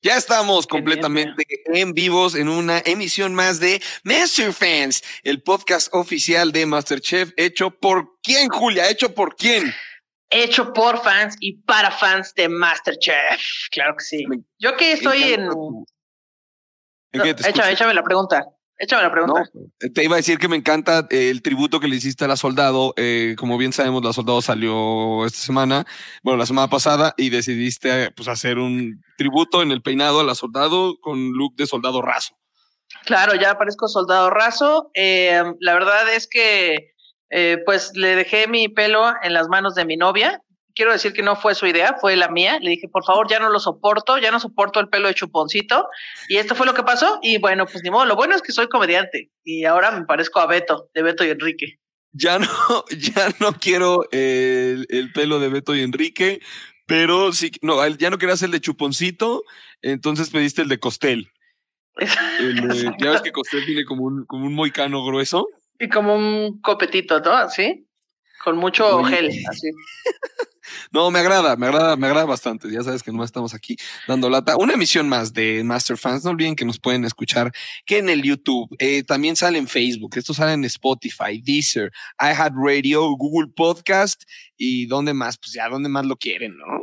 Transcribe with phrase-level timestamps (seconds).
[0.00, 6.52] Ya estamos completamente en vivos en una emisión más de Master Fans, el podcast oficial
[6.52, 9.74] de Masterchef, hecho por quién, Julia, hecho por quién.
[10.30, 13.42] Hecho por fans y para fans de Masterchef.
[13.72, 14.24] Claro que sí.
[14.58, 15.48] Yo que estoy en.
[17.10, 18.44] ¿En qué te échame, échame la pregunta.
[18.80, 19.42] Échame la pregunta.
[19.92, 22.36] te iba a decir que me encanta eh, el tributo que le hiciste a la
[22.36, 22.94] Soldado.
[22.96, 25.84] Eh, como bien sabemos, la Soldado salió esta semana,
[26.22, 30.36] bueno, la semana pasada, y decidiste pues, hacer un tributo en el peinado a la
[30.36, 32.36] Soldado con look de soldado raso.
[33.04, 34.90] Claro, ya parezco soldado raso.
[34.94, 36.92] Eh, la verdad es que,
[37.66, 40.40] pues, le dejé mi pelo en las manos de mi novia
[40.78, 42.60] quiero decir que no fue su idea, fue la mía.
[42.60, 45.88] Le dije, por favor, ya no lo soporto, ya no soporto el pelo de chuponcito.
[46.28, 47.18] Y esto fue lo que pasó.
[47.20, 50.38] Y bueno, pues ni modo, lo bueno es que soy comediante y ahora me parezco
[50.38, 51.80] a Beto, de Beto y Enrique.
[52.12, 52.46] Ya no,
[52.96, 56.40] ya no quiero el, pelo de Beto y Enrique,
[56.86, 59.42] pero sí, no, ya no querías el de chuponcito,
[59.82, 61.32] entonces pediste el de Costel.
[63.00, 65.48] ya ves que Costel tiene como un, como un moicano grueso.
[65.80, 67.32] Y como un copetito, ¿no?
[67.32, 67.84] Así.
[68.44, 69.70] Con mucho gel, así.
[70.90, 72.70] No, me agrada, me agrada, me agrada bastante.
[72.70, 74.56] Ya sabes que no estamos aquí dando lata.
[74.56, 76.24] Una emisión más de Master Fans.
[76.24, 77.52] No olviden que nos pueden escuchar
[77.86, 78.74] que en el YouTube.
[78.78, 80.16] Eh, también sale en Facebook.
[80.16, 84.22] Esto sale en Spotify, Deezer, iHeartRadio, Google Podcast
[84.56, 86.82] y donde más, pues ya donde más lo quieren, ¿no?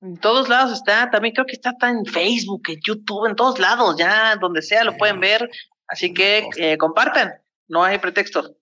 [0.00, 1.10] En todos lados está.
[1.10, 3.96] También creo que está, en Facebook, en YouTube, en todos lados.
[3.98, 5.48] Ya donde sea lo pueden ver.
[5.86, 7.32] Así que eh, compartan.
[7.68, 8.56] No hay pretexto.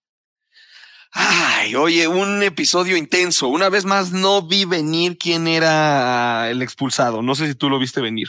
[1.12, 3.48] Ay, oye, un episodio intenso.
[3.48, 7.22] Una vez más no vi venir quién era el expulsado.
[7.22, 8.28] No sé si tú lo viste venir.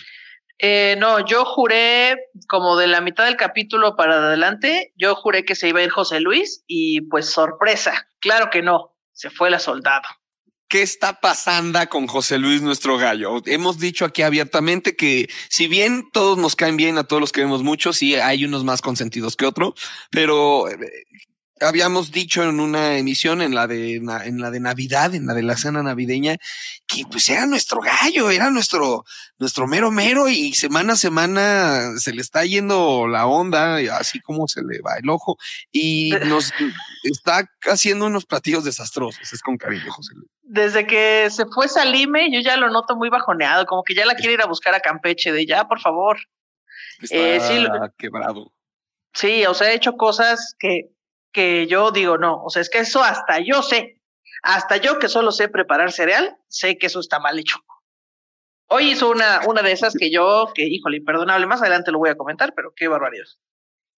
[0.64, 5.56] Eh, no, yo juré como de la mitad del capítulo para adelante, yo juré que
[5.56, 9.58] se iba a ir José Luis y pues sorpresa, claro que no, se fue la
[9.58, 10.04] soldado.
[10.70, 13.42] ¿Qué está pasando con José Luis, nuestro gallo?
[13.46, 17.64] Hemos dicho aquí abiertamente que si bien todos nos caen bien, a todos los queremos
[17.64, 19.74] mucho, sí hay unos más consentidos que otro,
[20.12, 20.78] pero eh,
[21.62, 25.44] habíamos dicho en una emisión, en la de en la de Navidad, en la de
[25.44, 26.38] la cena navideña,
[26.88, 29.06] que pues era nuestro gallo, era nuestro,
[29.38, 34.47] nuestro mero mero, y semana a semana se le está yendo la onda, así como
[34.47, 35.38] se le va el ojo,
[35.72, 36.52] y nos
[37.03, 40.30] está haciendo unos platillos desastrosos, es con cariño, José Luis.
[40.44, 44.16] Desde que se fue Salime, yo ya lo noto muy bajoneado, como que ya la
[44.16, 46.18] quiere ir a buscar a Campeche, de ya, por favor.
[47.02, 47.66] Está eh, sí,
[47.97, 48.52] quebrado.
[49.13, 50.90] Sí, o sea, he hecho cosas que
[51.31, 54.02] que yo digo, no, o sea, es que eso hasta yo sé,
[54.44, 57.58] hasta yo que solo sé preparar cereal, sé que eso está mal hecho.
[58.68, 62.09] Hoy hizo una, una de esas que yo, que híjole, imperdonable, más adelante lo voy
[62.09, 63.25] a comentar, pero qué barbaridad.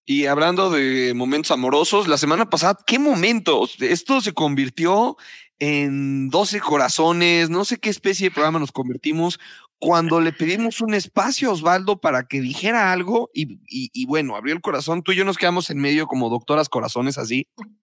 [0.05, 3.77] Y hablando de momentos amorosos, la semana pasada, ¿qué momentos?
[3.79, 5.15] Esto se convirtió
[5.59, 9.39] en 12 corazones, no sé qué especie de programa nos convertimos
[9.83, 14.61] cuando le pedimos un espacio a Osvaldo para que dijera algo y, bueno, abrió el
[14.61, 17.47] corazón, tú y yo nos quedamos en medio como doctoras corazones así.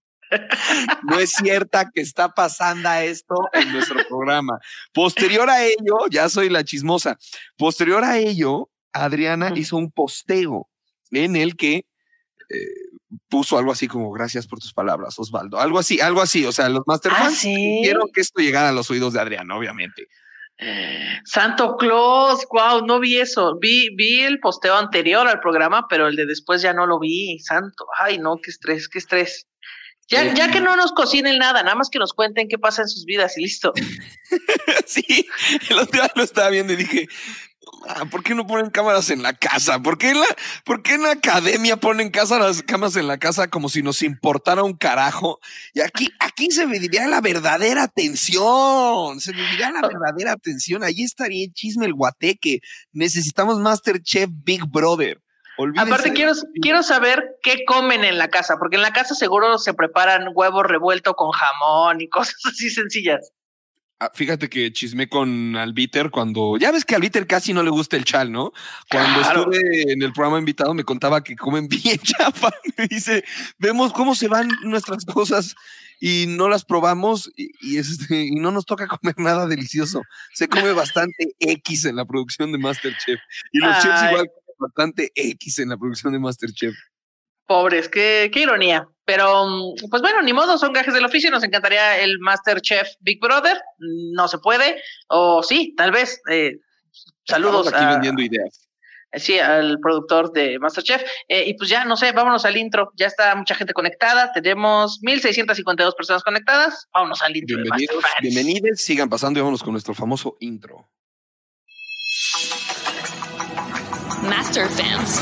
[1.03, 4.61] No es cierta que está pasando esto en nuestro programa.
[4.93, 7.19] Posterior a ello, ya soy la chismosa.
[7.59, 10.69] Posterior a ello, Adriana hizo un posteo
[11.11, 11.85] en el que
[12.49, 12.57] eh,
[13.29, 15.59] puso algo así como gracias por tus palabras, Osvaldo.
[15.59, 16.47] Algo así, algo así.
[16.47, 20.07] O sea, los Masterfans ¿Ah, quiero que esto llegara a los oídos de Adriana, obviamente.
[21.25, 23.59] Santo Claus, wow, no vi eso.
[23.59, 27.39] Vi, vi el posteo anterior al programa, pero el de después ya no lo vi.
[27.41, 29.47] Santo, ay, no, qué estrés, qué estrés.
[30.09, 32.89] Ya, ya que no nos cocinen nada, nada más que nos cuenten qué pasa en
[32.89, 33.73] sus vidas y listo.
[34.87, 35.29] sí,
[35.69, 37.07] el otro día lo estaba viendo y dije,
[38.11, 39.81] ¿Por qué no ponen cámaras en la casa?
[39.81, 40.27] ¿Por qué en la,
[40.65, 44.77] por qué en la academia ponen cámaras en la casa como si nos importara un
[44.77, 45.41] carajo?
[45.73, 49.21] Y aquí, aquí se diría la verdadera atención.
[49.21, 50.85] Se diría la verdadera atención.
[50.85, 52.61] Allí estaría el chisme, el guateque.
[52.93, 55.21] Necesitamos Masterchef Big Brother.
[55.77, 56.33] Aparte, quiero,
[56.63, 60.65] quiero saber qué comen en la casa, porque en la casa seguro se preparan huevos
[60.65, 63.33] revuelto con jamón y cosas así sencillas.
[64.03, 66.57] Ah, fíjate que chismé con Albiter cuando.
[66.57, 68.51] Ya ves que a Albiter casi no le gusta el chal, ¿no?
[68.91, 72.51] Cuando estuve en el programa invitado me contaba que comen bien chafa.
[72.79, 73.23] Me dice:
[73.59, 75.55] Vemos cómo se van nuestras cosas
[76.01, 80.01] y no las probamos y, este, y no nos toca comer nada delicioso.
[80.33, 83.21] Se come bastante X en la producción de Masterchef.
[83.53, 86.75] Y los chefs igual comen bastante X en la producción de Masterchef.
[87.51, 88.87] Pobres, qué, qué ironía.
[89.05, 89.45] Pero,
[89.91, 91.33] pues bueno, ni modo, son gajes del oficio.
[91.33, 93.61] Nos encantaría el Masterchef Big Brother.
[93.79, 94.81] No se puede.
[95.09, 96.21] O sí, tal vez.
[96.31, 96.59] Eh,
[97.25, 97.67] saludos.
[97.75, 98.69] aquí vendiendo ideas.
[99.11, 101.03] Eh, sí, al productor de Masterchef.
[101.27, 102.93] Eh, y pues ya, no sé, vámonos al intro.
[102.95, 104.31] Ya está mucha gente conectada.
[104.33, 106.87] Tenemos 1.652 personas conectadas.
[106.95, 107.57] Vámonos al intro.
[107.57, 108.81] Bienvenidos, bienvenidos.
[108.81, 110.89] Sigan pasando y vámonos con nuestro famoso intro.
[114.23, 115.21] Master Fans.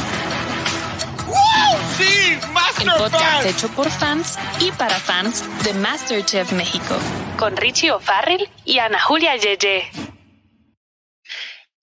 [1.98, 2.38] ¡Sí!
[2.80, 6.96] El podcast hecho por fans y para fans de Masterchef México.
[7.36, 9.90] Con Richie O'Farrell y Ana Julia Yeye.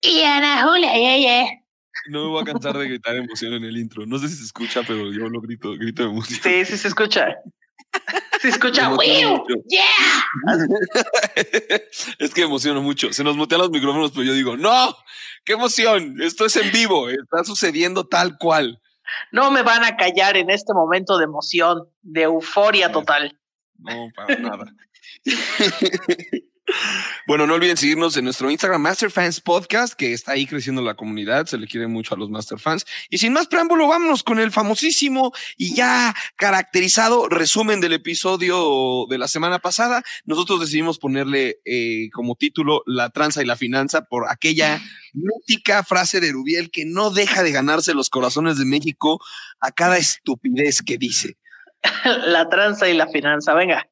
[0.02, 1.66] Y Ana Julia Yeye.
[2.08, 4.06] No me voy a cansar de gritar emoción en el intro.
[4.06, 6.40] No sé si se escucha, pero yo lo grito, grito de emoción.
[6.42, 7.36] Sí, sí se escucha.
[8.42, 8.92] Se escucha.
[9.68, 9.84] ¡Yeah!
[12.20, 13.12] es que emociono mucho.
[13.12, 14.96] Se nos mutean los micrófonos, pero yo digo, ¡No!
[15.44, 16.22] ¡Qué emoción!
[16.22, 17.10] Esto es en vivo.
[17.10, 18.80] Está sucediendo tal cual.
[19.32, 23.40] No me van a callar en este momento de emoción, de euforia total.
[23.78, 24.66] No, para nada.
[27.28, 31.46] Bueno, no olviden seguirnos en nuestro Instagram Masterfans Podcast, que está ahí creciendo la comunidad,
[31.46, 32.86] se le quiere mucho a los Masterfans.
[33.10, 39.18] Y sin más preámbulo, vámonos con el famosísimo y ya caracterizado resumen del episodio de
[39.18, 40.04] la semana pasada.
[40.26, 44.82] Nosotros decidimos ponerle eh, como título La tranza y la finanza por aquella
[45.14, 49.20] mítica frase de Rubiel que no deja de ganarse los corazones de México
[49.60, 51.38] a cada estupidez que dice.
[52.26, 53.88] la tranza y la finanza, venga.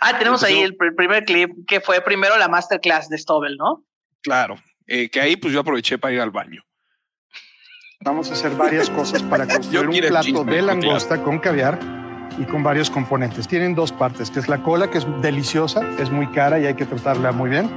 [0.00, 3.84] Ah, tenemos ahí el, el, primer clip que fue primero la masterclass de Stobel, ¿no?
[4.22, 6.62] Claro, eh, que ahí pues yo aproveché para ir al baño.
[8.00, 11.78] Vamos a hacer varias cosas para construir un plato chisme, de langosta con caviar
[12.38, 13.48] y con varios componentes.
[13.48, 16.74] Tienen dos partes, que es la cola, que es deliciosa, es muy cara y hay
[16.74, 17.68] que tratarla muy bien.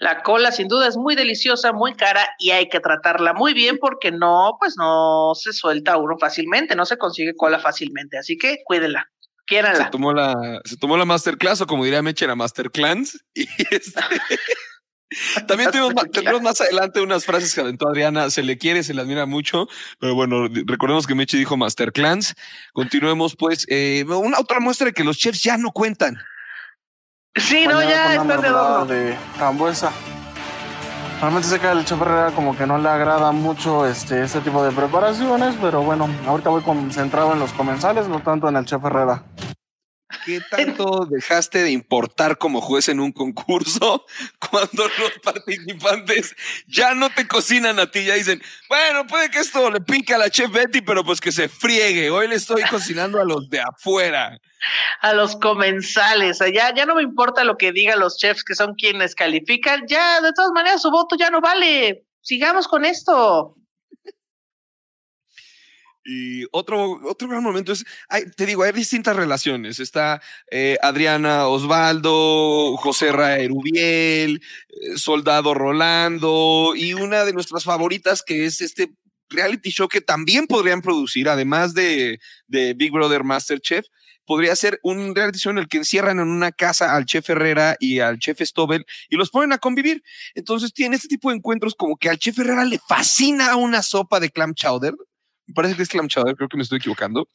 [0.00, 3.78] La cola sin duda es muy deliciosa, muy cara y hay que tratarla muy bien
[3.80, 8.58] porque no, pues no se suelta uno fácilmente, no se consigue cola fácilmente, así que
[8.64, 9.10] cuídenla.
[9.48, 9.84] Quiéranla.
[9.84, 13.18] Se tomó la, se tomó la masterclass o como diría Meche, la masterclass.
[13.34, 14.00] Y este,
[15.46, 18.28] también tenemos, tendremos más adelante unas frases que aventó Adriana.
[18.28, 19.66] Se le quiere, se le admira mucho.
[19.98, 22.34] Pero bueno, recordemos que Meche dijo masterclass.
[22.74, 23.64] Continuemos pues.
[23.68, 26.18] Eh, una otra muestra de que los chefs ya no cuentan.
[27.34, 29.92] Sí, no, ya están de de frambuesa.
[31.20, 34.62] Realmente sé que al chef Herrera como que no le agrada mucho este, este tipo
[34.62, 38.84] de preparaciones, pero bueno, ahorita voy concentrado en los comensales, no tanto en el chef
[38.84, 39.24] Herrera.
[40.24, 44.06] ¿Qué tanto dejaste de importar como juez en un concurso
[44.50, 46.34] cuando los participantes
[46.66, 48.04] ya no te cocinan a ti?
[48.06, 51.30] Ya dicen, bueno, puede que esto le pique a la chef Betty, pero pues que
[51.30, 52.10] se friegue.
[52.10, 54.38] Hoy le estoy cocinando a los de afuera.
[55.02, 56.38] A los comensales.
[56.54, 59.86] Ya, ya no me importa lo que digan los chefs que son quienes califican.
[59.88, 62.06] Ya, de todas maneras, su voto ya no vale.
[62.22, 63.56] Sigamos con esto.
[66.10, 69.78] Y otro, otro gran momento es, hay, te digo, hay distintas relaciones.
[69.78, 74.40] Está eh, Adriana Osvaldo, José Raerubiel,
[74.70, 78.90] eh, Soldado Rolando y una de nuestras favoritas que es este
[79.28, 83.84] reality show que también podrían producir, además de, de Big Brother Masterchef,
[84.24, 87.76] podría ser un reality show en el que encierran en una casa al chef Herrera
[87.80, 90.02] y al chef Stobel y los ponen a convivir.
[90.34, 94.20] Entonces tiene este tipo de encuentros como que al chef Herrera le fascina una sopa
[94.20, 94.94] de clam chowder
[95.48, 97.28] me parece que es clam chowder, creo que me estoy equivocando.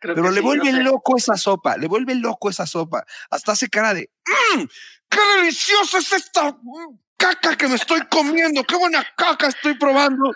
[0.00, 0.84] Creo Pero le sí, vuelve no sé.
[0.84, 3.04] loco esa sopa, le vuelve loco esa sopa.
[3.30, 4.10] Hasta hace cara de,
[4.56, 4.64] "Mm,
[5.10, 8.64] ¡qué deliciosa es esta mm, caca que me estoy comiendo!
[8.64, 10.32] ¡Qué buena caca estoy probando!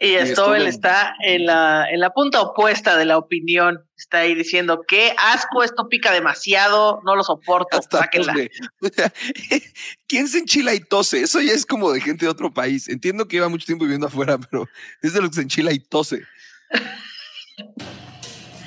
[0.00, 3.80] Y Stobel- está en la, en la punta opuesta de la opinión.
[3.96, 8.32] Está ahí diciendo, qué asco, esto pica demasiado, no lo soporto, Hasta sáquenla.
[8.32, 8.50] donde-
[8.82, 9.12] o sea,
[10.08, 11.20] ¿Quién se enchila y tose?
[11.22, 12.88] Eso ya es como de gente de otro país.
[12.88, 14.68] Entiendo que lleva mucho tiempo viviendo afuera, pero
[15.00, 16.22] es de los que se enchila y tose.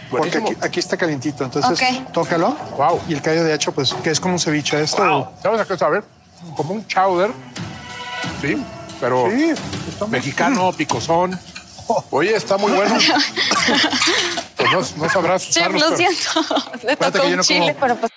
[0.10, 2.14] Porque aquí, aquí está calientito, entonces Ok.
[2.14, 2.52] tócalo.
[2.78, 3.02] Wow.
[3.10, 5.04] Y el callo de hacho, pues, que es como un ceviche esto.
[5.06, 5.28] Wow.
[5.44, 6.02] ¿Sabes a qué sabe?
[6.56, 7.32] Como un chowder.
[8.42, 8.56] Sí,
[9.00, 9.54] pero Sí,
[10.10, 11.40] mexicano, picosón.
[12.12, 12.96] Oye, está muy bueno.
[14.58, 16.30] Pues no, no sabrás lo pero- siento.
[16.84, 18.12] Le Acuérdate tocó un no chile, como- pero pues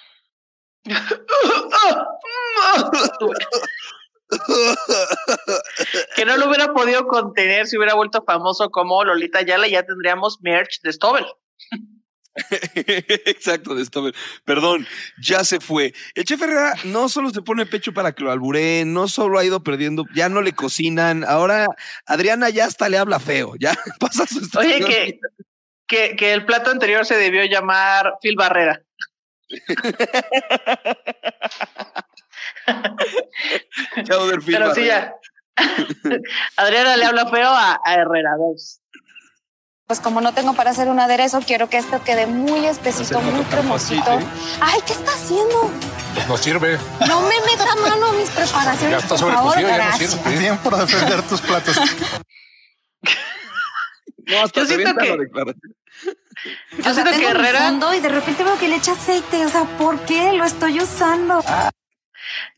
[6.16, 10.38] que no lo hubiera podido contener si hubiera vuelto famoso como Lolita Yala, ya tendríamos
[10.40, 11.26] merch de Stobel.
[13.26, 14.14] Exacto, de Stobel.
[14.44, 14.86] Perdón,
[15.20, 15.92] ya se fue.
[16.14, 19.44] El chef Herrera no solo se pone pecho para que lo albureen, no solo ha
[19.44, 21.24] ido perdiendo, ya no le cocinan.
[21.24, 21.66] Ahora
[22.06, 25.20] Adriana ya hasta le habla feo, ya pasa su Oye, que,
[25.86, 28.82] que, que el plato anterior se debió llamar Phil Barrera.
[34.04, 35.14] Chowder Phil Pero sí, Barrera.
[35.56, 36.20] ya.
[36.56, 38.30] Adriana le habla feo a, a Herrera.
[38.38, 38.80] ¿ves?
[39.90, 43.42] Pues como no tengo para hacer un aderezo, quiero que esto quede muy espesito, muy
[43.46, 44.04] cremosito.
[44.04, 44.24] fácil,
[44.60, 45.68] Ay, ¿qué está haciendo?
[46.14, 46.78] Pues no sirve.
[47.08, 50.10] No me meta mano a mis Ya preparaciones, está por favor, sobrecocido, ya no gracias.
[50.12, 50.38] sirve.
[50.38, 51.76] Bien por defender tus platos.
[54.28, 55.08] No, hasta Yo siento que-.
[55.08, 57.72] Yo O sea, siento tengo que Herrera.
[57.92, 59.44] y de repente veo que le echa aceite.
[59.44, 61.42] O sea, ¿por qué lo estoy usando?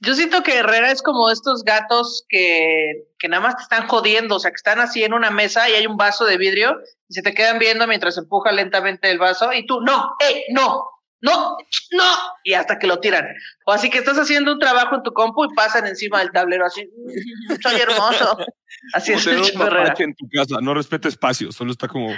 [0.01, 4.37] Yo siento que Herrera es como estos gatos que, que nada más te están jodiendo,
[4.37, 7.15] o sea, que están así en una mesa y hay un vaso de vidrio y
[7.15, 10.85] se te quedan viendo mientras empuja lentamente el vaso y tú, no, eh, no,
[11.23, 11.57] no,
[11.93, 12.05] no,
[12.43, 13.25] y hasta que lo tiran.
[13.65, 16.67] O así que estás haciendo un trabajo en tu compu y pasan encima del tablero
[16.67, 18.37] así, mm, soy hermoso.
[18.95, 19.95] Así es el Herrera.
[19.99, 22.11] en tu casa, no respeta espacio, solo está como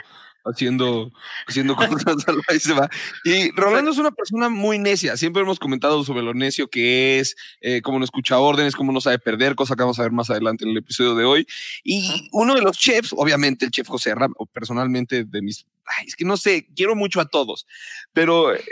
[0.45, 1.11] haciendo,
[1.47, 1.95] haciendo cosas
[2.55, 2.89] y se va.
[3.25, 5.17] Y Rolando es una persona muy necia.
[5.17, 9.01] Siempre hemos comentado sobre lo necio que es, eh, cómo no escucha órdenes, cómo no
[9.01, 11.47] sabe perder, cosa que vamos a ver más adelante en el episodio de hoy.
[11.83, 15.67] Y uno de los chefs, obviamente el chef José Ram, o personalmente de mis.
[16.07, 17.67] es que no sé, quiero mucho a todos,
[18.13, 18.63] pero eh,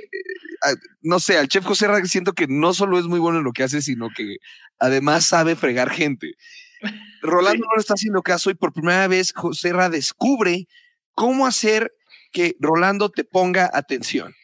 [1.00, 3.52] no sé, al chef José Ram siento que no solo es muy bueno en lo
[3.52, 4.36] que hace, sino que
[4.78, 6.34] además sabe fregar gente.
[7.22, 10.66] Rolando no le está haciendo caso y por primera vez José Ra descubre
[11.14, 11.92] cómo hacer
[12.32, 14.34] que Rolando te ponga atención.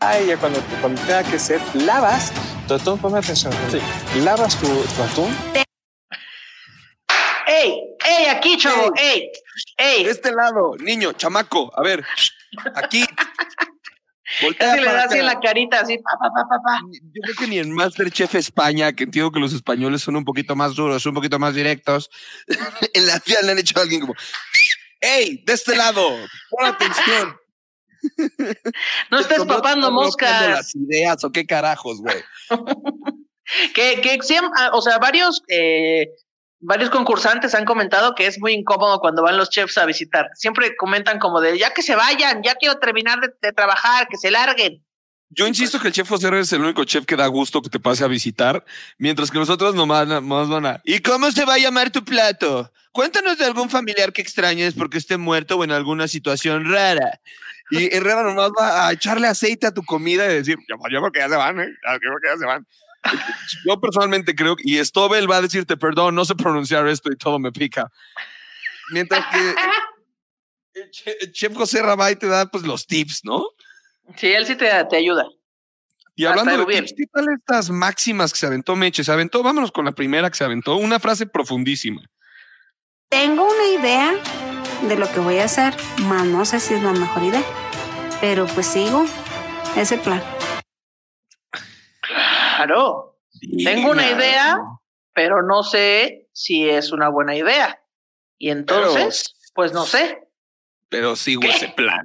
[0.00, 2.32] Ay, ya cuando, cuando tenga que ser, lavas
[2.66, 3.52] tu atún, ponme atención.
[3.70, 3.80] Sí.
[4.20, 5.36] Lavas tu, tu atún.
[7.46, 7.74] ¡Ey!
[8.08, 8.26] ¡Ey!
[8.26, 8.92] Aquí, chavo.
[8.96, 9.30] ¡Ey!
[9.76, 10.04] ¡Ey!
[10.04, 11.72] De este lado, niño, chamaco.
[11.76, 12.04] A ver,
[12.74, 13.04] aquí.
[14.42, 17.46] Voltea le das así en la carita, así, pa, pa, pa, pa, Yo creo que
[17.48, 21.14] ni en Masterchef España, que entiendo que los españoles son un poquito más duros, un
[21.14, 22.10] poquito más directos,
[22.94, 24.14] en la vida le han hecho a alguien como,
[25.00, 25.42] ¡Ey!
[25.44, 26.08] De este lado,
[26.50, 27.36] pon atención.
[29.10, 30.48] No estés papando moscas.
[30.48, 32.22] las ideas o qué carajos, güey.
[33.74, 34.18] que, que
[34.56, 36.06] ah, o sea, varios, eh,
[36.60, 40.28] varios concursantes han comentado que es muy incómodo cuando van los chefs a visitar.
[40.34, 44.30] Siempre comentan como de, ya que se vayan, ya quiero terminar de, trabajar, que se
[44.30, 44.84] larguen.
[45.32, 47.78] Yo insisto que el chef José es el único chef que da gusto que te
[47.78, 48.64] pase a visitar,
[48.98, 50.80] mientras que nosotros nomás, nomás van a.
[50.84, 52.72] ¿Y cómo se va a llamar tu plato?
[52.90, 57.20] Cuéntanos de algún familiar que extrañes porque esté muerto o en alguna situación rara.
[57.70, 61.20] Y Herrera nomás va a echarle aceite a tu comida y decir, yo, creo que
[61.20, 61.68] ya se van, ¿eh?
[61.68, 62.66] Yo creo que ya se van.
[63.66, 67.38] Yo personalmente creo, y Stobel va a decirte, perdón, no sé pronunciar esto y todo
[67.38, 67.90] me pica.
[68.92, 69.54] Mientras que
[71.20, 73.46] el chef José Rabay te da pues los tips, ¿no?
[74.16, 75.26] Sí, él sí te, te ayuda.
[76.14, 79.04] Y hablando de tips, ¿qué tal estas máximas que se aventó Meche?
[79.04, 82.02] Se aventó, vámonos con la primera que se aventó, una frase profundísima.
[83.08, 84.12] Tengo una idea
[84.86, 87.42] de lo que voy a hacer, más no sé si es la mejor idea,
[88.20, 89.06] pero pues sigo
[89.76, 90.22] ese plan.
[92.00, 93.18] Claro,
[93.64, 94.58] tengo una idea,
[95.14, 97.82] pero no sé si es una buena idea.
[98.38, 100.29] Y entonces, pues no sé.
[100.90, 102.04] Pero sigo ese plan.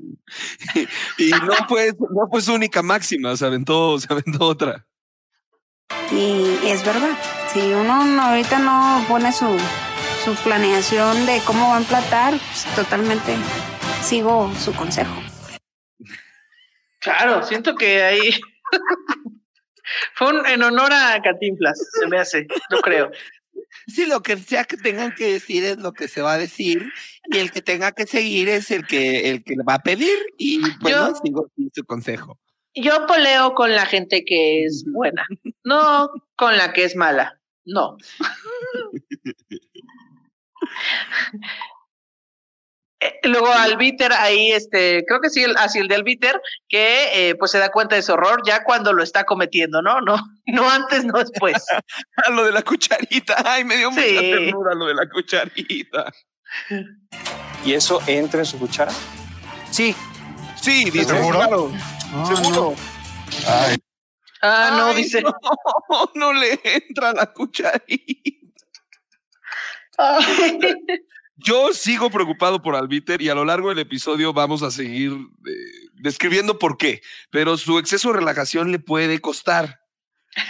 [1.17, 4.85] y no fue, no fue su única máxima, se aventó, se aventó otra.
[6.11, 7.17] Y es verdad,
[7.51, 9.57] si uno ahorita no pone su
[10.25, 13.35] su planeación de cómo va a emplatar, pues, totalmente
[14.01, 15.13] sigo su consejo.
[16.99, 18.31] Claro, siento que ahí
[20.15, 23.11] fue en honor a Cantinflas, se me hace, no creo.
[23.88, 26.91] Sí, lo que sea que tengan que decir es lo que se va a decir
[27.32, 30.60] y el que tenga que seguir es el que el que va a pedir y
[30.82, 32.39] bueno, sigo su consejo.
[32.74, 35.25] Yo poleo con la gente que es buena,
[35.63, 37.98] no con la que es mala, no.
[43.05, 47.51] Eh, luego Albiter ahí, este, creo que sí, así el de Albiter, que eh, pues
[47.51, 50.01] se da cuenta de su horror ya cuando lo está cometiendo, ¿no?
[50.01, 51.55] No, no antes, no después.
[52.33, 56.12] lo de la cucharita, ay, me dio mucha ternura lo de la cucharita.
[57.63, 58.91] ¿Y eso entra en su cuchara?
[59.69, 59.95] Sí,
[60.59, 61.05] sí, dice.
[61.05, 61.71] ¿Seguro?
[62.27, 62.75] Seguro.
[64.41, 65.21] Ah, no, dice.
[65.21, 65.33] No,
[66.15, 68.45] no le entra la cucharita.
[71.37, 75.51] Yo sigo preocupado por Albiter y a lo largo del episodio vamos a seguir eh,
[75.95, 79.81] describiendo por qué, pero su exceso de relajación le puede costar.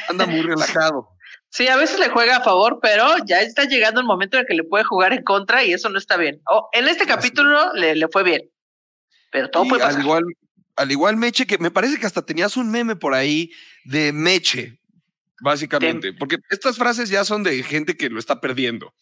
[0.08, 1.10] Anda muy relajado.
[1.50, 4.54] Sí, a veces le juega a favor, pero ya está llegando el momento en que
[4.54, 6.42] le puede jugar en contra y eso no está bien.
[6.50, 8.42] Oh, en este capítulo le, le, fue bien,
[9.32, 9.96] pero todo puede pasar.
[9.96, 10.24] Al igual,
[10.76, 13.52] al igual Meche, que me parece que hasta tenías un meme por ahí
[13.86, 14.80] de Meche,
[15.42, 18.94] básicamente, porque estas frases ya son de gente que lo está perdiendo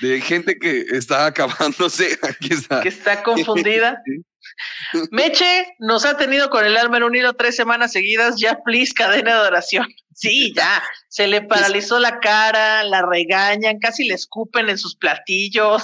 [0.00, 2.18] de gente que está acabándose.
[2.22, 2.80] Aquí está.
[2.80, 4.02] Que está confundida.
[5.10, 8.92] Meche nos ha tenido con el alma en un hilo tres semanas seguidas, ya please,
[8.94, 9.86] cadena de oración.
[10.14, 15.82] Sí, ya, se le paralizó la cara, la regañan, casi le escupen en sus platillos.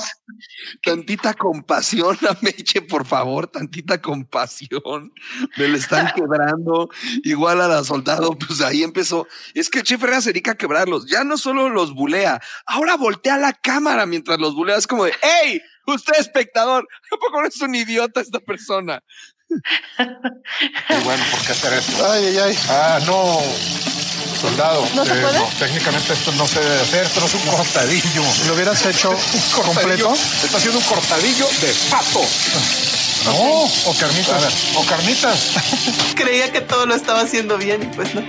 [0.82, 5.12] Tantita compasión a Meche, por favor, tantita compasión.
[5.56, 6.90] Me le están quebrando.
[7.24, 9.26] Igual a la soldado, pues ahí empezó.
[9.54, 11.06] Es que el chef Herrera se dedica a quebrarlos.
[11.06, 14.76] Ya no solo los bulea, ahora voltea la cámara mientras los bulea.
[14.76, 15.62] Es como de, ¡Ey!
[15.88, 19.02] Usted espectador, ¿a no es un idiota esta persona?
[19.48, 22.10] Y bueno, ¿por qué hacer esto?
[22.10, 22.58] Ay, ay, ay.
[22.68, 23.40] Ah, no.
[24.38, 24.86] Soldado.
[24.94, 25.40] ¿No se eh, puede?
[25.58, 28.22] técnicamente esto no se debe hacer, esto no es un cortadillo.
[28.46, 29.16] ¿Lo hubieras hecho
[29.54, 30.14] completo?
[30.14, 32.20] Está haciendo un cortadillo de pato.
[33.24, 34.74] No, o carnitas.
[34.76, 35.54] O carnitas.
[36.14, 38.22] Creía que todo lo estaba haciendo bien y pues no.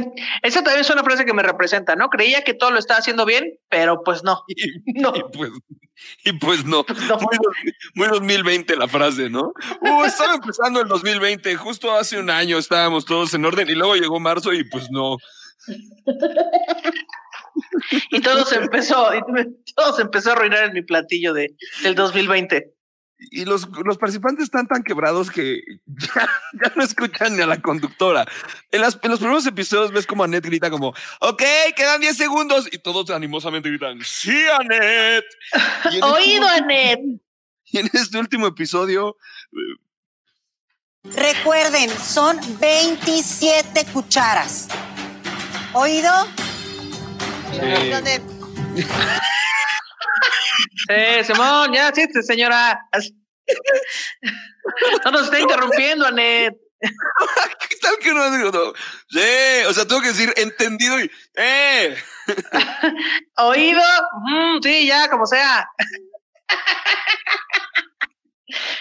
[0.42, 2.08] Esa también es una frase que me representa, ¿no?
[2.08, 4.42] Creía que todo lo estaba haciendo bien, pero pues no.
[4.94, 5.12] No.
[5.14, 5.50] Y pues,
[6.24, 6.84] y pues no.
[7.08, 7.18] No.
[7.18, 7.56] Muy, dos-
[7.94, 9.52] muy 2020 la frase, ¿no?
[9.80, 13.94] Uh, estaba empezando el 2020, justo hace un año estábamos todos en orden y luego
[13.96, 15.16] llegó marzo y pues no.
[18.10, 19.20] Y todo se empezó, y
[19.74, 22.74] todo se empezó a arruinar en mi platillo de, del 2020.
[23.18, 27.60] Y los, los participantes están tan quebrados que ya, ya no escuchan ni a la
[27.62, 28.26] conductora.
[28.70, 30.88] En, las- en los primeros episodios ves como Annette grita como,
[31.20, 31.42] ok,
[31.74, 32.68] quedan 10 segundos.
[32.70, 35.24] Y todos animosamente gritan, sí, Annette.
[35.84, 37.00] Este Oído, último- Anet.
[37.68, 39.16] Y en este último episodio,
[41.04, 44.66] Recuerden, son 27 cucharas.
[45.72, 46.10] ¿Oído?
[47.52, 48.20] eh,
[50.88, 52.80] Eh, Simón, ya, sí, señora.
[55.04, 56.54] No nos está interrumpiendo, Anet.
[57.68, 58.28] ¿qué tal que no?
[58.30, 58.72] No,
[59.08, 61.96] sí, o sea, tengo que decir entendido y, eh.
[63.38, 65.68] Oído, Ujú, sí, ya, como sea.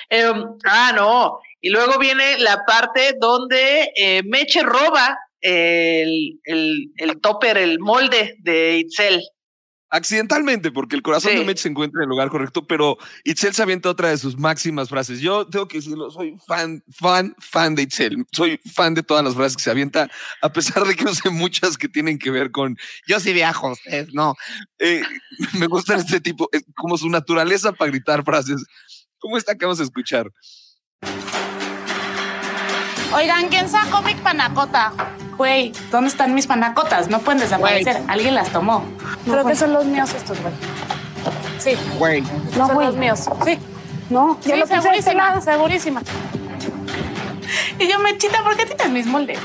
[0.09, 1.39] Em, ah, no.
[1.59, 8.35] Y luego viene la parte donde eh, Meche roba el, el, el topper, el molde
[8.39, 9.23] de Itzel.
[9.95, 11.37] Accidentalmente, porque el corazón Sí.
[11.37, 14.37] de Mitch se encuentra en el lugar correcto, pero Itzel se avienta otra de sus
[14.37, 15.21] máximas frases.
[15.21, 18.25] Yo tengo que decirlo, soy fan, fan, fan de Itzel.
[18.33, 20.09] Soy fan de todas las frases que se avienta,
[20.41, 22.75] a pesar de que no sé muchas que tienen que ver con
[23.07, 24.35] yo sí viajo, ustedes no.
[24.79, 25.01] Eh,
[25.53, 28.65] me gustan este tipo, es como su naturaleza para gritar frases.
[29.19, 30.29] ¿Cómo está que vamos a escuchar?
[33.13, 34.91] Oigan, ¿quién sacó mi panacota?
[35.37, 37.09] Güey, ¿dónde están mis panacotas?
[37.09, 38.01] No pueden desaparecer.
[38.07, 38.85] Alguien las tomó.
[39.25, 40.53] Creo que son los míos estos, güey.
[41.59, 42.21] Sí, Güey.
[42.57, 42.87] No, son güey.
[42.87, 43.19] los míos.
[43.45, 43.57] Sí.
[44.09, 45.41] No, yo Sí, lo este segurísima, lado.
[45.41, 46.01] segurísima.
[47.79, 49.37] Y yo, Mechita, ¿por qué tienes mis moldes?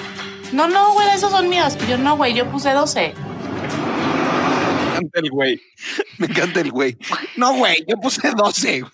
[0.53, 1.77] No, no, güey, esos son míos.
[1.85, 3.15] Y yo, no, güey, yo puse 12.
[4.93, 5.61] Me encanta el güey.
[6.19, 6.97] Me encanta el güey.
[7.37, 8.85] No, güey, yo puse 12.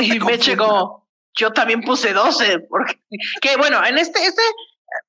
[0.00, 2.98] Y Meche como, yo también puse 12, porque,
[3.40, 4.42] que bueno, en este, este,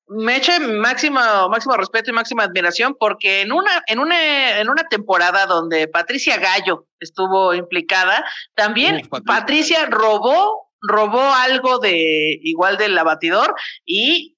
[0.08, 5.46] Meche, máximo, máximo respeto y máxima admiración, porque en una, en una, en una temporada
[5.46, 9.40] donde Patricia Gallo estuvo implicada, también Uf, Patricia.
[9.40, 13.54] Patricia robó, robó algo de, igual del abatidor,
[13.86, 14.36] y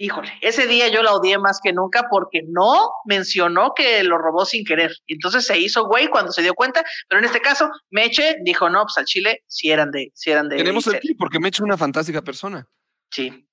[0.00, 4.46] híjole, ese día yo la odié más que nunca porque no mencionó que lo robó
[4.46, 4.92] sin querer.
[5.06, 8.70] Y entonces se hizo güey cuando se dio cuenta, pero en este caso, Meche dijo,
[8.70, 10.56] no, pues al Chile sí eran de, sí eran de.
[10.56, 11.00] Tenemos el Itzel".
[11.02, 12.66] clip porque me he hecho una fantástica persona.
[13.10, 13.46] Sí.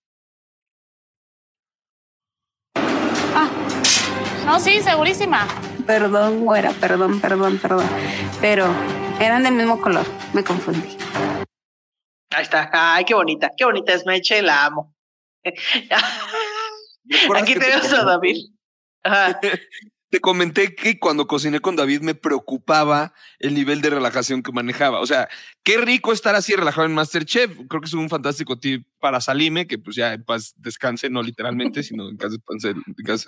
[4.48, 5.46] No, sí, segurísima.
[5.86, 7.86] Perdón, güera, perdón, perdón, perdón.
[8.40, 8.66] Pero
[9.20, 10.06] eran del mismo color.
[10.32, 10.96] Me confundí.
[12.30, 12.70] Ahí está.
[12.72, 14.96] Ay, qué bonita, qué bonita es Meche, la amo.
[15.44, 18.38] ¿Recuerdas Aquí tenemos a David.
[19.04, 19.38] Ajá.
[20.10, 25.02] Te comenté que cuando cociné con David me preocupaba el nivel de relajación que manejaba.
[25.02, 25.28] O sea,
[25.64, 27.52] qué rico estar así relajado en Masterchef.
[27.68, 31.22] Creo que es un fantástico tip para Salime, que pues ya en paz descanse, no
[31.22, 32.70] literalmente, sino en paz descanse.
[32.70, 33.26] En, paz-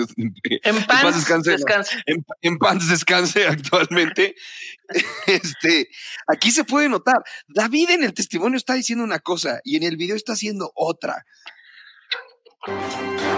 [0.63, 1.15] En paz,
[1.51, 1.51] descanse.
[2.05, 4.35] En, en paz descanse actualmente.
[5.27, 5.89] este,
[6.27, 7.17] aquí se puede notar.
[7.47, 11.25] David en el testimonio está diciendo una cosa y en el video está haciendo otra.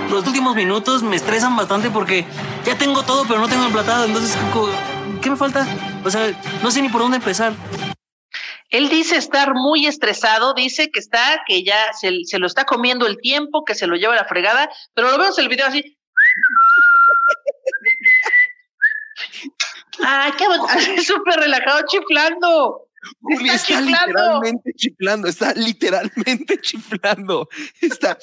[0.10, 2.26] Los últimos minutos me estresan bastante porque
[2.66, 4.06] ya tengo todo, pero no tengo emplatado.
[4.06, 4.38] Entonces,
[5.22, 5.66] ¿qué me falta?
[6.04, 7.54] O sea, no sé ni por dónde empezar.
[8.70, 13.06] Él dice estar muy estresado, dice que está, que ya se, se lo está comiendo
[13.06, 15.68] el tiempo, que se lo lleva a la fregada, pero lo vemos en el video
[15.68, 15.98] así.
[20.04, 20.46] Ay, qué
[21.04, 22.82] súper relajado, chiflando.
[23.22, 24.08] Juli Está está, chiflando.
[24.08, 27.50] literalmente chiflando, está literalmente chiflando.
[27.82, 28.18] Está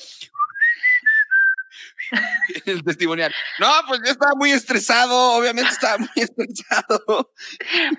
[2.66, 3.32] el testimonial.
[3.58, 7.32] No, pues yo estaba muy estresado, obviamente estaba muy estresado.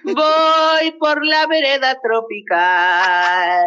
[0.04, 3.66] Voy por la vereda tropical.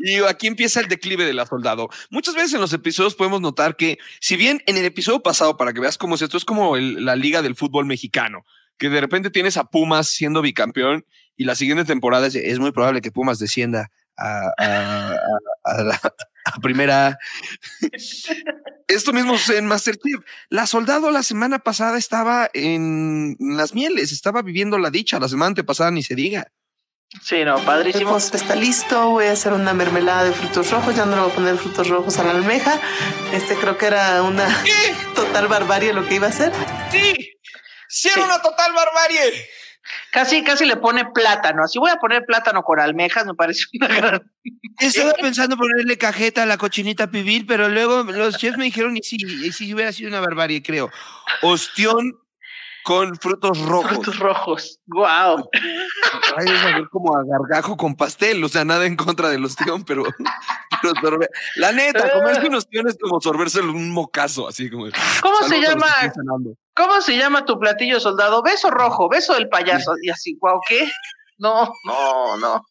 [0.00, 1.88] Y aquí empieza el declive de la soldado.
[2.10, 5.72] Muchas veces en los episodios podemos notar que, si bien en el episodio pasado, para
[5.72, 8.44] que veas cómo es esto, es como el- la liga del fútbol mexicano,
[8.78, 12.72] que de repente tienes a Pumas siendo bicampeón y la siguiente temporada es, es muy
[12.72, 15.18] probable que Pumas descienda a, a- a-
[15.64, 16.14] a la-
[16.54, 17.18] a primera.
[18.88, 20.20] Esto mismo sucede en Masterchef.
[20.48, 25.48] La soldado la semana pasada estaba en las mieles, estaba viviendo la dicha, la semana
[25.48, 26.48] antepasada ni se diga.
[27.20, 28.08] Sí, no, padrísimo.
[28.08, 29.10] El postre está listo.
[29.10, 30.96] Voy a hacer una mermelada de frutos rojos.
[30.96, 32.80] Ya no le voy a poner frutos rojos a la almeja.
[33.34, 34.48] Este creo que era una
[35.14, 36.52] total barbarie lo que iba a hacer.
[36.90, 37.34] Sí,
[37.88, 39.46] sí era una total barbarie.
[40.10, 41.64] Casi, casi le pone plátano.
[41.64, 44.32] Así voy a poner plátano con almejas, me parece una gran.
[44.78, 49.02] Estaba pensando ponerle cajeta a la cochinita pibil, pero luego los chefs me dijeron, y
[49.02, 50.90] si, y si hubiera sido una barbarie, creo.
[51.42, 52.18] Ostión
[52.84, 53.90] con frutos rojos.
[53.92, 54.80] Frutos rojos.
[54.86, 55.48] Wow.
[56.36, 59.44] Ay, es a ver como a gargajo con pastel, o sea, nada en contra del
[59.44, 60.02] ostión, pero,
[60.82, 64.86] pero sorbe- la neta, comerse un ostión es como sorberse un mocazo, así como.
[65.20, 65.86] ¿Cómo se llama?
[66.74, 68.42] ¿Cómo se llama tu platillo soldado?
[68.42, 69.94] Beso rojo, beso del payaso.
[70.02, 70.90] Y así, wow, ¿qué?
[71.38, 72.62] No, no, no.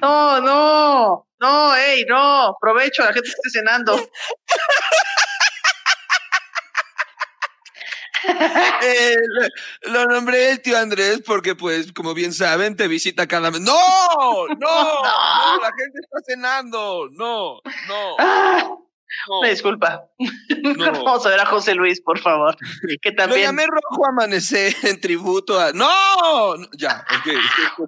[0.00, 2.56] No, no, no, ey, no.
[2.60, 3.96] Provecho, la gente está cenando.
[8.84, 9.16] Eh,
[9.82, 13.60] lo, lo nombré el tío Andrés porque, pues, como bien saben, te visita cada mes.
[13.60, 13.74] ¡No!
[14.60, 15.02] ¡No!
[15.02, 15.60] ¡No!
[15.60, 17.08] La gente está cenando.
[17.10, 18.86] No, no.
[19.12, 19.38] Ah, no.
[19.40, 20.04] Una disculpa.
[21.04, 22.56] Vamos a ver a José Luis, por favor.
[23.02, 23.42] Que Lo también.
[23.42, 25.72] llamé Rojo Amanecer en tributo a.
[25.72, 25.86] ¡No!
[26.76, 27.04] Ya,
[27.78, 27.86] ok.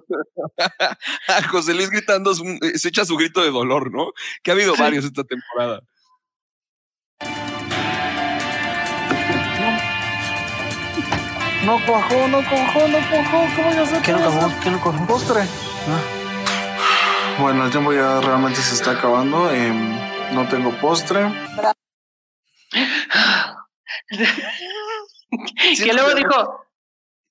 [1.27, 4.11] a José Luis gritando, se echa su grito de dolor, ¿no?
[4.43, 5.81] Que ha habido varios esta temporada.
[11.65, 13.47] No cuajó, no cuajó, no cuajó.
[13.55, 14.51] ¿Cómo ya sé ¿Qué no cojó?
[14.63, 15.07] ¿Qué no cojó?
[15.07, 15.41] Postre.
[17.39, 19.51] Bueno, el tiempo ya realmente se está acabando.
[19.51, 19.97] em,
[20.33, 21.21] no tengo postre.
[25.83, 26.61] que luego dijo.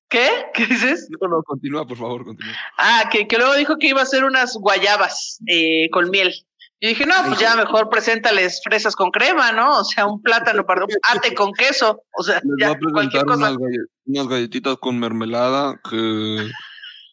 [0.08, 0.28] ¿Qué?
[0.54, 1.08] ¿Qué dices?
[1.20, 2.54] No, no, continúa, por favor, continúa.
[2.78, 6.32] Ah, que, que luego dijo que iba a hacer unas guayabas eh, con miel.
[6.78, 9.78] Y dije, no, pues ya mejor preséntales fresas con crema, ¿no?
[9.80, 12.02] O sea, un plátano, perdón, ate con queso.
[12.16, 13.38] O sea, Les ya, voy a cualquier presentar cosa.
[13.38, 16.36] unas, galle- unas galletitas con mermelada que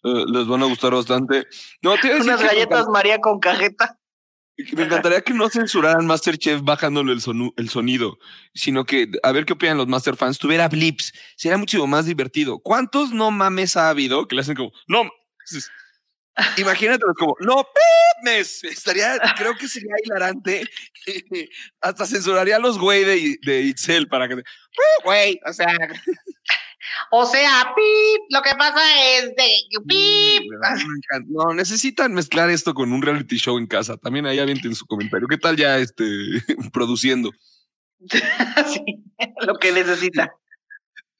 [0.03, 1.47] eh, les van a gustar bastante.
[1.81, 3.97] No, Unas galletas María con cajeta.
[4.73, 8.19] Me encantaría que no censuraran Masterchef bajándole el, sonu- el sonido,
[8.53, 10.37] sino que a ver qué opinan los Master fans.
[10.37, 12.59] Tuviera blips, sería mucho más divertido.
[12.59, 15.71] ¿Cuántos no mames ha habido que le hacen como, no, mames"?
[16.57, 17.65] imagínate como, no
[18.23, 20.63] mames, estaría, creo que sería hilarante.
[21.81, 24.35] Hasta censuraría a los güey de, de Itzel para que,
[25.03, 25.75] güey, o sea,
[27.11, 28.81] O sea, pip, lo que pasa
[29.17, 29.49] es de
[29.87, 30.43] pip.
[31.27, 33.97] No, necesitan mezclar esto con un reality show en casa.
[33.97, 35.27] También ahí avienten su comentario.
[35.27, 36.05] ¿Qué tal ya este
[36.73, 37.31] produciendo?
[38.67, 39.03] Sí,
[39.45, 40.33] lo que necesita.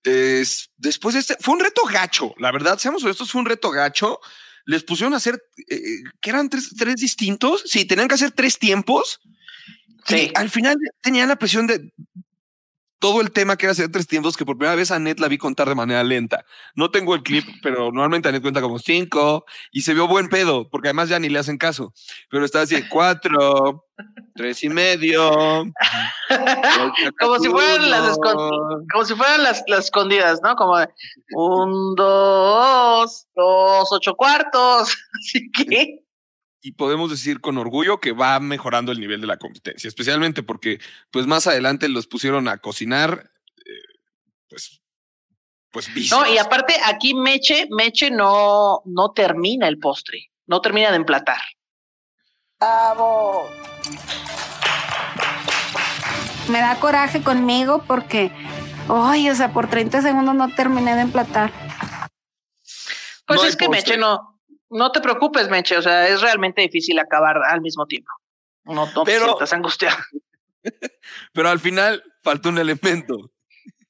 [0.04, 3.70] Es- después de este, fue un reto gacho, la verdad, seamos honestos, fue un reto
[3.70, 4.20] gacho.
[4.66, 5.80] Les pusieron a hacer, eh,
[6.22, 7.64] que eran tres, tres distintos.
[7.66, 9.20] Sí, tenían que hacer tres tiempos.
[10.10, 11.94] Y al final tenían la presión de
[13.02, 15.28] todo el tema que era hacer tres tiempos, que por primera vez a Net la
[15.28, 16.46] vi contar de manera lenta.
[16.76, 20.30] No tengo el clip, pero normalmente a Net cuenta como cinco y se vio buen
[20.30, 21.94] pedo, porque además ya ni le hacen caso.
[22.30, 23.88] Pero estaba así, cuatro,
[24.36, 25.32] tres y medio.
[27.20, 30.56] como si fueran las como si fueran las, las escondidas, ¿no?
[30.56, 30.78] Como
[31.34, 34.96] un, dos, dos, ocho cuartos.
[35.20, 36.01] Así que
[36.62, 40.80] y podemos decir con orgullo que va mejorando el nivel de la competencia, especialmente porque
[41.10, 43.32] pues más adelante los pusieron a cocinar,
[43.66, 44.00] eh,
[44.48, 44.82] pues,
[45.72, 46.20] pues vicios.
[46.20, 51.42] no, y aparte aquí Meche, Meche no, no termina el postre, no termina de emplatar.
[52.60, 53.50] Bravo.
[56.48, 58.32] Me da coraje conmigo porque,
[58.88, 61.52] ay, o sea, por 30 segundos no terminé de emplatar.
[63.26, 63.94] Pues No es que postre.
[63.94, 64.31] Meche no,
[64.72, 68.12] no te preocupes, Meche, o sea, es realmente difícil acabar al mismo tiempo.
[68.64, 69.98] No, no te Pero- sientas angustiado.
[71.34, 73.32] Pero al final falta un elemento.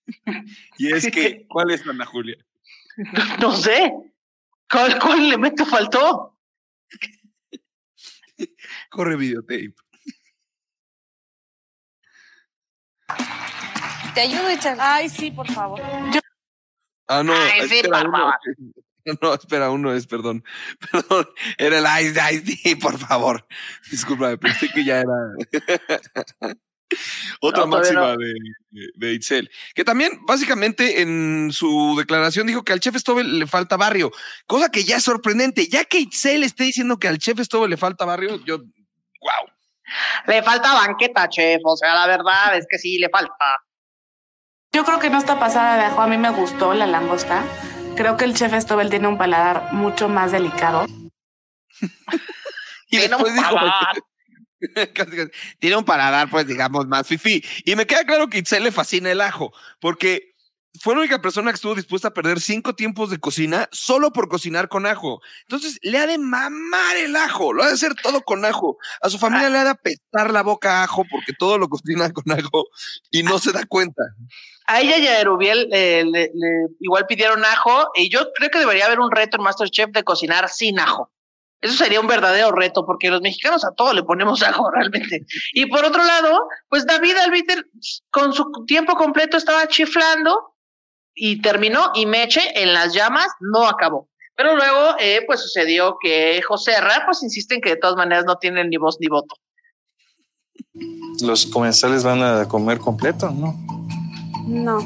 [0.78, 2.38] y es que, ¿cuál es Ana Julia?
[3.39, 3.94] No sé.
[4.70, 6.38] ¿Cuál, cuál elemento faltó?
[8.89, 9.74] Corre videotape.
[14.13, 14.78] Te ayudo, Itzel.
[14.80, 15.82] Ay, sí, por favor.
[17.08, 18.36] Ah, no, Ay, sí, por favor.
[19.22, 20.44] No, espera, uno es, perdón.
[20.92, 23.46] Perdón, era el Ice Ice D, por favor.
[23.90, 25.14] Disculpa, pensé que ya era.
[27.40, 28.18] Otra No, máxima no.
[28.18, 28.34] de,
[28.96, 29.50] de Itzel.
[29.74, 34.12] Que también, básicamente, en su declaración dijo que al chef Stobel le falta barrio,
[34.46, 35.68] cosa que ya es sorprendente.
[35.68, 39.48] Ya que Itzel esté diciendo que al chef Stobel le falta barrio, yo, wow.
[40.28, 41.62] Le falta banqueta, chef.
[41.64, 43.34] O sea, la verdad es que sí, le falta.
[44.74, 46.02] Yo creo que no está pasada de ajo.
[46.02, 47.44] A mí me gustó la langosta.
[47.95, 50.86] Creo que el chef Stobel tiene un paladar mucho más delicado.
[52.93, 53.56] Y después dijo,
[55.60, 57.41] tiene un paladar, pues digamos, más fifi.
[57.63, 60.31] Y me queda claro que a Itzel le fascina el ajo, porque
[60.79, 64.29] fue la única persona que estuvo dispuesta a perder cinco tiempos de cocina solo por
[64.29, 65.21] cocinar con ajo.
[65.41, 68.77] Entonces le ha de mamar el ajo, lo ha de hacer todo con ajo.
[69.01, 72.12] A su familia le ha de apestar la boca a ajo porque todo lo cocina
[72.12, 72.67] con ajo
[73.10, 74.01] y no se da cuenta.
[74.67, 76.31] A ella y a Erubiel eh, le,
[76.79, 80.47] igual pidieron ajo y yo creo que debería haber un reto en Masterchef de cocinar
[80.49, 81.12] sin ajo.
[81.60, 85.25] Eso sería un verdadero reto, porque los mexicanos a todo le ponemos ajo realmente.
[85.53, 87.67] Y por otro lado, pues David Albiter
[88.10, 90.51] con su tiempo completo estaba chiflando
[91.13, 94.10] y terminó y Meche en las llamas no acabó.
[94.36, 98.38] Pero luego, eh, pues sucedió que José Herrera, pues insisten que de todas maneras no
[98.38, 99.36] tienen ni voz ni voto.
[101.21, 103.54] Los comensales van a comer completo, ¿no?
[104.47, 104.80] No.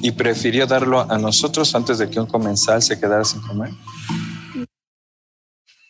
[0.00, 3.70] ¿Y prefirió darlo a nosotros antes de que un comensal se quedara sin comer?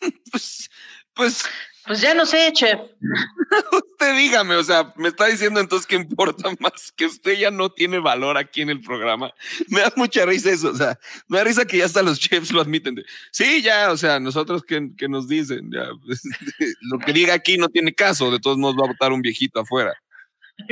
[0.31, 0.71] pues,
[1.15, 1.45] pues
[1.87, 2.81] pues ya no sé, chef.
[3.73, 7.71] usted dígame, o sea, me está diciendo entonces que importa más que usted ya no
[7.71, 9.33] tiene valor aquí en el programa.
[9.68, 12.53] Me da mucha risa eso, o sea, me da risa que ya hasta los chefs
[12.53, 13.03] lo admiten.
[13.33, 15.87] sí, ya, o sea, nosotros que, nos dicen, ya,
[16.83, 19.61] lo que diga aquí no tiene caso, de todos modos va a votar un viejito
[19.61, 19.92] afuera.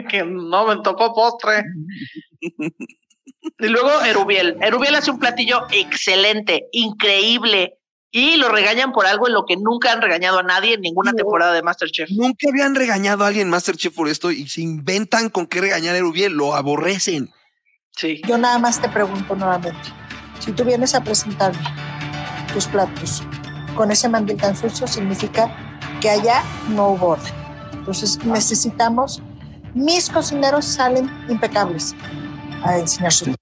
[0.09, 1.65] Que no me tocó postre.
[2.41, 4.57] y luego Erubiel.
[4.61, 7.80] Erubiel hace un platillo excelente, increíble
[8.13, 11.13] y lo regañan por algo en lo que nunca han regañado a nadie en ninguna
[11.13, 12.11] temporada de Masterchef.
[12.11, 15.95] Nunca habían regañado a alguien en Masterchef por esto y se inventan con qué regañar
[15.95, 17.31] a Erubiel, lo aborrecen.
[17.97, 18.21] Sí.
[18.27, 19.89] Yo nada más te pregunto nuevamente,
[20.41, 21.61] si tú vienes a presentarme
[22.53, 23.23] tus platos
[23.77, 27.33] con ese mandil tan sucio, significa que allá no hubo orden.
[27.73, 29.23] Entonces necesitamos,
[29.75, 31.95] mis cocineros salen impecables
[32.65, 33.35] a enseñar su...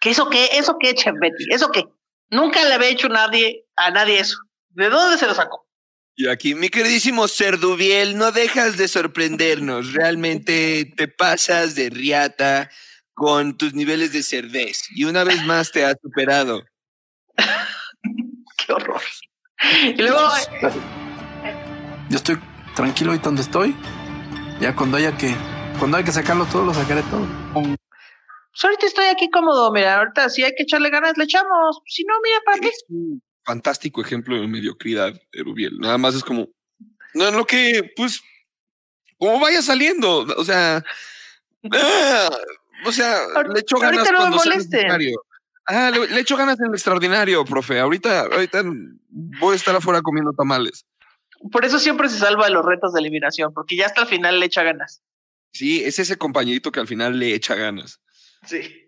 [0.00, 0.48] ¿Qué eso qué?
[0.52, 1.46] ¿Eso qué, Chef Betty?
[1.50, 1.84] ¿Eso qué?
[2.30, 4.36] Nunca le había hecho nadie, a nadie eso.
[4.70, 5.64] ¿De dónde se lo sacó?
[6.16, 9.92] Y aquí, mi queridísimo Cerdubiel, no dejas de sorprendernos.
[9.92, 12.70] Realmente te pasas de riata
[13.14, 14.84] con tus niveles de cerdez.
[14.90, 16.64] Y una vez más te has superado.
[18.66, 19.02] Qué horror.
[19.82, 20.20] Y luego.
[22.10, 22.38] Yo estoy
[22.74, 23.74] tranquilo ahorita donde estoy.
[24.60, 25.34] Ya cuando haya que,
[25.78, 27.26] cuando hay que sacarlo todo, lo sacaré todo.
[28.54, 31.80] Pues ahorita estoy aquí cómodo, mira, ahorita si hay que echarle ganas, le echamos.
[31.86, 32.68] Si no, mira, ¿para qué?
[32.68, 35.76] Es un fantástico ejemplo de mediocridad, Erubiel.
[35.80, 36.46] Nada más es como,
[37.14, 38.22] no, lo que, pues,
[39.18, 40.84] como vaya saliendo, o sea,
[41.72, 42.30] ah,
[42.86, 45.20] o sea, le echo ganas no cuando sea necesario.
[45.66, 47.80] Ah, le, le, echo ganas en el extraordinario, profe.
[47.80, 48.62] Ahorita, ahorita
[49.40, 50.86] voy a estar afuera comiendo tamales.
[51.50, 54.38] Por eso siempre se salva de los retos de eliminación, porque ya hasta el final
[54.38, 55.02] le echa ganas.
[55.52, 58.00] Sí, es ese compañerito que al final le echa ganas.
[58.46, 58.84] Sí.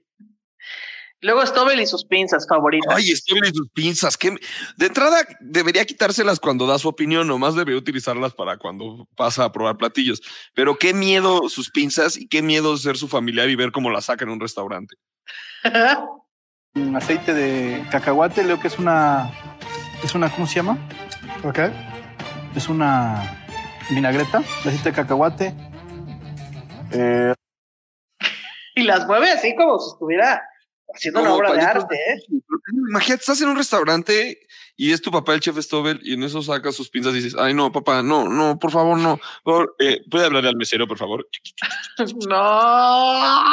[1.22, 2.94] Luego Stobel y sus pinzas favoritas.
[2.94, 4.16] Ay, Stobel y sus pinzas.
[4.16, 4.36] Que
[4.76, 9.52] de entrada debería quitárselas cuando da su opinión, nomás debería utilizarlas para cuando pasa a
[9.52, 10.20] probar platillos.
[10.54, 14.02] Pero qué miedo sus pinzas y qué miedo ser su familiar y ver cómo la
[14.02, 14.94] saca en un restaurante.
[16.74, 19.32] un aceite de cacahuate, leo que es una.
[20.04, 20.78] Es una, ¿cómo se llama?
[21.42, 21.60] Ok.
[22.54, 23.42] Es una
[23.90, 25.54] vinagreta, aceite de cacahuate.
[26.92, 27.34] Eh,
[28.76, 30.42] y las mueve así como si estuviera
[30.94, 31.94] haciendo una obra de arte.
[31.94, 32.22] ¿eh?
[32.90, 36.42] Imagínate, estás en un restaurante y es tu papá el chef Stobel y en eso
[36.42, 39.18] sacas sus pinzas y dices, ay no, papá, no, no, por favor, no.
[39.78, 41.26] Eh, ¿Puede hablarle al mesero, por favor?
[42.28, 43.44] no.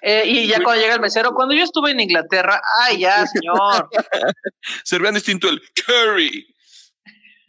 [0.00, 3.90] Eh, y ya cuando llega el mesero, cuando yo estuve en Inglaterra, ay, ya, señor.
[4.84, 6.46] Servían distinto el curry.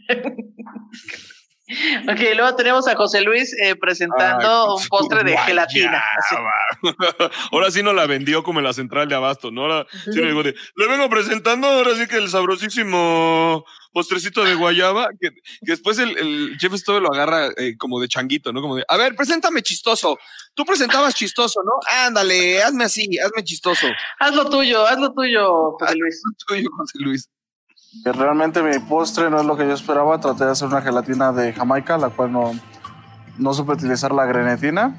[2.09, 6.03] Ok, luego tenemos a José Luis eh, presentando un postre de gelatina.
[7.51, 9.61] ahora sí no la vendió como en la central de Abasto, ¿no?
[9.63, 15.09] Ahora sí le, digo le vengo presentando ahora sí que el sabrosísimo postrecito de guayaba,
[15.19, 15.29] que,
[15.61, 18.61] después el, chef esto lo agarra eh, como de changuito, ¿no?
[18.61, 20.19] Como de, a ver, preséntame chistoso.
[20.53, 21.71] Tú presentabas chistoso, ¿no?
[22.05, 23.87] Ándale, hazme así, hazme chistoso.
[24.19, 26.15] Haz lo tuyo, haz lo tuyo, José Luis.
[26.15, 27.29] Haz lo tuyo, José Luis.
[28.03, 30.19] Realmente mi postre no es lo que yo esperaba.
[30.19, 32.51] Traté de hacer una gelatina de Jamaica, la cual no,
[33.37, 34.95] no supe utilizar la grenetina.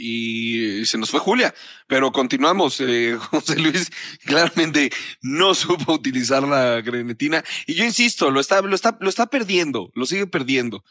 [0.00, 1.52] Y se nos fue Julia,
[1.88, 2.80] pero continuamos.
[2.80, 3.90] Eh, José Luis
[4.24, 4.90] claramente
[5.22, 7.42] no supo utilizar la grenetina.
[7.66, 10.84] Y yo insisto, lo está, lo está, lo está perdiendo, lo sigue perdiendo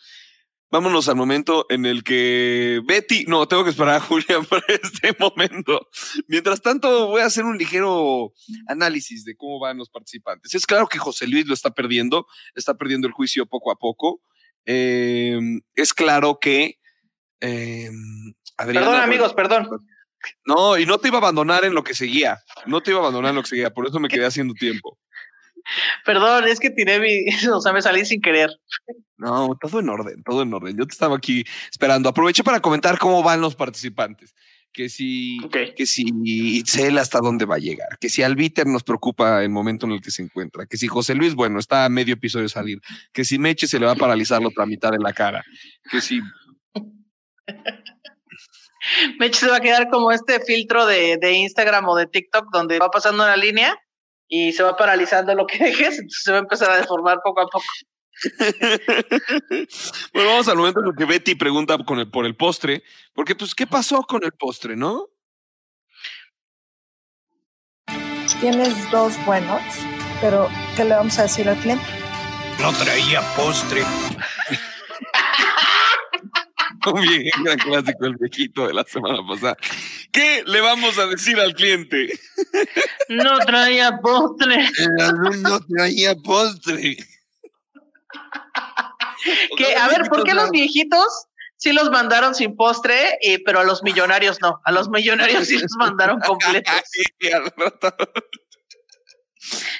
[0.69, 5.15] vámonos al momento en el que Betty, no, tengo que esperar a Julia para este
[5.19, 5.87] momento.
[6.27, 8.33] Mientras tanto, voy a hacer un ligero
[8.67, 10.53] análisis de cómo van los participantes.
[10.53, 14.21] Es claro que José Luis lo está perdiendo, está perdiendo el juicio poco a poco.
[14.65, 16.79] Em, es claro que...
[17.39, 17.89] Eh,
[18.57, 19.69] perdón, amigos, perdón.
[20.45, 22.39] No, y no te iba a abandonar en lo que seguía.
[22.65, 24.97] No te iba a abandonar en lo que seguía, por eso me quedé haciendo tiempo.
[26.05, 28.49] Perdón, es que tiré mi, o sea, me salí sin querer.
[29.17, 30.77] No, todo en orden, todo en orden.
[30.77, 32.09] Yo te estaba aquí esperando.
[32.09, 34.35] Aproveché para comentar cómo van los participantes.
[34.73, 35.39] Que si,
[35.75, 39.87] que si Itzel hasta dónde va a llegar, que si Albiter nos preocupa el momento
[39.87, 42.49] en el que se encuentra, que si José Luis, bueno, está a medio episodio de
[42.49, 42.79] salir,
[43.11, 45.43] que si Meche se le va a paralizar la otra mitad de la cara,
[45.89, 46.21] que si
[49.19, 52.77] Meche se va a quedar como este filtro de, de, Instagram o de TikTok donde
[52.77, 53.75] va pasando una línea
[54.27, 57.41] y se va paralizando lo que dejes, entonces se va a empezar a deformar poco
[57.41, 57.65] a poco.
[60.13, 63.35] bueno, vamos al momento en el que Betty pregunta con el, por el postre, porque
[63.35, 65.09] pues, ¿qué pasó con el postre, no?
[68.39, 69.61] Tienes dos buenos,
[70.19, 71.85] pero ¿qué le vamos a decir al cliente?
[72.59, 73.83] No traía postre.
[76.93, 79.57] Muy bien, gran clásico el viejito de la semana pasada.
[80.11, 82.19] ¿Qué le vamos a decir al cliente?
[83.09, 84.69] No traía postre.
[85.41, 86.97] No traía postre.
[89.57, 93.63] que, a ver, ¿por qué los viejitos sí los mandaron sin postre, eh, pero a
[93.63, 94.61] los millonarios no?
[94.63, 96.73] A los millonarios sí los mandaron completos.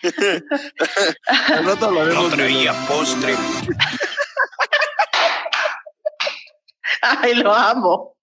[1.28, 3.36] al rato no traía postre.
[7.02, 8.16] Ay, lo amo.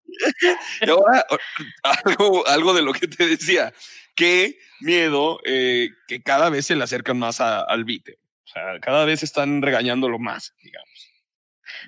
[1.82, 3.72] algo, algo de lo que te decía,
[4.14, 8.18] qué miedo eh, que cada vez se le acercan más al vite.
[8.44, 11.10] O sea, cada vez están regañándolo más, digamos.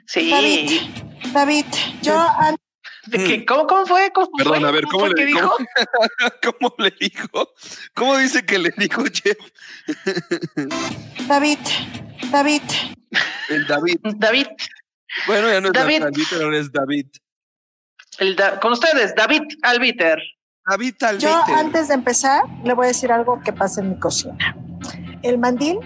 [0.07, 0.31] Sí.
[0.31, 0.81] David,
[1.33, 1.67] David
[2.03, 2.27] yo...
[3.47, 4.11] ¿Cómo, ¿Cómo fue?
[4.13, 4.69] ¿Cómo Perdón, fue?
[4.69, 5.57] a ver, ¿cómo, le, dijo?
[6.43, 7.55] ¿cómo, le dijo?
[7.95, 9.39] ¿Cómo dice que le dijo Jeff?
[11.29, 11.59] David,
[12.33, 12.63] David.
[13.49, 13.99] El David.
[14.17, 14.47] David.
[15.27, 16.01] Bueno, ya no es David.
[16.03, 17.07] David, ahora es David.
[18.19, 20.19] El con ustedes, David Albiter.
[20.69, 21.31] David Albiter.
[21.31, 24.57] Yo antes de empezar le voy a decir algo que pasa en mi cocina.
[25.23, 25.79] El mandil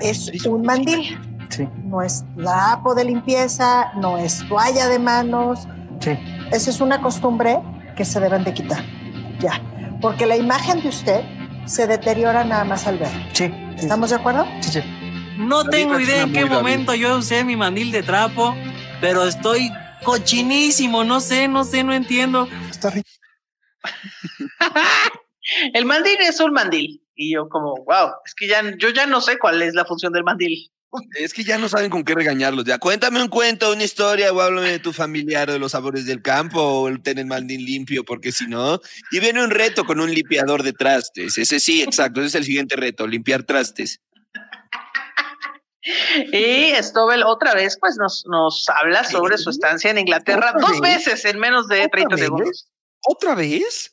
[0.00, 1.18] es un mandil.
[1.50, 1.68] Sí.
[1.84, 5.68] No es lapo de limpieza, no es toalla de manos.
[6.00, 6.18] Sí.
[6.50, 7.60] Esa es una costumbre
[7.96, 8.82] que se deben de quitar.
[9.38, 9.60] Ya.
[10.00, 11.20] Porque la imagen de usted
[11.66, 13.10] se deteriora nada más al ver.
[13.32, 13.52] Sí.
[13.76, 14.46] ¿Estamos de acuerdo?
[14.60, 14.82] Sí, sí.
[15.36, 18.54] No tengo idea en qué momento yo usé mi mandil de trapo,
[19.00, 19.70] pero estoy
[20.04, 22.48] cochinísimo, no sé, no sé, no entiendo.
[22.70, 22.92] Está
[25.74, 27.02] El mandil es un mandil.
[27.16, 30.12] Y yo como, wow, es que ya, yo ya no sé cuál es la función
[30.12, 30.70] del mandil.
[31.18, 32.64] Es que ya no saben con qué regañarlos.
[32.64, 36.22] Ya cuéntame un cuento, una historia, o háblame de tu familiar, de los sabores del
[36.22, 38.80] campo, o el tener mandil limpio, porque si no.
[39.10, 41.36] Y viene un reto con un limpiador de trastes.
[41.36, 44.00] Ese sí, exacto, ese es el siguiente reto, limpiar trastes.
[46.32, 51.24] Y Stobel otra vez pues nos, nos habla sobre su estancia en Inglaterra dos veces
[51.24, 52.68] en menos de 30 segundos.
[53.06, 53.92] ¿Otra vez?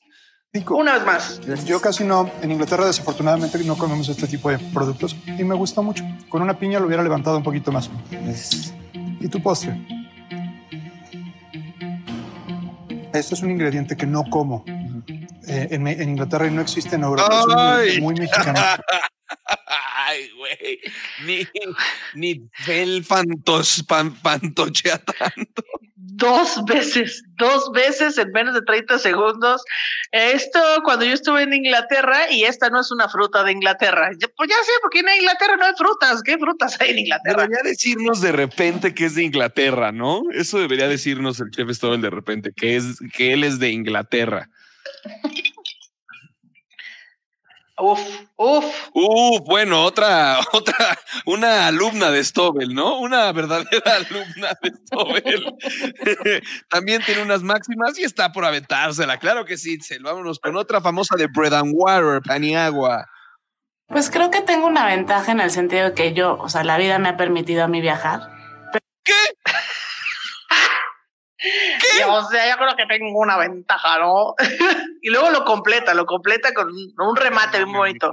[0.70, 1.66] Una vez más.
[1.66, 5.82] Yo casi no, en Inglaterra desafortunadamente no comemos este tipo de productos y me gusta
[5.82, 6.04] mucho.
[6.28, 7.90] Con una piña lo hubiera levantado un poquito más.
[9.20, 9.78] ¿Y tu postre?
[13.14, 14.66] Este es un ingrediente que no como.
[15.48, 17.82] Eh, en, en, Inglaterra y no existe en Europa.
[17.84, 18.60] Es muy, muy mexicano.
[20.62, 20.80] Güey.
[21.26, 21.48] Ni,
[22.16, 25.64] ni el fantos, pan, pantochea tanto.
[25.96, 29.64] Dos veces, dos veces en menos de 30 segundos.
[30.12, 34.10] Esto cuando yo estuve en Inglaterra y esta no es una fruta de Inglaterra.
[34.36, 36.22] Pues ya sé, porque en Inglaterra no hay frutas.
[36.24, 37.44] ¿Qué frutas hay en Inglaterra?
[37.44, 40.24] Debería decirnos de repente que es de Inglaterra, ¿no?
[40.32, 44.50] Eso debería decirnos el chef Stobel de repente, que, es, que él es de Inglaterra.
[47.82, 48.00] Uf,
[48.36, 48.66] uf.
[48.94, 53.00] Uf, bueno, otra, otra, una alumna de Stobel, ¿no?
[53.00, 55.56] Una verdadera alumna de Stobel.
[56.70, 59.18] También tiene unas máximas y está por aventársela.
[59.18, 60.04] Claro que sí, Itzel.
[60.04, 63.08] Vámonos con otra famosa de Bread and Water, Paniagua.
[63.88, 66.78] Pues creo que tengo una ventaja en el sentido de que yo, o sea, la
[66.78, 68.22] vida me ha permitido a mí viajar.
[69.04, 69.14] ¿Qué?
[71.42, 72.06] ¿Qué?
[72.06, 74.36] O sea, yo creo que tengo una ventaja, ¿no?
[75.02, 78.12] y luego lo completa, lo completa con un remate muy bonito.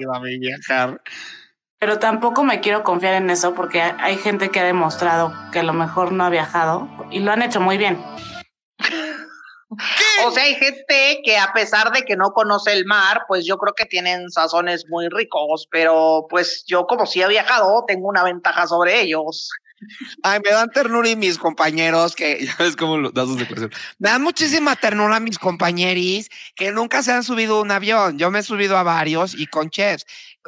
[1.79, 5.63] Pero tampoco me quiero confiar en eso porque hay gente que ha demostrado que a
[5.63, 8.03] lo mejor no ha viajado y lo han hecho muy bien.
[10.27, 13.59] O sea, hay gente que a pesar de que no conoce el mar, pues yo
[13.59, 18.25] creo que tienen sazones muy ricos, pero pues yo como si he viajado, tengo una
[18.25, 19.51] ventaja sobre ellos.
[20.23, 23.79] Ay, me dan ternura y mis compañeros que, ya ves cómo lo, das sus declaraciones.
[23.99, 28.19] Me dan muchísima ternura mis compañeros que nunca se han subido a un avión.
[28.19, 30.05] Yo me he subido a varios y con chefs,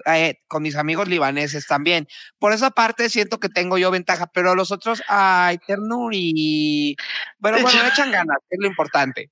[0.06, 2.06] eh, con mis amigos libaneses también.
[2.38, 6.96] Por esa parte siento que tengo yo ventaja, pero los otros, ay, ternura y...
[7.38, 9.30] Bueno, bueno, me echan ganas, es lo importante.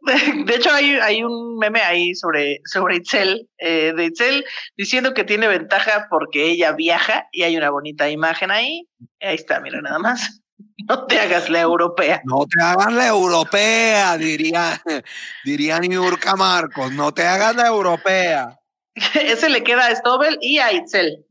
[0.46, 4.44] De hecho, hay, hay un meme ahí sobre, sobre Itzel, eh, de Itzel
[4.76, 8.88] diciendo que tiene ventaja porque ella viaja y hay una bonita imagen ahí.
[9.20, 10.42] Ahí está, mira, nada más.
[10.88, 12.22] No te hagas la europea.
[12.24, 14.80] No te hagas la europea, diría,
[15.44, 16.92] diría Niurka Marcos.
[16.92, 18.58] No te hagas la europea.
[18.94, 21.26] Ese le queda a Stobel y a Itzel.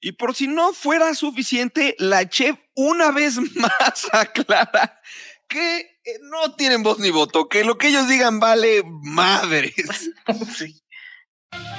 [0.00, 5.00] Y por si no fuera suficiente, la chef una vez más aclara
[5.48, 9.74] que no tienen voz ni voto, que lo que ellos digan vale madres.
[10.56, 10.80] Sí.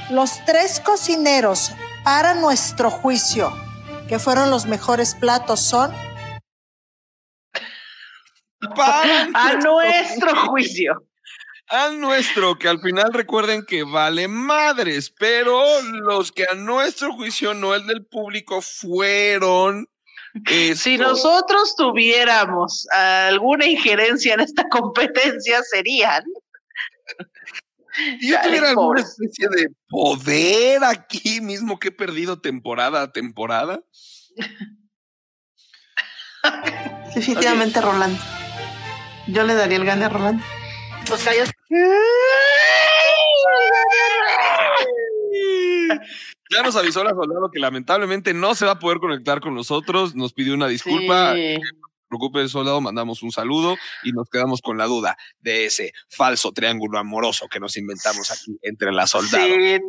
[0.10, 1.72] Los tres cocineros,
[2.04, 3.52] para nuestro juicio,
[4.08, 5.94] que fueron los mejores platos, son
[8.76, 11.04] Para A nuestro juicio.
[11.70, 17.54] a nuestro, que al final recuerden que vale madres, pero los que a nuestro juicio,
[17.54, 19.88] no el del público, fueron.
[20.46, 21.00] Si estos.
[21.00, 26.24] nosotros tuviéramos alguna injerencia en esta competencia, serían.
[28.20, 33.82] Si yo tuviera alguna especie de poder aquí mismo que he perdido temporada a temporada.
[37.16, 38.22] Definitivamente Rolando.
[39.28, 40.44] Yo le daría el gane a Rolando.
[41.10, 41.50] Los callos.
[46.50, 50.16] Ya nos avisó la soldado que lamentablemente no se va a poder conectar con nosotros.
[50.16, 51.34] Nos pidió una disculpa.
[51.36, 51.56] Sí.
[51.56, 55.92] No se preocupe, soldado, mandamos un saludo y nos quedamos con la duda de ese
[56.10, 59.80] falso triángulo amoroso que nos inventamos aquí entre la soldado Sí,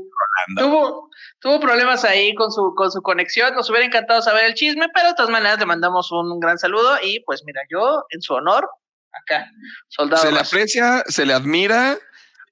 [0.56, 3.54] tuvo, tuvo problemas ahí con su, con su conexión.
[3.54, 6.98] Nos hubiera encantado saber el chisme, pero de todas maneras le mandamos un gran saludo.
[7.02, 8.68] Y pues mira, yo en su honor,
[9.12, 9.50] acá,
[9.86, 10.22] soldado.
[10.22, 11.98] Se le aprecia, se le admira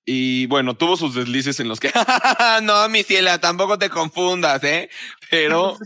[0.08, 1.92] y bueno, tuvo sus deslices en los que,
[2.62, 4.88] no, mi ciela, tampoco te confundas, ¿eh?
[5.28, 5.76] Pero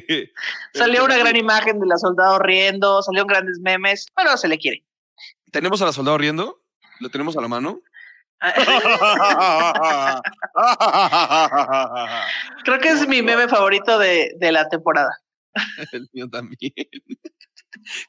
[0.72, 4.84] Salió una gran imagen de la soldado riendo, salieron grandes memes, pero se le quiere.
[5.50, 6.62] ¿Tenemos a la soldado riendo?
[7.00, 7.80] ¿Lo tenemos a la mano?
[12.64, 15.10] Creo que es mi meme favorito de, de la temporada.
[15.90, 16.72] El mío también.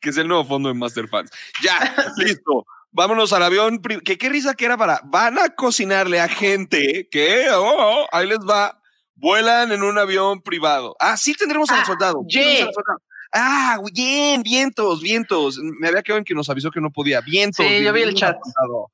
[0.01, 1.31] que es el nuevo fondo de Master Fans.
[1.63, 2.63] Ya, listo.
[2.97, 3.79] Vámonos al avión.
[4.03, 4.99] Que qué risa que era para.
[5.05, 8.81] Van a cocinarle a gente que, oh, oh, ahí les va.
[9.13, 10.95] Vuelan en un avión privado.
[10.99, 12.23] Ah, sí tendremos al soldado.
[12.27, 12.65] yeah.
[12.65, 12.99] Al soldado.
[13.33, 15.59] Ah, bien, vientos, vientos.
[15.79, 17.21] Me había quedado en que nos avisó que no podía.
[17.21, 17.65] Vientos.
[17.65, 18.35] Sí, yo vi el chat.
[18.35, 18.91] al soldado.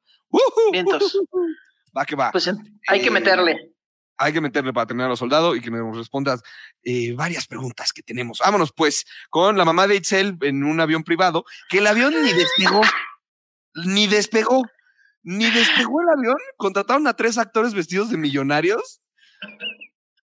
[0.72, 1.18] Vientos.
[1.98, 2.32] Va que va.
[2.32, 2.50] Pues
[2.88, 3.72] hay que Eh, meterle.
[4.18, 6.42] hay que meterle para tener a los soldados y que nos respondas
[6.84, 8.40] eh, varias preguntas que tenemos.
[8.44, 12.34] Vámonos pues con la mamá de Itzel en un avión privado, que el avión ni
[12.34, 12.82] despegó,
[13.76, 14.64] ni despegó,
[15.24, 16.38] ni despegó el avión.
[16.58, 19.02] Contrataron a tres actores vestidos de millonarios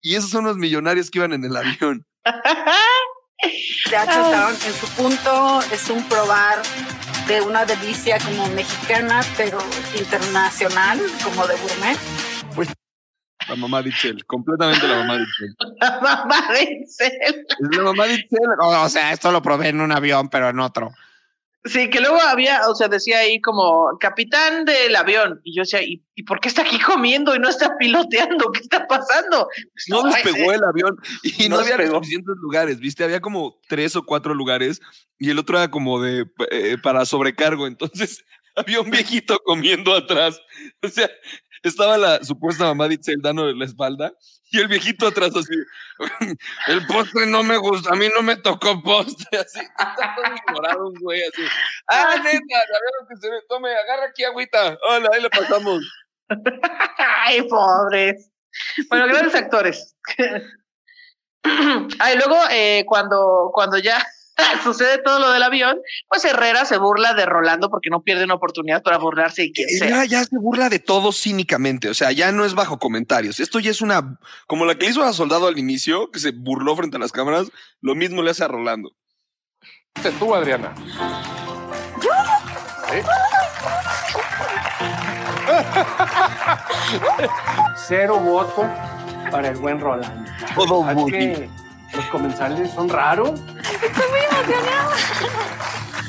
[0.02, 2.06] y esos son los millonarios que iban en el avión.
[2.24, 5.62] De hecho, estaban en su punto.
[5.72, 6.62] Es un probar
[7.28, 9.60] de una delicia como mexicana, pero
[9.98, 11.98] internacional, como de gourmet.
[13.48, 15.56] La mamá de Itzel, completamente la mamá de Itzel.
[15.82, 17.12] La mamá de Itzel.
[17.22, 18.40] Es la mamá de Itzel.
[18.60, 20.92] O sea, esto lo probé en un avión, pero en otro.
[21.66, 25.42] Sí, que luego había, o sea, decía ahí como capitán del avión.
[25.44, 28.52] Y yo decía, ¿y, y por qué está aquí comiendo y no está piloteando?
[28.54, 29.48] ¿Qué está pasando?
[29.74, 30.56] Pues No puede despegó ser.
[30.56, 31.98] el avión y no, No había despegó.
[31.98, 33.04] suficientes lugares, ¿viste?
[33.04, 34.80] Había como tres o cuatro lugares
[35.18, 37.68] y el otro era como de eh, para sobrecargo.
[37.68, 38.24] Entonces
[38.56, 40.42] había un viejito comiendo atrás.
[40.82, 41.10] O sea,
[41.64, 44.14] estaba la supuesta mamá de Itzel dando la espalda
[44.52, 45.54] y el viejito atrás así.
[46.68, 49.40] El postre no me gusta, a mí no me tocó postre.
[49.40, 51.44] Así, todo ignorado un güey así.
[51.88, 53.38] Ah, neta, a ver lo que se ve.
[53.48, 54.78] Tome, agarra aquí agüita.
[54.90, 55.84] Hola, ahí le pasamos.
[57.26, 58.32] Ay, pobres.
[58.90, 59.96] Bueno, grandes actores.
[62.00, 64.04] Ay, luego, eh, cuando, cuando ya
[64.64, 68.36] sucede todo lo del avión, pues Herrera se burla de Rolando porque no pierde una
[68.36, 69.90] oportunidad para burlarse de quien sea.
[69.90, 73.40] Ya, ya se burla de todo cínicamente, o sea, ya no es bajo comentarios.
[73.40, 76.32] Esto ya es una, como la que le hizo a Soldado al inicio, que se
[76.32, 78.92] burló frente a las cámaras, lo mismo le hace a Rolando.
[80.20, 80.74] Tú, Adriana.
[82.92, 83.04] ¿Eh?
[87.88, 88.70] Cero voto
[89.32, 90.32] para el buen Rolando.
[90.56, 91.36] Todo ¿Verdad bullying.
[91.36, 91.50] que
[91.96, 93.40] Los comensales son raros.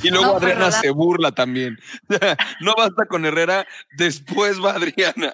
[0.03, 1.79] Y luego No, pero Adriana la- se burla también.
[2.61, 3.67] no basta con Herrera,
[3.97, 5.33] después va Adriana.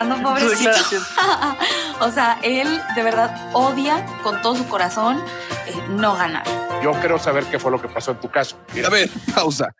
[0.00, 0.70] No, pobrecito.
[2.00, 5.22] o sea, él de verdad odia con todo su corazón
[5.66, 6.44] eh, no ganar.
[6.82, 8.58] Yo quiero saber qué fue lo que pasó en tu caso.
[8.84, 9.74] A ver, pausa.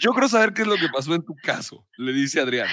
[0.00, 2.70] Yo creo saber qué es lo que pasó en tu caso, le dice Adriana.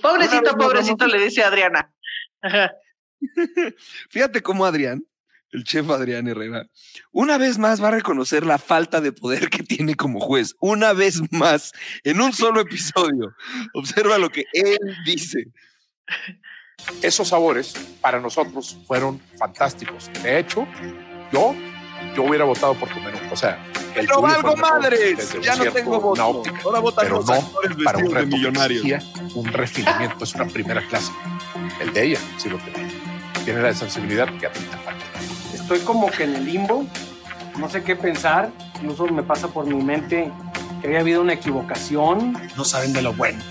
[0.00, 1.90] Pobrecito, pobrecito, le dice Adriana.
[4.10, 5.02] Fíjate cómo Adrián
[5.56, 6.66] el chef Adrián Herrera.
[7.12, 10.54] Una vez más va a reconocer la falta de poder que tiene como juez.
[10.60, 11.72] Una vez más,
[12.04, 13.34] en un solo episodio.
[13.74, 15.46] Observa lo que él dice.
[17.02, 20.10] Esos sabores para nosotros fueron fantásticos.
[20.22, 20.68] De hecho,
[21.32, 21.54] yo,
[22.14, 23.18] yo hubiera votado por tu menú.
[23.32, 25.32] O sea, el Pero valgo madres.
[25.42, 26.26] Ya no cierto- tengo voto.
[26.28, 29.04] óptica, Ahora votan los no actores para un de millonarios.
[29.34, 30.22] un refinamiento.
[30.24, 31.10] Es una primera clase.
[31.80, 32.92] El de ella sí lo tiene.
[33.44, 35.04] Tiene la sensibilidad que a ti te falta.
[35.66, 36.86] Estoy como que en el limbo,
[37.58, 40.30] no sé qué pensar, incluso me pasa por mi mente
[40.80, 42.40] que había habido una equivocación.
[42.56, 43.42] No saben de lo bueno.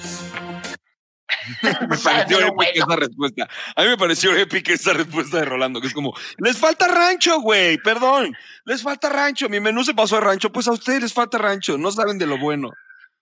[1.61, 3.49] Me pareció épica esa respuesta.
[3.75, 7.41] A mí me pareció épica esa respuesta de Rolando, que es como, les falta rancho,
[7.41, 11.13] güey, perdón, les falta rancho, mi menú se pasó de rancho, pues a ustedes les
[11.13, 12.71] falta rancho, no saben de lo bueno.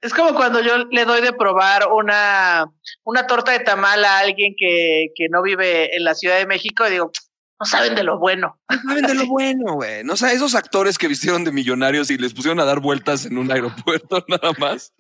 [0.02, 2.66] Es como cuando yo le doy de probar una,
[3.04, 6.88] una torta de tamal a alguien que, que no vive en la Ciudad de México
[6.88, 7.12] y digo,
[7.60, 8.60] no saben de lo bueno.
[8.70, 10.04] No saben de lo bueno, güey.
[10.04, 13.26] No, o sea, esos actores que vistieron de millonarios y les pusieron a dar vueltas
[13.26, 14.94] en un aeropuerto nada más,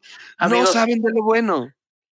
[0.50, 1.70] no saben de lo bueno.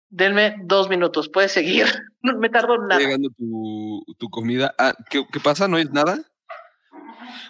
[0.09, 1.87] Denme dos minutos, puedes seguir.
[2.25, 2.99] No me tardo nada.
[2.99, 4.73] llegando tu, tu comida.
[4.79, 5.67] Ah, ¿qué, qué pasa?
[5.67, 6.17] ¿No es nada?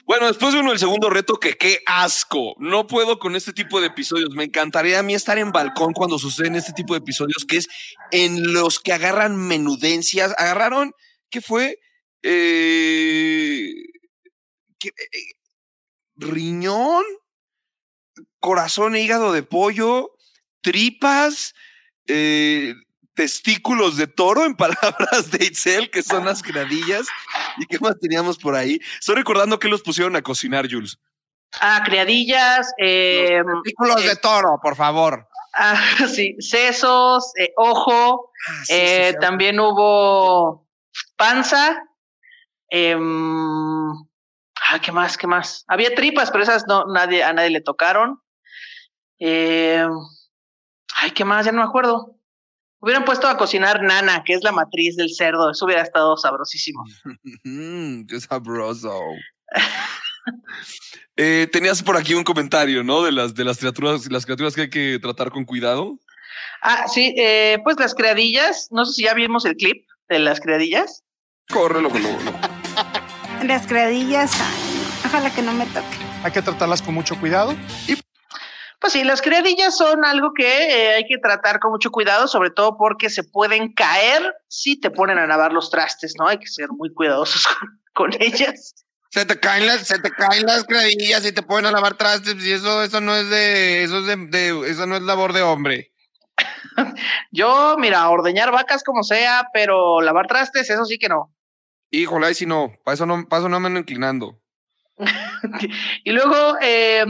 [0.05, 2.55] Bueno, después de uno el segundo reto, que qué asco.
[2.59, 4.31] No puedo con este tipo de episodios.
[4.35, 7.67] Me encantaría a mí estar en balcón cuando suceden este tipo de episodios, que es
[8.11, 10.35] en los que agarran menudencias.
[10.37, 10.91] Agarraron,
[11.29, 11.79] ¿qué fue?
[12.27, 13.71] Eh,
[14.79, 15.33] ¿qué- eh,
[16.15, 17.03] riñón,
[18.39, 20.11] corazón e hígado de pollo,
[20.61, 21.53] tripas,
[22.07, 22.73] eh,
[23.13, 27.05] testículos de toro, en palabras de Itzel, que son las gradillas.
[27.57, 28.81] ¿Y qué más teníamos por ahí?
[28.99, 30.97] Estoy recordando que los pusieron a cocinar, Jules.
[31.61, 35.27] Ah, criadillas, eh, Testículos de toro, por favor.
[35.53, 35.75] ah,
[36.13, 38.31] sí, sesos, eh, ojo,
[38.65, 39.17] sí, eh, sí.
[39.21, 40.67] también hubo
[41.17, 41.81] panza.
[42.79, 45.17] Em, ah, ¿qué más?
[45.17, 45.63] ¿Qué más?
[45.67, 48.19] Había tripas, pero esas no, nadie, a nadie le tocaron.
[49.19, 49.89] Em,
[50.95, 51.45] ay, ¿qué más?
[51.45, 52.11] Ya no me acuerdo.
[52.79, 55.49] Hubieran puesto a cocinar nana, que es la matriz del cerdo.
[55.49, 56.83] Eso hubiera estado sabrosísimo.
[58.07, 58.99] Qué sabroso.
[61.15, 63.01] Eh, tenías por aquí un comentario, ¿no?
[63.03, 65.97] De las, de las criaturas, las criaturas que hay que tratar con cuidado.
[66.61, 68.67] Ah, sí, eh, pues las criadillas.
[68.71, 71.03] No sé si ya vimos el clip de las criadillas.
[71.49, 72.09] Córrelo, con lo-
[73.47, 75.97] Las criadillas, ay, no, ojalá que no me toque.
[76.23, 77.55] Hay que tratarlas con mucho cuidado.
[78.79, 82.49] Pues sí, las criadillas son algo que eh, hay que tratar con mucho cuidado, sobre
[82.49, 86.27] todo porque se pueden caer si te ponen a lavar los trastes, ¿no?
[86.27, 87.47] Hay que ser muy cuidadosos
[87.93, 88.73] con, con ellas.
[89.11, 92.35] Se te caen las, se te caen las credillas y te ponen a lavar trastes
[92.43, 95.41] y eso, eso no es de, eso es de, de- eso no es labor de
[95.43, 95.91] hombre.
[97.31, 101.31] Yo, mira, ordeñar vacas como sea, pero lavar trastes, eso sí que no.
[102.01, 104.41] Híjole, ahí sí no, para eso no, para eso no me ando inclinando.
[106.03, 107.05] Y luego, eh,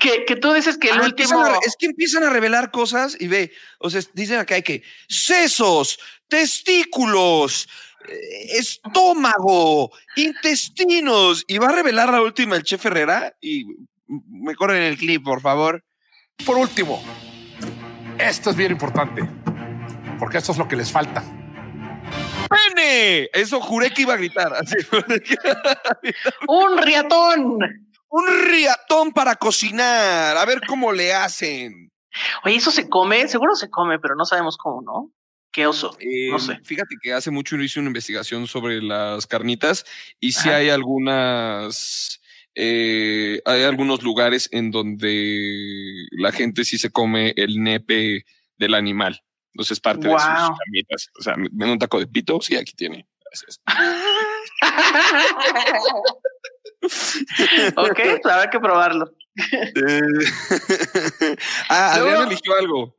[0.00, 1.40] que, que tú dices que el Ah, último...
[1.40, 4.82] a- es que empiezan a revelar cosas y ve, o sea, dicen acá hay que
[5.08, 7.68] sesos, testículos,
[8.08, 13.64] eh, estómago, intestinos, y va a revelar la última el chef Herrera y
[14.08, 15.84] me corren el clip, por favor.
[16.44, 17.02] Por último,
[18.18, 19.22] esto es bien importante,
[20.18, 21.24] porque esto es lo que les falta.
[22.48, 23.28] ¡Pene!
[23.32, 24.52] Eso juré que iba a gritar.
[24.54, 24.76] así.
[26.48, 27.58] ¡Un riatón!
[28.08, 30.36] Un riatón para cocinar.
[30.36, 31.90] A ver cómo le hacen.
[32.44, 35.12] Oye, eso se come, seguro se come, pero no sabemos cómo, ¿no?
[35.52, 35.96] Qué oso.
[36.00, 36.58] Eh, no sé.
[36.64, 39.84] Fíjate que hace mucho hice una investigación sobre las carnitas
[40.20, 40.58] y sí Ajá.
[40.58, 42.20] hay algunas,
[42.54, 48.24] eh, hay algunos lugares en donde la gente sí se come el nepe
[48.58, 49.22] del animal.
[49.56, 50.54] Entonces es parte de sus Guau.
[50.54, 51.08] carnitas.
[51.18, 53.08] O sea, da un taco de pito, sí, aquí tiene.
[53.24, 53.58] Gracias.
[57.76, 59.10] ok, pues habrá que probarlo.
[59.50, 60.00] Eh,
[61.70, 62.96] ah, Adrián Luego- eligió algo.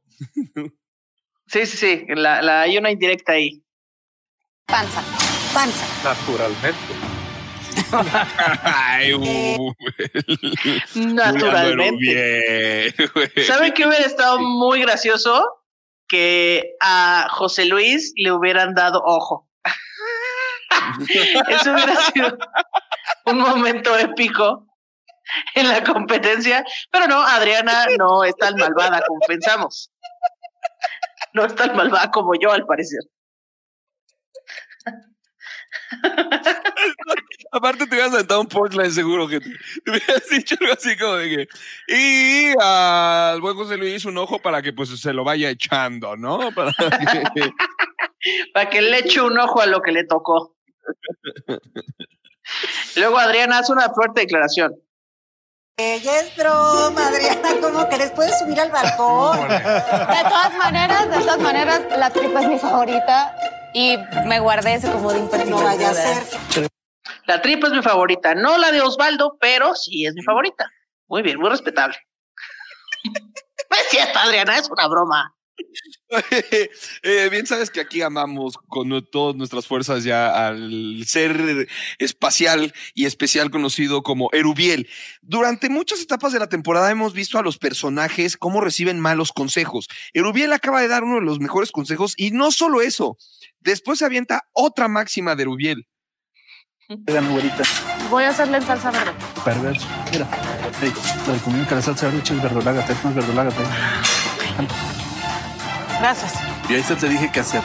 [1.45, 2.05] Sí, sí, sí.
[2.09, 3.63] La, la, hay una indirecta ahí.
[4.65, 5.03] Panza,
[5.53, 5.85] panza.
[6.03, 6.79] Naturalmente.
[8.63, 9.73] Ay, uh,
[11.13, 11.97] Naturalmente.
[12.01, 12.93] Bien.
[13.45, 15.43] ¿Saben qué hubiera estado muy gracioso?
[16.07, 19.47] Que a José Luis le hubieran dado ojo.
[21.49, 22.37] Eso hubiera sido
[23.25, 24.67] un momento épico
[25.55, 26.63] en la competencia.
[26.91, 29.91] Pero no, Adriana no es tan malvada como pensamos.
[31.33, 33.01] No es tan malvada como yo, al parecer.
[37.51, 41.13] Aparte te hubieras aventado un punchline seguro que te, te hubieras dicho algo así como
[41.15, 41.47] de que
[41.87, 46.51] y al buen José Luis un ojo para que pues se lo vaya echando, ¿no?
[46.55, 46.71] Para
[47.33, 47.51] que-
[48.53, 50.55] Para que le eche un ojo a lo que le tocó.
[52.95, 54.73] Luego Adriana hace una fuerte declaración.
[55.79, 58.09] Ella es broma, Adriana, ¿cómo querés?
[58.11, 59.47] Puedes subir al balcón.
[59.47, 59.59] De
[60.29, 63.35] todas maneras, de todas maneras, la tripa es mi favorita
[63.77, 66.67] y me guardé ese como de No vaya a ser.
[67.27, 70.71] La tripa es mi favorita, no la de Osvaldo, pero sí es mi favorita.
[71.07, 71.97] Muy bien, muy respetable.
[73.69, 75.35] No es cierto, Adriana, es una broma.
[77.03, 81.67] Eh, bien sabes que aquí amamos con todas nuestras fuerzas ya al ser
[81.99, 84.87] espacial y especial conocido como Erubiel.
[85.21, 89.87] Durante muchas etapas de la temporada hemos visto a los personajes cómo reciben malos consejos.
[90.13, 93.17] Erubiel acaba de dar uno de los mejores consejos y no solo eso,
[93.59, 95.45] después se avienta otra máxima de.
[96.89, 97.63] Vean, güerita.
[98.09, 99.11] Voy a hacerle en salsa verde.
[99.43, 99.87] Perverso.
[100.11, 100.27] Mira.
[100.79, 100.93] Hey,
[101.25, 103.51] lo de comer que la salsa verde es verdolaga, es más verdolaga.
[105.99, 106.33] Gracias.
[106.69, 107.61] Y ahí se te dije qué hacer.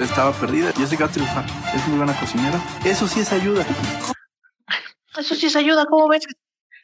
[0.00, 0.72] Estaba perdida.
[0.72, 1.46] Jessica va a triunfar.
[1.74, 2.60] Es muy buena cocinera.
[2.84, 3.64] Eso sí es ayuda.
[5.16, 6.26] Eso sí es ayuda, ¿cómo ves?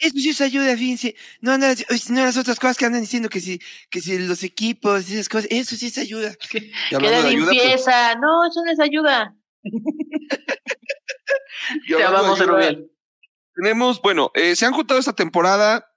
[0.03, 1.14] Eso sí es ayuda, fíjense.
[1.40, 5.09] No, no, no las otras cosas que andan diciendo que si, que si los equipos,
[5.09, 6.34] esas cosas, eso sí es ayuda.
[6.50, 8.16] Que ayuda, pues, limpieza.
[8.16, 9.36] No, eso no es ayuda.
[11.86, 12.90] Te amamos, Erubiel.
[13.55, 15.88] Tenemos, bueno, eh, se han juntado esta temporada.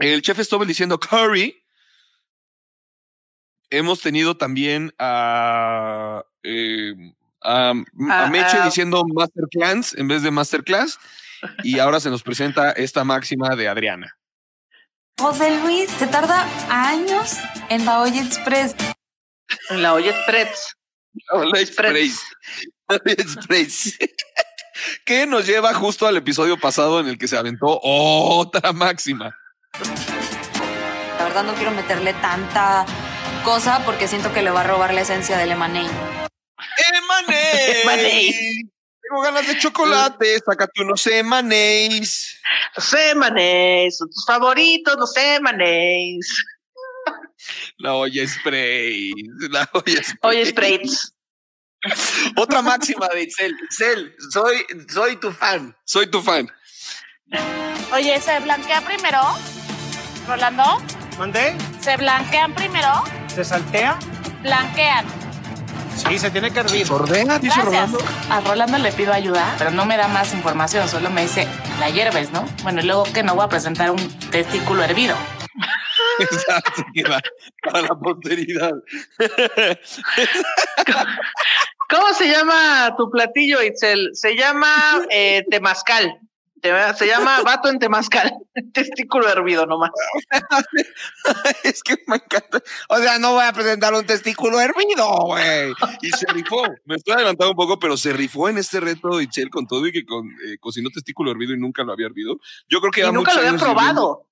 [0.00, 1.64] El chef estuvo diciendo Curry.
[3.70, 6.92] Hemos tenido también a, eh,
[7.40, 8.64] a, a Meche ah.
[8.64, 10.98] diciendo Masterclass en vez de Masterclass.
[11.62, 14.16] Y ahora se nos presenta esta máxima de Adriana.
[15.18, 17.36] José Luis, se tarda años
[17.68, 18.74] en la olla express.
[19.70, 20.78] En la olla express.
[21.30, 22.22] Hola, Express.
[23.04, 23.98] Express.
[25.04, 29.36] que nos lleva justo al episodio pasado en el que se aventó otra máxima.
[31.18, 32.86] La verdad no quiero meterle tanta
[33.44, 35.90] cosa porque siento que le va a robar la esencia del lemonade.
[37.82, 38.66] ¡Emaneis!
[39.08, 42.38] Tengo ganas de chocolate, sácate unos emaneis.
[42.76, 46.44] Los emaneis, son tus favoritos, los emaneis.
[47.78, 49.12] La olla spray.
[49.50, 50.18] La olla spray.
[50.22, 51.14] Oye, Sprays.
[52.36, 53.54] Otra máxima de Itzel.
[53.64, 55.74] Itzel, soy, soy tu fan.
[55.84, 56.50] Soy tu fan.
[57.92, 59.20] Oye, ¿se blanquea primero?
[60.26, 60.82] ¿Rolando?
[61.18, 61.56] ¿Mandé?
[61.80, 63.04] ¿Se blanquean primero?
[63.34, 63.98] ¿Se saltea?
[64.42, 65.06] Blanquean.
[66.06, 66.90] Sí, se tiene que hervir.
[66.90, 67.38] ¿Ordena?
[67.38, 67.60] Dice.
[67.60, 67.98] Rolando.
[68.30, 71.46] A Rolando le pido ayuda, pero no me da más información, solo me dice,
[71.80, 72.46] la hierves, ¿no?
[72.62, 75.16] Bueno, y luego que no voy a presentar un testículo hervido.
[76.18, 77.20] Exacto, que va
[77.62, 78.72] para la posteridad.
[81.88, 84.10] ¿Cómo se llama tu platillo, Itzel?
[84.12, 86.20] Se llama eh, temazcal.
[86.96, 88.32] Se llama vato en temazcal.
[88.72, 89.90] Testículo hervido nomás.
[91.64, 92.60] es que me encanta.
[92.88, 95.72] O sea, no voy a presentar un testículo hervido, güey.
[96.02, 96.62] Y se rifó.
[96.84, 99.92] Me estoy adelantando un poco, pero se rifó en este reto Itzel con todo y
[99.92, 102.38] que con, eh, cocinó testículo hervido y nunca lo había hervido.
[102.68, 104.24] Yo creo que Y iba nunca lo había años sirviendo- probado.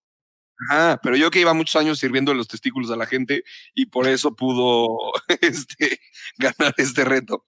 [0.70, 4.08] Ajá, pero yo que iba muchos años sirviendo los testículos a la gente y por
[4.08, 4.88] eso pudo
[5.42, 6.00] este,
[6.38, 7.44] ganar este reto.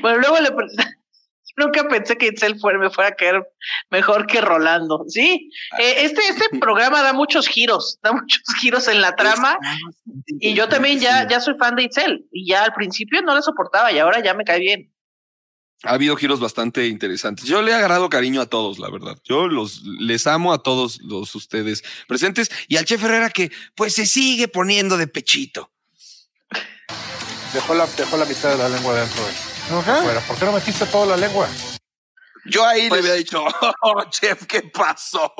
[0.00, 0.50] Bueno, luego le
[1.56, 3.46] Nunca pensé que Itzel fuera, me fuera a caer
[3.90, 5.04] mejor que Rolando.
[5.08, 9.58] Sí, Eh, este, este programa da muchos giros, da muchos giros en la trama.
[10.26, 12.26] Y yo también ya, ya soy fan de Itzel.
[12.32, 14.92] Y ya al principio no la soportaba y ahora ya me cae bien.
[15.84, 17.44] Ha habido giros bastante interesantes.
[17.46, 19.18] Yo le he agarrado cariño a todos, la verdad.
[19.24, 23.92] Yo los les amo a todos los ustedes presentes y al chef Herrera que pues
[23.92, 25.72] se sigue poniendo de pechito.
[27.52, 29.51] Dejó la, dejó la mitad de la lengua dentro.
[29.80, 31.48] Bueno, ¿por qué no metiste toda la lengua?
[32.44, 33.42] Yo ahí Pues le había dicho,
[33.82, 35.32] oh, chef, ¿qué pasó?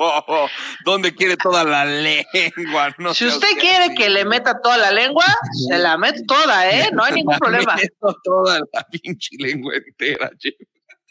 [0.85, 2.95] ¿Dónde quiere toda la lengua?
[2.97, 5.25] No Si usted quiere que le meta toda la lengua,
[5.67, 6.89] se la mete toda, ¿eh?
[6.93, 7.75] No hay ningún problema.
[7.75, 10.55] Me meto toda la pinche lengua entera, chef.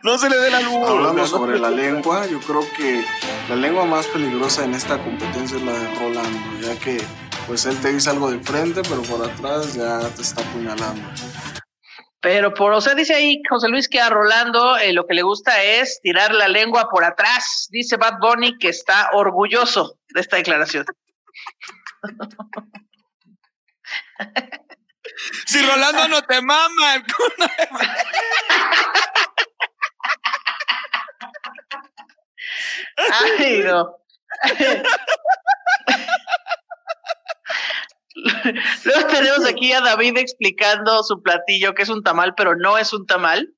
[0.03, 0.89] No se le dé la luz.
[0.89, 3.05] Hablando sobre la lengua, yo creo que
[3.51, 6.99] la lengua más peligrosa en esta competencia es la de Rolando, ya que
[7.47, 11.03] pues él te dice algo de frente, pero por atrás ya te está apuñalando.
[12.21, 15.23] Pero por, o sea, dice ahí José Luis que a Rolando eh, lo que le
[15.23, 17.69] gusta es tirar la lengua por atrás.
[17.71, 20.85] Dice Bad Bunny que está orgulloso de esta declaración.
[25.47, 27.51] Si Rolando no te mama, el culo.
[32.97, 33.97] Ay, no.
[38.85, 42.93] Luego tenemos aquí a David explicando su platillo, que es un tamal, pero no es
[42.93, 43.53] un tamal.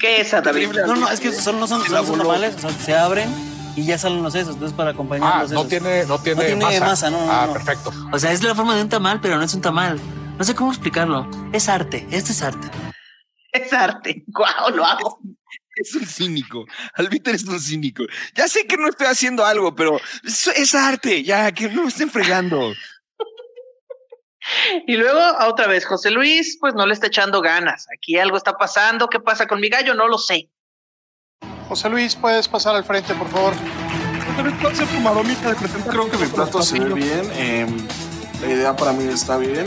[0.00, 0.70] ¿Qué es, David?
[0.86, 3.28] No, no, es que son, no son, son los tamales, o sea, se abren
[3.76, 5.68] y ya salen los sesos, entonces para acompañar Ah, los no sesos.
[5.68, 7.10] tiene, no tiene, masa.
[7.10, 7.52] no, no, Ah, no.
[7.52, 7.92] perfecto.
[8.12, 10.00] O sea, es la forma de un tamal, pero no es un tamal.
[10.38, 11.28] No sé cómo explicarlo.
[11.52, 12.68] Es arte, esto es arte.
[13.52, 14.24] Es arte.
[14.28, 15.18] Guau, lo hago.
[15.76, 16.64] Es un cínico.
[16.94, 18.02] Albiter es un cínico.
[18.34, 21.22] Ya sé que no estoy haciendo algo, pero es, es arte.
[21.22, 22.72] Ya, que no me estén fregando.
[24.86, 27.86] Y luego, otra vez, José Luis, pues no le está echando ganas.
[27.94, 29.08] Aquí algo está pasando.
[29.08, 29.94] ¿Qué pasa con mi gallo?
[29.94, 30.50] No lo sé.
[31.68, 33.52] José Luis, ¿puedes pasar al frente, por favor?
[35.90, 37.30] Creo que mi plato se ve bien.
[37.34, 37.76] em,
[38.40, 39.66] la idea para mí está bien.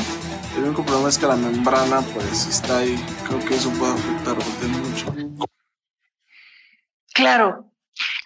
[0.57, 2.95] El único problema es que la membrana, pues, está ahí.
[3.27, 4.35] Creo que eso puede afectar
[4.67, 5.47] mucho.
[7.13, 7.71] Claro,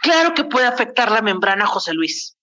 [0.02, 2.35] claro que puede afectar la membrana, José Luis.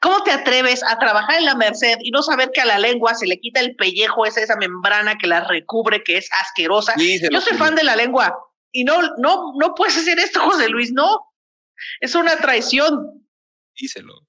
[0.00, 3.14] ¿Cómo te atreves a trabajar en la Merced y no saber que a la lengua
[3.14, 6.94] se le quita el pellejo, esa, esa membrana que la recubre, que es asquerosa?
[7.30, 8.36] Yo soy fan de la lengua
[8.72, 11.32] y no, no, no puedes hacer esto, José Luis, no.
[12.00, 13.26] Es una traición.
[13.78, 14.25] Díselo.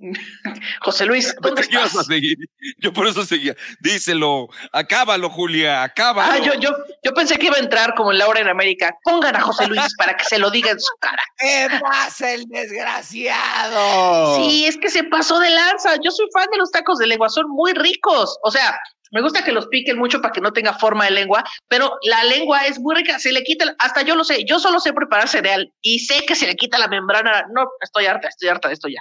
[0.80, 2.06] José Luis, ¿dónde ¿Qué ibas estás?
[2.06, 2.36] a seguir?
[2.78, 3.54] Yo por eso seguía.
[3.80, 4.48] Díselo.
[4.72, 5.82] Acábalo, Julia.
[5.82, 6.32] Acábalo.
[6.32, 6.70] Ah, yo, yo,
[7.02, 8.96] yo pensé que iba a entrar como en Laura en América.
[9.04, 11.22] Pongan a José Luis para que se lo diga en su cara.
[11.38, 14.36] ¿Qué pasa, el desgraciado?
[14.36, 15.96] Sí, es que se pasó de lanza.
[16.02, 18.38] Yo soy fan de los tacos de lengua, son muy ricos.
[18.42, 18.78] O sea,
[19.12, 22.24] me gusta que los piquen mucho para que no tenga forma de lengua, pero la
[22.24, 23.18] lengua es muy rica.
[23.18, 24.44] Se le quita, hasta yo lo sé.
[24.44, 27.44] Yo solo sé preparar cereal y sé que se le quita la membrana.
[27.52, 29.00] No, estoy harta, estoy harta de esto ya.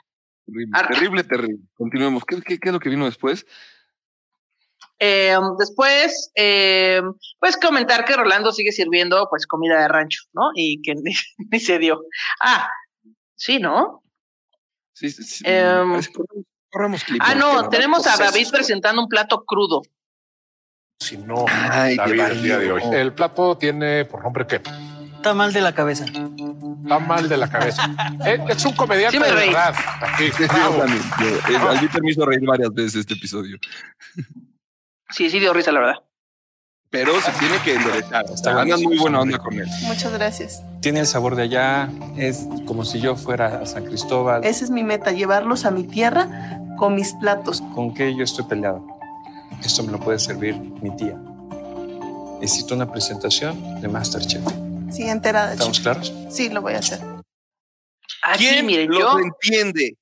[0.52, 1.58] Terrible, terrible, terrible.
[1.76, 2.24] Continuemos.
[2.26, 3.45] ¿Qué, qué, qué es lo que vino después?
[5.02, 7.02] Eh, después, eh,
[7.39, 10.52] pues comentar que Rolando sigue sirviendo pues comida de rancho, ¿no?
[10.56, 11.14] Y que ni,
[11.52, 12.02] ni se dio.
[12.41, 12.68] Ah,
[13.36, 14.04] sí, ¿no?
[14.93, 15.43] Sí, sí, sí.
[15.47, 16.02] Em,
[16.70, 17.22] corremos- clip.
[17.24, 19.82] Ah, no, tenemos a David presentando un plato crudo.
[21.00, 22.82] Si no, Ay, David, el día de hoy.
[22.91, 24.60] El plato tiene por nombre qué?
[25.20, 26.06] Está mal de la cabeza.
[26.06, 27.90] Está mal de la cabeza.
[28.26, 29.48] Eh, es un comediante Sí me de reí.
[29.50, 29.74] verdad.
[30.02, 30.84] Aquí, Sí, sí, bravo.
[32.02, 33.58] me hizo reír varias veces este episodio.
[35.10, 35.96] Sí, sí dio risa, la verdad.
[36.90, 38.26] Pero se tiene que enderezar.
[38.34, 39.68] Está Andan muy buena onda con él.
[39.84, 40.64] Muchas gracias.
[40.82, 44.44] Tiene el sabor de allá, es como si yo fuera a San Cristóbal.
[44.46, 47.62] Esa es mi meta, llevarlos a mi tierra con mis platos.
[47.76, 48.86] ¿Con qué yo estoy peleado?
[49.64, 51.16] Esto me lo puede servir mi tía.
[52.42, 54.44] Necesito una presentación de Masterchef.
[54.92, 55.54] Sí, enterada.
[55.54, 55.84] ¿Estamos chico.
[55.92, 56.14] claros?
[56.30, 57.00] Sí, lo voy a hacer.
[58.24, 59.18] Aquí, ¿Quién miren, yo.
[59.20, 59.96] entiende?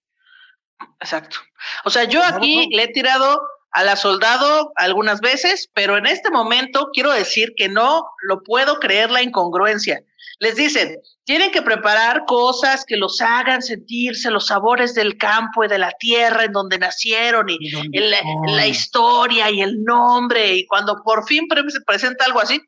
[0.99, 1.37] Exacto.
[1.85, 6.31] O sea, yo aquí le he tirado a la soldado algunas veces, pero en este
[6.31, 10.01] momento quiero decir que no lo puedo creer la incongruencia.
[10.39, 15.67] Les dicen, tienen que preparar cosas que los hagan sentirse los sabores del campo y
[15.67, 17.57] de la tierra en donde nacieron y,
[17.91, 18.15] el-
[18.47, 20.55] la historia y el nombre.
[20.55, 22.61] Y cuando por fin pre- se presenta algo así,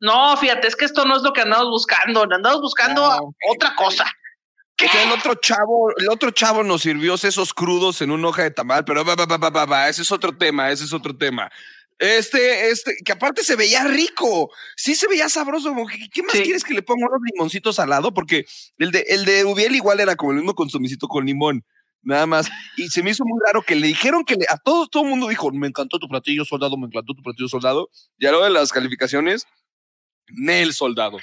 [0.00, 3.02] no, fíjate, es que esto no es lo que andamos buscando, andamos buscando
[3.50, 4.04] otra cosa.
[4.82, 8.44] O sea, el otro chavo, el otro chavo nos sirvió sesos crudos en una hoja
[8.44, 10.92] de tamal, pero va, va, va, va, va, va, ese es otro tema, ese es
[10.94, 11.50] otro tema.
[11.98, 15.68] Este, este, que aparte se veía rico, sí se veía sabroso.
[15.68, 18.14] como que, ¿Qué más quieres que le ponga unos limoncitos al lado?
[18.14, 18.46] Porque
[18.78, 21.62] el de, el de Ubiel igual era como el mismo consumicito con limón,
[22.00, 22.48] nada más.
[22.78, 25.10] Y se me hizo muy raro que le dijeron que le- a todos, todo el
[25.10, 27.90] mundo dijo, me encantó tu platillo soldado, me encantó tu platillo soldado.
[28.16, 29.44] Y a lo de las calificaciones,
[30.32, 31.18] Nel soldado.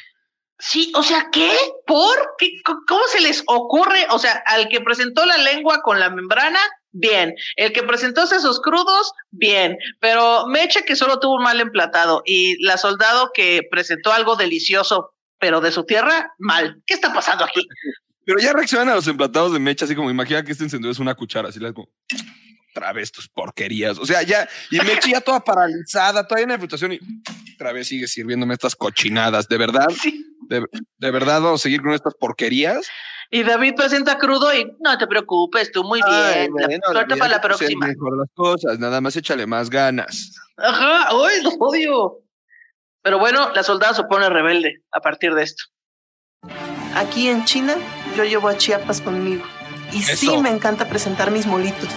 [0.60, 1.52] Sí, o sea, ¿qué?
[1.86, 2.36] ¿Por?
[2.40, 2.52] ¿Qué?
[2.64, 4.08] ¿Cómo se les ocurre?
[4.10, 6.60] O sea, al que presentó la lengua con la membrana,
[6.92, 7.36] bien.
[7.58, 9.78] El que presentó sesos crudos, bien.
[10.00, 15.14] Pero Meche que solo tuvo un mal emplatado y la soldado que presentó algo delicioso,
[15.40, 16.82] pero de su tierra, mal.
[16.88, 17.68] ¿Qué está pasando aquí?
[18.26, 21.00] Pero ya reaccionan a los emplatados de mecha, así como imagina que este encendedor es
[21.00, 21.90] una cuchara, así le como
[22.78, 23.98] otra vez tus porquerías.
[23.98, 27.00] O sea, ya, y Mecha ya toda paralizada, todavía en la frustración y
[27.56, 29.48] otra vez sigue sirviéndome estas cochinadas.
[29.48, 29.88] ¿De verdad?
[30.48, 30.64] ¿De,
[30.98, 32.88] de verdad vamos a seguir con estas porquerías?
[33.30, 36.54] Y David presenta crudo y no te preocupes, tú muy bien.
[36.56, 37.88] La- bueno, suerte para la próxima.
[37.88, 40.34] Mejor las cosas, nada más échale más ganas.
[40.56, 42.20] Ajá, ¡ay, lo odio!
[43.02, 45.64] Pero bueno, la soldada se pone rebelde a partir de esto.
[46.96, 47.76] Aquí en China,
[48.16, 49.44] yo llevo a Chiapas conmigo.
[49.92, 51.90] Y sí me encanta presentar mis molitos.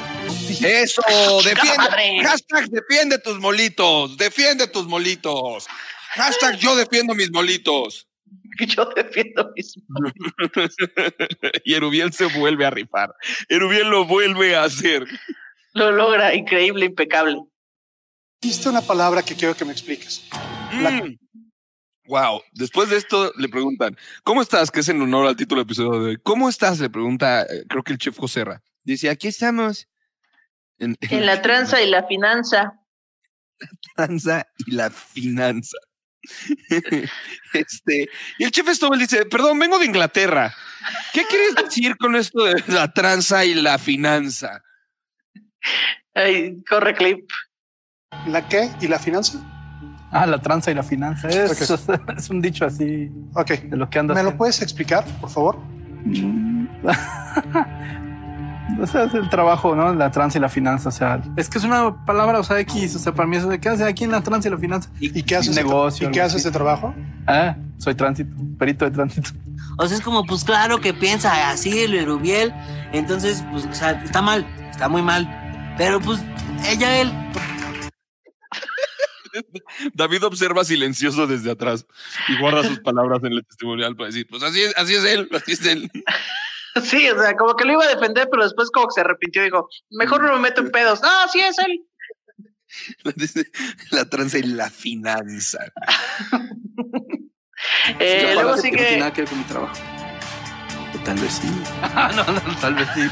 [0.61, 1.03] Eso,
[1.45, 2.25] defiende.
[2.25, 5.67] Hashtag defiende tus molitos, defiende tus molitos.
[6.11, 8.07] Hashtag yo defiendo mis molitos.
[8.67, 9.75] Yo defiendo mis
[11.65, 13.15] y Erubiel se vuelve a rifar.
[13.49, 15.07] Erubiel lo vuelve a hacer.
[15.73, 17.43] Lo logra, increíble, impecable.
[18.43, 20.29] Existe una palabra que quiero que me expliques.
[20.73, 21.15] Mm.
[22.07, 22.43] Wow.
[22.53, 24.71] Después de esto le preguntan, ¿cómo estás?
[24.71, 26.19] Que es en honor al título del episodio de hoy.
[26.23, 26.81] ¿Cómo estás?
[26.81, 28.63] Le pregunta, eh, creo que el chef Joserra.
[28.83, 29.87] Dice, aquí estamos.
[30.81, 32.73] En, En la tranza y la finanza.
[33.95, 35.77] tranza y la finanza.
[37.53, 38.09] este,
[38.39, 40.55] y el chef Stobel dice, perdón, vengo de Inglaterra.
[41.13, 44.63] ¿Qué quieres decir con esto de la tranza y la finanza?
[46.15, 47.29] Ay, corre clip.
[48.27, 49.39] ¿La qué y la finanza?
[50.13, 51.29] Ah, la tranza y la finanza.
[51.29, 51.71] Es,
[52.17, 53.51] es un dicho así Ok.
[53.63, 54.17] de lo que andas.
[54.17, 55.59] ¿Me lo puedes explicar, por favor?
[58.79, 59.95] O sea, es el trabajo, ¿no?
[59.95, 60.89] La tranza y la finanza.
[60.89, 62.97] O sea, es que es una palabra, o sea, X.
[62.97, 64.91] O sea, para mí eso de qué hace aquí en la tranza y la finanza.
[65.01, 65.55] ¿Y qué haces?
[65.55, 66.09] negocio.
[66.09, 66.41] ¿Y qué así.
[66.43, 66.95] de trabajo?
[67.27, 69.31] Ah, soy tránsito, perito de tránsito.
[69.79, 72.53] O sea, es como, pues claro que piensa así el Erubiel.
[72.93, 75.29] Entonces, pues, o sea, está mal, está muy mal.
[75.77, 76.21] Pero pues,
[76.69, 77.13] ella, él.
[79.95, 81.87] David observa silencioso desde atrás
[82.29, 85.29] y guarda sus palabras en el testimonial para decir, pues así es, así es él,
[85.33, 85.91] así es él.
[86.83, 89.43] Sí, o sea, como que lo iba a defender, pero después como que se arrepintió
[89.43, 91.03] y dijo, mejor no me meto en pedos.
[91.03, 91.87] No, sí es él.
[93.91, 95.59] La tranza y la finanza.
[97.99, 99.79] Eh, luego parece que No tiene nada que ver con mi trabajo.
[100.95, 101.63] O tal vez sí.
[102.17, 103.03] no, no, tal vez sí.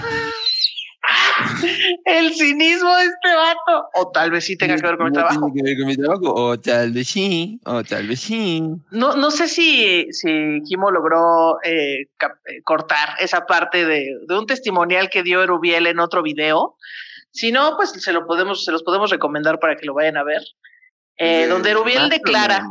[2.04, 3.88] El cinismo de este vato.
[3.94, 5.50] O tal vez sí tenga que ver con el No trabajo.
[5.52, 8.62] tiene que ver con mi trabajo, o tal vez sí, o tal vez sí.
[8.90, 14.46] No, no sé si, si Kimo logró eh, eh, cortar esa parte de, de un
[14.46, 16.76] testimonial que dio Erubiel en otro video.
[17.30, 20.24] Si no, pues se, lo podemos, se los podemos recomendar para que lo vayan a
[20.24, 20.42] ver.
[21.20, 22.64] Eh, De donde Erubiel declara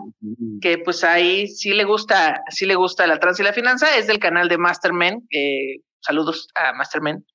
[0.61, 4.07] que pues ahí sí le gusta, sí le gusta la trans y la finanza, es
[4.07, 7.25] del canal de Masterman, eh, saludos a Masterman,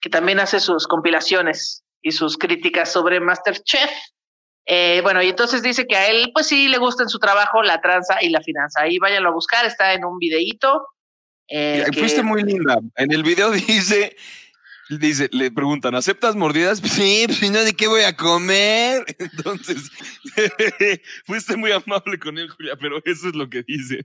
[0.00, 3.90] que también hace sus compilaciones y sus críticas sobre Masterchef.
[4.66, 7.62] Eh, bueno, y entonces dice que a él, pues sí, le gusta en su trabajo
[7.62, 8.82] la tranza y la finanza.
[8.82, 10.86] Ahí váyanlo a buscar, está en un videíto.
[11.48, 12.78] eh, que- Fuiste muy linda.
[12.96, 14.16] En el video dice,
[14.88, 16.80] dice, le preguntan, ¿aceptas mordidas?
[16.84, 19.04] Sí, pues si no, ¿de qué voy a comer?
[19.18, 19.90] Entonces,
[21.26, 24.04] fuiste muy amable con él, Julia, pero eso es lo que dice.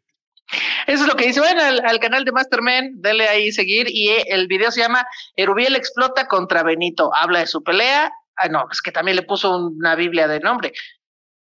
[0.88, 1.40] Eso es lo que dice.
[1.40, 3.88] Vayan al, al canal de Masterman, denle ahí seguir.
[3.90, 5.06] Y eh, el video se llama
[5.36, 7.14] Erubiel explota contra Benito.
[7.14, 8.12] Habla de su pelea.
[8.38, 10.74] Ah, no, es que también le puso una Biblia de nombre.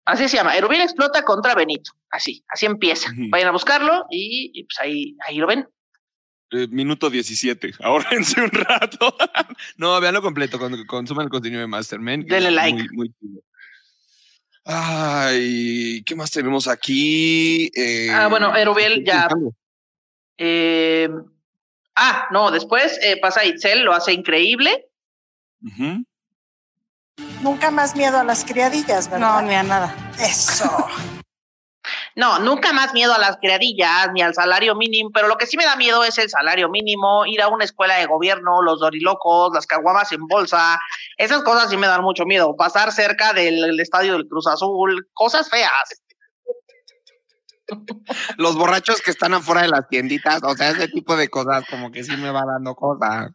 [0.05, 0.55] Así se llama.
[0.55, 1.91] Erubiel explota contra Benito.
[2.09, 3.09] Así, así empieza.
[3.29, 5.67] Vayan a buscarlo y, y, pues ahí, ahí lo ven.
[6.51, 7.73] Eh, minuto 17.
[7.79, 9.15] Ahórrense un rato.
[9.77, 10.59] no, veanlo completo.
[10.59, 12.25] Cuando consuman el contenido de Masterman.
[12.25, 12.77] Denle like.
[12.77, 13.41] Muy, muy chido.
[14.65, 17.69] Ay, ¿qué más tenemos aquí?
[17.75, 19.27] Eh, Ah, bueno, Erubiel estoy ya.
[20.37, 21.09] eh,
[21.95, 24.87] ah, no, después eh, pasa Itzel, lo hace increíble.
[27.41, 29.41] Nunca más miedo a las criadillas, ¿verdad?
[29.41, 29.95] No, ni a nada.
[30.19, 30.69] Eso.
[32.15, 35.57] No, nunca más miedo a las criadillas ni al salario mínimo, pero lo que sí
[35.57, 39.51] me da miedo es el salario mínimo, ir a una escuela de gobierno, los dorilocos,
[39.51, 40.79] las caguamas en bolsa,
[41.17, 45.49] esas cosas sí me dan mucho miedo, pasar cerca del, estadio del Cruz Azul, cosas
[45.49, 46.01] feas.
[48.37, 51.91] Los borrachos que están afuera de las tienditas, o sea, ese tipo de cosas, como
[51.91, 53.31] que sí me va dando cosas.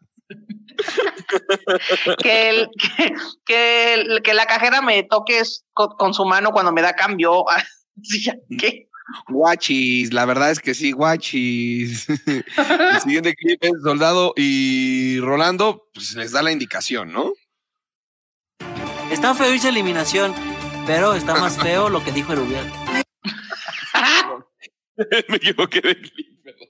[2.18, 3.12] Que, el- que,
[3.46, 7.44] que, el- que la cajera me toque con, con su mano cuando me da cambio.
[8.60, 8.88] ¿qué?
[9.28, 12.06] Guachis, la verdad es que sí, guachis.
[12.26, 17.32] El siguiente clip es Soldado y Rolando, pues les da la indicación, ¿no?
[19.10, 20.34] Está feo irse a eliminación,
[20.86, 22.70] pero está más feo lo que dijo Erubiel.
[25.28, 26.68] Me equivoqué de clip, perdón.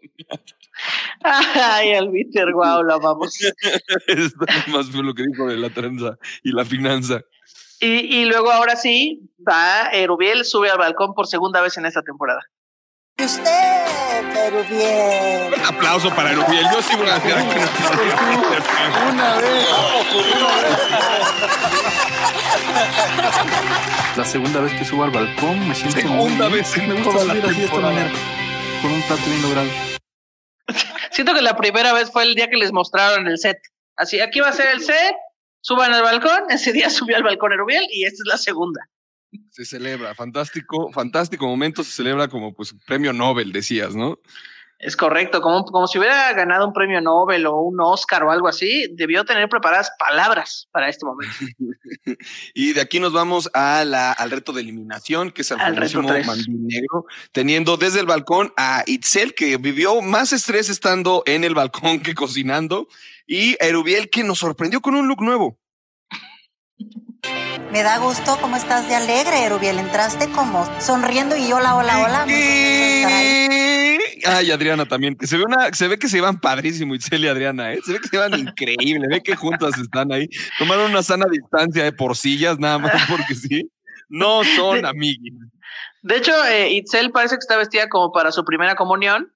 [1.22, 3.40] Ay, Albiter, guau, lo amamos.
[4.06, 7.22] Está más feo lo que dijo de la tranza y la finanza.
[7.80, 12.02] Y, y luego ahora sí, va Erubiel, sube al balcón por segunda vez en esta
[12.02, 12.42] temporada.
[13.16, 13.88] Y usted.
[14.50, 16.64] Un aplauso para Erubiel.
[16.72, 19.66] Yo sí voy a hacer aquí un Una vez.
[24.16, 27.20] La segunda vez que subo al balcón me siento Segunda muy- vez en me gusta
[27.20, 28.10] subir así de esta manera,
[28.82, 29.68] con un plato bien logrado.
[31.10, 33.58] Siento que la primera vez fue el día que les mostraron el set.
[33.96, 35.14] Así, aquí va a ser el set,
[35.60, 38.80] suban al balcón, ese día subió al balcón Erubiel y esta es la segunda.
[39.50, 44.18] Se celebra, fantástico, fantástico momento, se celebra como pues premio Nobel, decías, ¿no?
[44.80, 48.46] Es correcto, como, como si hubiera ganado un premio Nobel o un Oscar o algo
[48.46, 51.34] así, debió tener preparadas palabras para este momento.
[52.54, 55.76] Y de aquí nos vamos a la, al reto de eliminación, que es el Al
[55.76, 61.54] reto negro, teniendo desde el balcón a Itzel, que vivió más estrés estando en el
[61.54, 62.88] balcón que cocinando,
[63.26, 65.58] y a Erubiel, que nos sorprendió con un look nuevo.
[67.72, 69.78] Me da gusto cómo estás de alegre, Erubiel.
[69.78, 72.26] Entraste como sonriendo y hola, hola, hola.
[74.36, 77.72] Ay, Adriana también, se ve una, se ve que se llevan padrísimo, Itzel y Adriana,
[77.72, 77.80] ¿eh?
[77.84, 81.84] Se ve que se llevan increíble, ve que juntas están ahí, tomaron una sana distancia
[81.84, 83.70] de porcillas, nada más porque sí.
[84.08, 85.34] No son amiguis.
[86.02, 89.32] De hecho, eh, Itzel parece que está vestida como para su primera comunión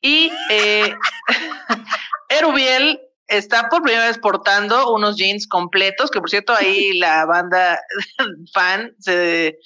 [0.00, 0.94] y eh,
[2.28, 7.80] Erubiel está por primera vez portando unos jeans completos, que por cierto ahí la banda
[8.52, 9.58] fan se,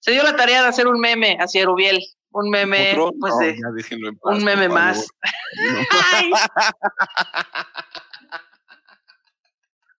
[0.00, 2.00] se dio la tarea de hacer un meme hacia Erubiel.
[2.34, 3.12] Un meme, ¿Otro?
[3.20, 5.06] pues No, de- ya déjenlo en paz, un meme más.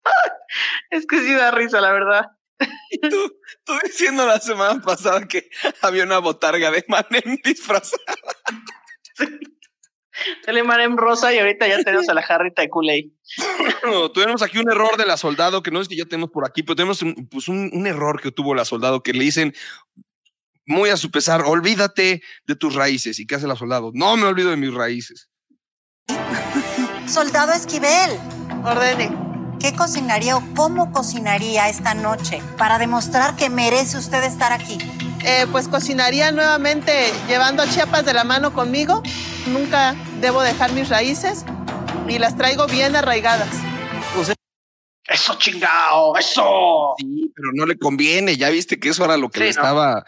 [0.90, 2.26] Es que sí da risa, la verdad.
[3.64, 5.48] Tú diciendo la semana pasada que
[5.82, 8.02] había una botarga de Manem disfrazada.
[10.46, 13.10] en rosa y ahorita ya tenemos a la jarrita de Kool-Aid.
[13.84, 16.46] No, tuvimos aquí un error de la soldado que no es que ya tenemos por
[16.46, 19.52] aquí, pero tenemos un, pues un, un error que tuvo la soldado que le dicen
[20.66, 23.18] muy a su pesar, olvídate de tus raíces.
[23.18, 23.90] ¿Y qué hace la soldado?
[23.94, 25.28] No me olvido de mis raíces.
[27.06, 28.10] Soldado Esquivel.
[28.64, 29.10] Ordene.
[29.60, 34.78] ¿Qué cocinaría o cómo cocinaría esta noche para demostrar que merece usted estar aquí?
[35.24, 39.02] Eh, pues cocinaría nuevamente llevando a Chiapas de la mano conmigo.
[39.46, 41.44] Nunca debo dejar mis raíces
[42.08, 43.48] y las traigo bien arraigadas.
[45.06, 46.16] ¡Eso chingao!
[46.16, 46.94] ¡Eso!
[46.98, 48.36] Sí, pero no le conviene.
[48.36, 49.50] Ya viste que eso era lo que Sí, le no.
[49.50, 50.04] estaba.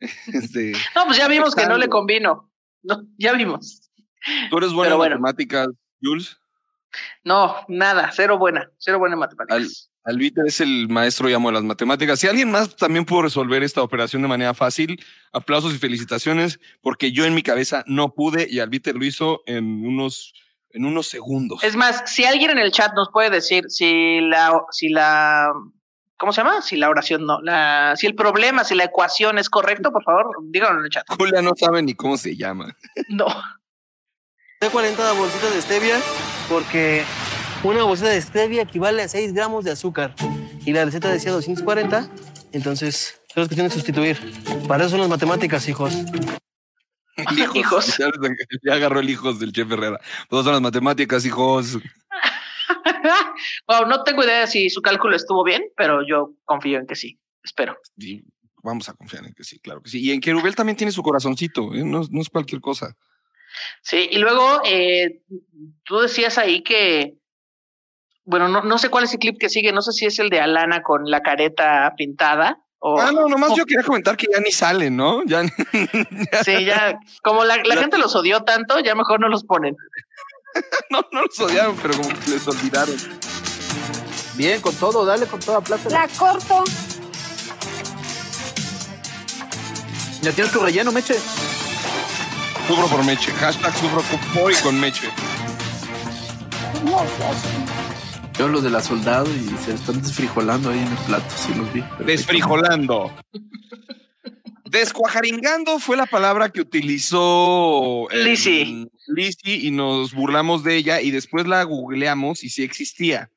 [0.32, 2.50] este, No, pues ya vimos que no le convino.
[2.82, 3.90] No, ya vimos.
[4.50, 5.18] Tú eres buena Pero en bueno.
[5.20, 5.68] matemáticas,
[6.00, 6.38] Jules.
[7.24, 9.90] No, nada, cero buena, cero buena en matemáticas.
[10.04, 12.18] Al, Albiter es el maestro, llamo de las matemáticas.
[12.18, 14.98] Si alguien más también pudo resolver esta operación de manera fácil,
[15.32, 19.86] aplausos y felicitaciones, porque yo en mi cabeza no pude y Albiter lo hizo en
[19.86, 20.32] unos,
[20.70, 21.62] en unos segundos.
[21.62, 25.52] Es más, si alguien en el chat nos puede decir si la, si la,
[26.18, 26.60] ¿cómo se llama?
[26.60, 30.36] Si la oración no, la, si el problema, si la ecuación es correcto, por favor,
[30.42, 31.04] díganlo en el chat.
[31.16, 32.76] Julia no sabe ni cómo se llama.
[33.08, 33.26] No.
[34.60, 36.00] De 40 bolsitas de stevia
[36.48, 37.04] porque
[37.62, 40.14] una bolsita de stevia equivale a 6 gramos de azúcar.
[40.66, 42.10] Y la receta decía 240,
[42.52, 44.18] entonces solo es cuestión de sustituir.
[44.66, 45.94] Para eso son las matemáticas, hijos.
[47.54, 47.96] Hijos.
[47.98, 48.10] Ya,
[48.62, 49.98] ya agarró el hijos del chef Herrera.
[50.28, 51.78] Todas son las matemáticas, hijos.
[53.66, 56.96] Wow, no tengo idea de si su cálculo estuvo bien, pero yo confío en que
[56.96, 57.18] sí.
[57.42, 57.76] Espero.
[57.96, 58.22] Y
[58.62, 60.00] vamos a confiar en que sí, claro que sí.
[60.04, 61.82] Y en que Rubel también tiene su corazoncito, ¿eh?
[61.84, 62.94] no, no es cualquier cosa.
[63.82, 65.22] Sí, y luego eh,
[65.84, 67.14] tú decías ahí que,
[68.24, 70.28] bueno, no, no sé cuál es el clip que sigue, no sé si es el
[70.28, 72.58] de Alana con la careta pintada.
[72.80, 75.24] O, Ah, no, nomás o- yo quería comentar que ya ni salen, ¿no?
[75.24, 75.42] Ya,
[76.44, 79.74] Sí, ya, como la, la gente los odió tanto, ya mejor no los ponen.
[80.90, 82.96] no, no los odiaron, pero como que les olvidaron.
[84.34, 85.88] Bien, con todo, dale con toda plata.
[85.90, 86.64] La corto.
[90.22, 91.14] Ya tienes tu relleno, Meche.
[92.66, 93.32] Sufro por Meche.
[93.32, 94.02] Hashtag sufro
[94.34, 95.08] por y con Meche.
[98.38, 101.72] Yo los de la soldado y se están desfrijolando ahí en el plato, sí los
[101.72, 101.80] vi.
[101.80, 102.04] Perfecto.
[102.04, 103.12] Desfrijolando.
[104.70, 108.86] Descuajaringando fue la palabra que utilizó eh, Lizzy.
[109.08, 113.30] Lizzy y nos burlamos de ella y después la googleamos y sí existía.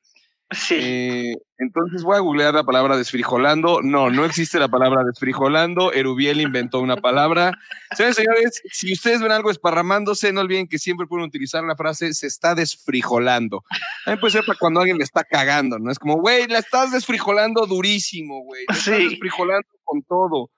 [0.50, 0.74] Sí.
[0.78, 3.80] Eh, entonces voy a googlear la palabra desfrijolando.
[3.82, 5.94] No, no existe la palabra desfrijolando.
[5.94, 7.52] Erubiel inventó una palabra.
[7.96, 12.12] Señores, señores, si ustedes ven algo esparramándose, no olviden que siempre pueden utilizar la frase
[12.12, 13.64] se está desfrijolando.
[14.04, 15.90] También puede ser para cuando alguien le está cagando, ¿no?
[15.90, 18.64] Es como, güey, la estás desfrijolando durísimo, güey.
[18.68, 19.08] La estás Sí.
[19.08, 20.50] desfrijolando con todo.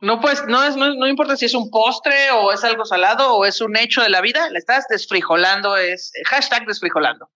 [0.00, 3.34] No, pues, no, es, no, no importa si es un postre o es algo salado
[3.34, 7.28] o es un hecho de la vida, le estás desfrijolando, es eh, hashtag desfrijolando.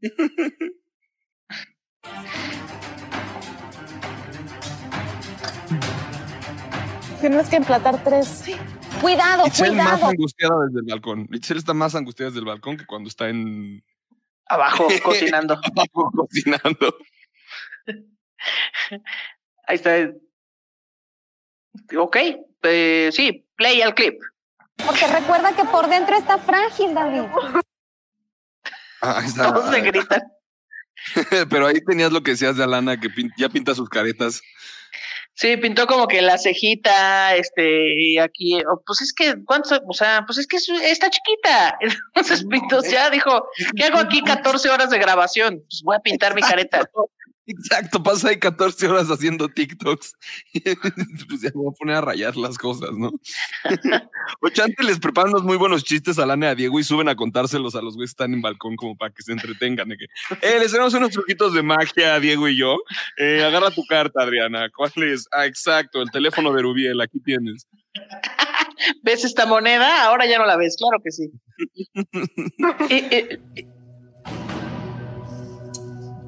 [7.20, 8.44] Tienes que emplatar tres.
[9.00, 10.10] Cuidado, Itzel más cuidado.
[10.10, 11.28] angustiada desde el balcón.
[11.30, 13.84] Itzel está más angustiada desde el balcón que cuando está en
[14.46, 15.54] Abajo, cocinando.
[15.54, 16.96] abajo cocinando.
[19.66, 20.10] Ahí está.
[21.96, 22.16] Ok,
[22.62, 24.20] eh, sí, play al clip.
[24.86, 27.22] Porque recuerda que por dentro está frágil, David.
[29.00, 29.52] Ah, ahí está.
[29.52, 30.22] Todos se gritan.
[31.50, 34.40] Pero ahí tenías lo que decías de Alana, que pin- ya pinta sus caretas.
[35.34, 39.80] Sí, pintó como que la cejita, este, y aquí, oh, pues es que, ¿cuánto?
[39.88, 41.78] O sea, pues es que es- está chiquita.
[42.14, 45.58] Entonces pintó, ya dijo, ¿qué hago aquí 14 horas de grabación?
[45.68, 46.88] Pues voy a pintar mi careta.
[47.46, 50.14] Exacto, pasa ahí 14 horas haciendo TikToks.
[51.28, 53.12] pues ya me voy a poner a rayar las cosas, ¿no?
[54.40, 57.16] Ochante les preparan unos muy buenos chistes a Lana y a Diego y suben a
[57.16, 59.90] contárselos a los güeyes que están en balcón como para que se entretengan.
[59.92, 62.78] eh, les tenemos unos truquitos de magia a Diego y yo.
[63.16, 64.70] Eh, agarra tu carta, Adriana.
[64.74, 65.26] ¿Cuál es?
[65.32, 67.66] Ah, exacto, el teléfono de Rubiel, aquí tienes.
[69.02, 70.04] ¿Ves esta moneda?
[70.04, 71.30] Ahora ya no la ves, claro que sí.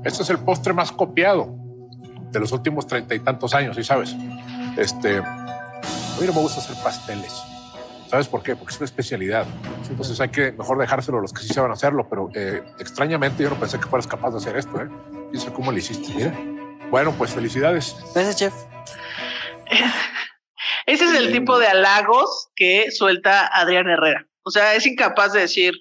[0.05, 1.55] Este es el postre más copiado
[2.31, 4.15] de los últimos treinta y tantos años, ¿sí sabes?
[4.77, 7.43] Este, a mí no me gusta hacer pasteles.
[8.09, 8.55] ¿Sabes por qué?
[8.55, 9.47] Porque es una especialidad.
[9.89, 12.07] Entonces hay que mejor dejárselo a los que sí saben hacerlo.
[12.09, 14.81] Pero eh, extrañamente yo no pensé que fueras capaz de hacer esto.
[14.81, 14.89] ¿eh?
[15.33, 16.15] Y sé cómo lo hiciste.
[16.15, 16.33] Mira.
[16.91, 17.97] Bueno, pues felicidades.
[18.15, 18.55] Gracias, chef.
[20.87, 24.29] Ese es el tipo de halagos que suelta Adrián Herrera.
[24.45, 25.73] O sea, es incapaz de decir,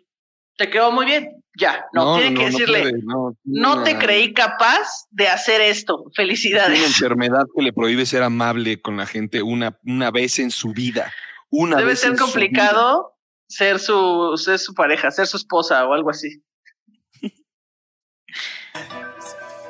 [0.57, 1.42] te quedó muy bien.
[1.55, 5.97] Ya, no, tiene que decirle, puede, no, no te creí capaz de hacer esto.
[5.97, 6.83] Tiene una Felicidades.
[6.83, 11.13] enfermedad que le prohíbe ser amable con la gente una, una vez en su vida.
[11.51, 13.15] Una Debe vez ser en su complicado
[13.47, 16.41] ser su, ser su pareja, ser su esposa o algo así.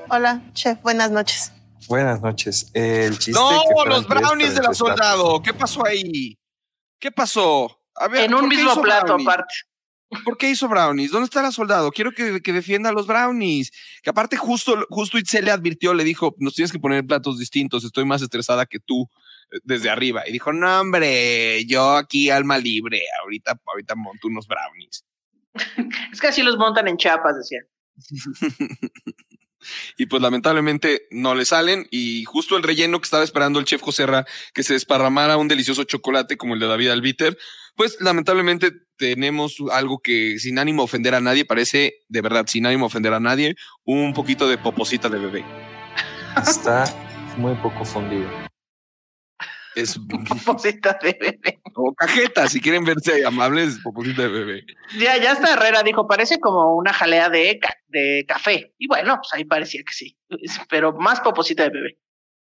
[0.09, 1.51] Hola, chef, buenas noches.
[1.87, 2.71] Buenas noches.
[2.73, 3.49] El chiste No,
[3.83, 5.41] que los brownies es de la soldado.
[5.41, 6.37] ¿Qué pasó ahí?
[6.99, 7.81] ¿Qué pasó?
[7.95, 9.27] A ver, En un ¿por qué mismo plato, brownies?
[9.27, 9.53] aparte.
[10.23, 11.11] ¿Por qué hizo brownies?
[11.11, 11.91] ¿Dónde está la soldado?
[11.91, 13.71] Quiero que, que defienda a los brownies.
[14.01, 17.83] Que aparte justo, justo Itzel le advirtió, le dijo, nos tienes que poner platos distintos,
[17.83, 19.09] estoy más estresada que tú
[19.51, 20.23] eh, desde arriba.
[20.27, 25.05] Y dijo, no, hombre, yo aquí alma libre, ahorita, ahorita monto unos brownies.
[26.11, 27.59] Es que así los montan en chapas, decía.
[29.97, 33.81] Y pues lamentablemente no le salen y justo el relleno que estaba esperando el chef
[33.81, 37.37] Joserra que se desparramara un delicioso chocolate como el de David Albiter,
[37.75, 42.65] pues lamentablemente tenemos algo que sin ánimo de ofender a nadie, parece de verdad sin
[42.65, 45.45] ánimo de ofender a nadie, un poquito de poposita de bebé.
[46.41, 46.85] Está
[47.37, 48.29] muy poco fundido.
[49.75, 49.97] Es
[50.45, 51.59] Poposita de bebé.
[51.73, 54.65] o cajeta, si quieren verse amables, poposita de bebé.
[54.99, 58.75] Ya, ya hasta Herrera dijo, parece como una jalea de, ca- de café.
[58.77, 60.15] Y bueno, pues ahí parecía que sí.
[60.69, 61.97] Pero más poposita de bebé.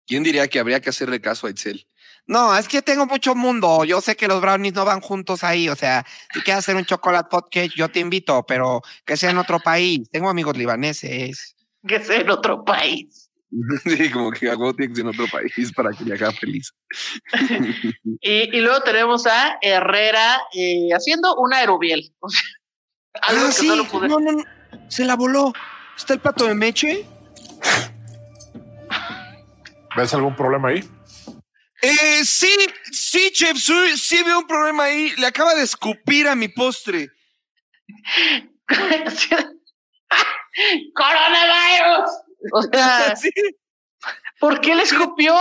[0.06, 1.88] ¿Quién diría que habría que hacerle caso a Itzel?
[2.28, 3.86] No, es que tengo mucho mundo.
[3.86, 5.70] Yo sé que los brownies no van juntos ahí.
[5.70, 9.30] O sea, si quieres hacer un chocolate pot cake, yo te invito, pero que sea
[9.32, 10.10] en otro país.
[10.12, 11.56] Tengo amigos libaneses.
[11.88, 13.30] Que sea en otro país.
[13.86, 16.74] sí, como que hago tiene que ser en otro país para que le haga feliz.
[18.22, 22.14] Y, y luego tenemos a Herrera eh, haciendo una aerobiel.
[22.20, 22.42] O sea,
[23.22, 24.44] algo Ah, que sí, solo pude- no, no, no.
[24.90, 25.54] Se la voló.
[25.98, 27.06] ¿Está el plato de Meche?
[29.96, 30.88] ¿Ves algún problema ahí?
[31.82, 32.56] Eh, sí,
[32.92, 35.12] sí, chef, sí, sí veo un problema ahí.
[35.18, 37.12] Le acaba de escupir a mi postre.
[40.94, 42.10] ¡Coronavirus!
[42.52, 43.30] O sea, Sí.
[44.40, 45.36] ¿por qué le escupió?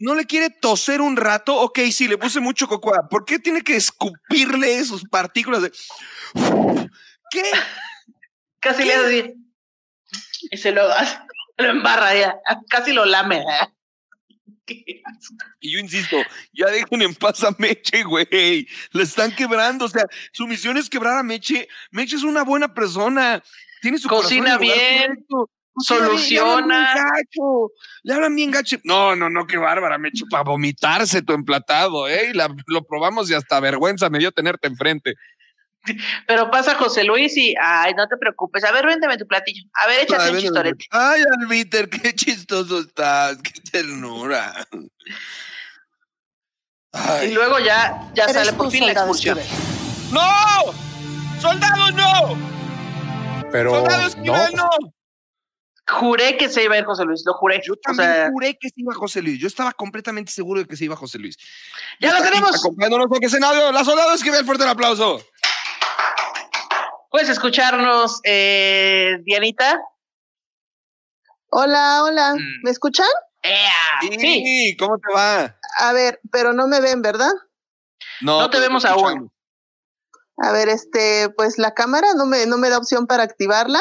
[0.00, 1.56] ¿No le quiere toser un rato?
[1.56, 3.08] Ok, sí, le puse mucho cocoa.
[3.08, 5.72] ¿Por qué tiene que escupirle sus partículas de...
[7.30, 7.42] ¿Qué?
[8.60, 9.34] Casi le hace así.
[10.50, 10.88] Y se lo,
[11.56, 12.36] lo embarra ya.
[12.68, 13.44] Casi lo lame.
[15.60, 16.16] Y yo insisto,
[16.52, 18.66] ya dejen en paz a Meche, güey.
[18.92, 19.86] Le están quebrando.
[19.86, 21.68] O sea, su misión es quebrar a Meche.
[21.90, 23.42] Meche es una buena persona.
[23.82, 25.24] Tiene su Cocina bien.
[25.28, 25.46] Cocina
[25.80, 26.94] soluciona.
[26.94, 27.72] Le hablan bien gacho.
[28.02, 28.76] Le hablan bien gacho.
[28.84, 32.32] No, no, no, qué bárbara, Meche, para vomitarse tu emplatado, ¿eh?
[32.34, 35.14] La- lo probamos y hasta vergüenza me dio tenerte enfrente.
[36.26, 38.64] Pero pasa José Luis y, ay, no te preocupes.
[38.64, 39.62] A ver, véndeme tu platillo.
[39.74, 40.86] A ver, échate Ay, un chistorete.
[40.90, 43.38] Ay, Albiter, qué chistoso estás.
[43.38, 44.66] Qué ternura.
[47.24, 49.38] Y luego ya, ya sale por fin la expulsión.
[50.10, 50.20] ¡No!
[51.40, 52.38] ¡Soldados, no!
[53.52, 54.68] Pero ¡Soldados, no!
[55.90, 57.62] Juré que se iba a ir José Luis, lo juré.
[57.64, 59.38] Yo o también sea, juré que se iba José Luis.
[59.38, 61.38] Yo estaba completamente seguro de que se iba José Luis.
[61.98, 62.54] Ya lo tenemos.
[62.56, 65.24] Acompañándonos porque escenario, la soldado esquivel, fuerte el aplauso.
[67.18, 69.82] Puedes escucharnos, eh, Dianita.
[71.50, 72.34] Hola, hola.
[72.36, 72.62] Mm.
[72.62, 73.08] ¿Me escuchan?
[74.20, 75.58] Sí, ¿cómo te va?
[75.78, 77.32] A ver, pero no me ven, ¿verdad?
[78.20, 79.32] No, No te vemos aún.
[80.36, 83.80] A ver, este, pues la cámara no me, no me da opción para activarla.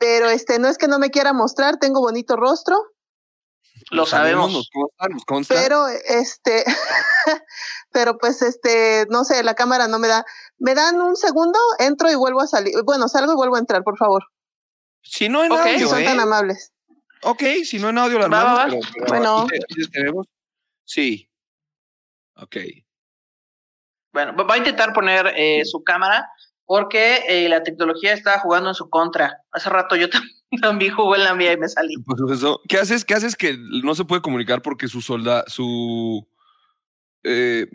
[0.00, 2.74] Pero este, no es que no me quiera mostrar, tengo bonito rostro,
[3.90, 4.52] Lo sabemos.
[4.52, 5.54] Nos consta, nos consta.
[5.54, 6.64] pero este,
[7.92, 10.24] pero pues este, no sé, la cámara no me da.
[10.58, 11.58] ¿Me dan un segundo?
[11.78, 12.74] Entro y vuelvo a salir.
[12.84, 14.24] Bueno, salgo y vuelvo a entrar, por favor.
[15.02, 16.04] Si no en Ok, audio, son ¿eh?
[16.04, 16.72] tan amables.
[17.22, 18.90] Ok, si no en audio la Va, va, armamos, va.
[18.92, 19.38] pero- pero Bueno.
[19.40, 20.26] aquí te- aquí te tenemos.
[20.84, 21.30] Sí.
[22.36, 22.56] Ok.
[24.12, 26.28] Bueno, va a intentar poner eh, su cámara
[26.68, 29.42] porque eh, la tecnología está jugando en su contra.
[29.52, 30.22] Hace rato yo tam-
[30.62, 31.94] también jugué en la mía y me salí.
[32.04, 33.04] Pues eso, ¿qué haces?
[33.06, 36.28] ¿Qué haces que no se puede comunicar porque su solda, su
[37.24, 37.66] eh,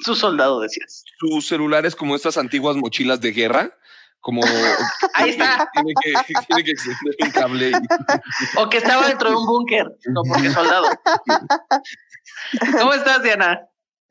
[0.00, 1.04] Su soldado, decías.
[1.18, 3.76] su celular es como estas antiguas mochilas de guerra?
[4.20, 4.42] Como
[5.14, 5.68] Ahí está.
[5.72, 6.12] tiene que,
[6.46, 7.72] tiene que extender un cable.
[8.58, 10.86] O que estaba dentro de un búnker, no porque soldado.
[12.78, 13.60] ¿Cómo estás, Diana?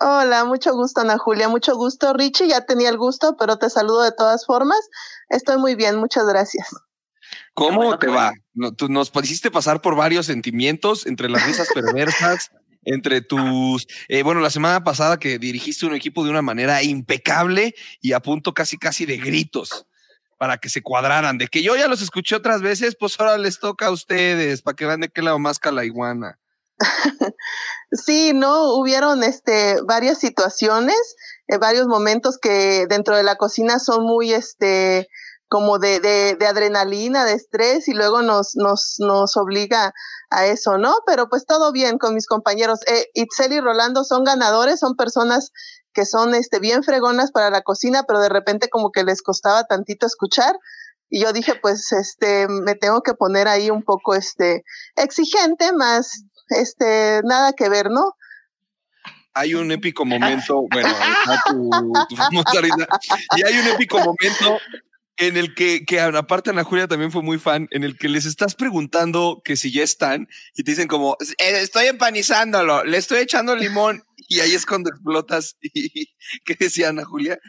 [0.03, 2.13] Hola, mucho gusto, Ana Julia, mucho gusto.
[2.13, 4.79] Richie, ya tenía el gusto, pero te saludo de todas formas.
[5.29, 6.67] Estoy muy bien, muchas gracias.
[7.53, 8.33] ¿Cómo bueno, te va?
[8.53, 12.51] No, tú nos hiciste pasar por varios sentimientos entre las risas perversas
[12.83, 17.75] entre tus, eh, bueno, la semana pasada que dirigiste un equipo de una manera impecable
[18.01, 19.85] y a punto casi casi de gritos
[20.37, 23.59] para que se cuadraran, de que yo ya los escuché otras veces, pues ahora les
[23.59, 26.39] toca a ustedes, para que vean de qué lado más la iguana.
[27.93, 30.95] Sí, no, hubieron este varias situaciones,
[31.49, 35.09] eh, varios momentos que dentro de la cocina son muy este
[35.49, 39.93] como de, de, de, adrenalina, de estrés y luego nos, nos, nos obliga
[40.29, 40.95] a eso, ¿no?
[41.05, 42.79] Pero pues todo bien con mis compañeros.
[42.87, 45.51] Eh, y Rolando son ganadores, son personas
[45.93, 49.65] que son este, bien fregonas para la cocina, pero de repente como que les costaba
[49.65, 50.55] tantito escuchar.
[51.09, 54.63] Y yo dije, pues, este, me tengo que poner ahí un poco, este,
[54.95, 58.15] exigente, más, este, nada que ver, ¿no?
[59.33, 60.89] Hay un épico momento, bueno,
[61.47, 61.69] tu,
[62.09, 62.43] tu
[63.37, 64.59] y hay un épico momento
[65.17, 68.25] en el que, que aparte Ana Julia también fue muy fan, en el que les
[68.25, 73.19] estás preguntando que si ya están y te dicen como, eh, estoy empanizándolo, le estoy
[73.19, 75.57] echando limón y ahí es cuando explotas.
[75.61, 76.09] Y,
[76.45, 77.39] ¿Qué decía Ana Julia?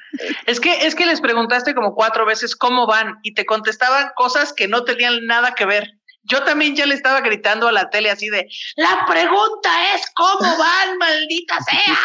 [0.47, 4.53] Es que, es que les preguntaste como cuatro veces cómo van y te contestaban cosas
[4.53, 5.93] que no tenían nada que ver.
[6.25, 10.57] Yo también ya le estaba gritando a la tele así de, la pregunta es cómo
[10.57, 11.99] van, maldita sea.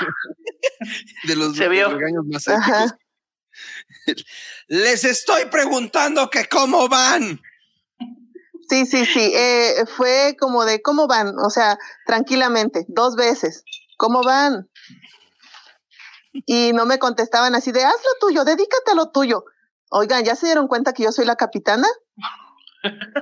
[1.23, 1.89] de los, Se vio.
[1.89, 2.95] regaños más épicos.
[4.67, 7.41] Les estoy preguntando que cómo van.
[8.69, 9.31] Sí, sí, sí.
[9.33, 13.63] Eh, fue como de cómo van, o sea, tranquilamente, dos veces.
[13.97, 14.69] ¿Cómo van?
[16.45, 19.45] Y no me contestaban así de haz lo tuyo, dedícate a lo tuyo.
[19.89, 21.87] Oigan, ¿ya se dieron cuenta que yo soy la capitana?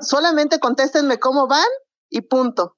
[0.01, 1.67] Solamente contéstenme cómo van
[2.09, 2.77] y punto.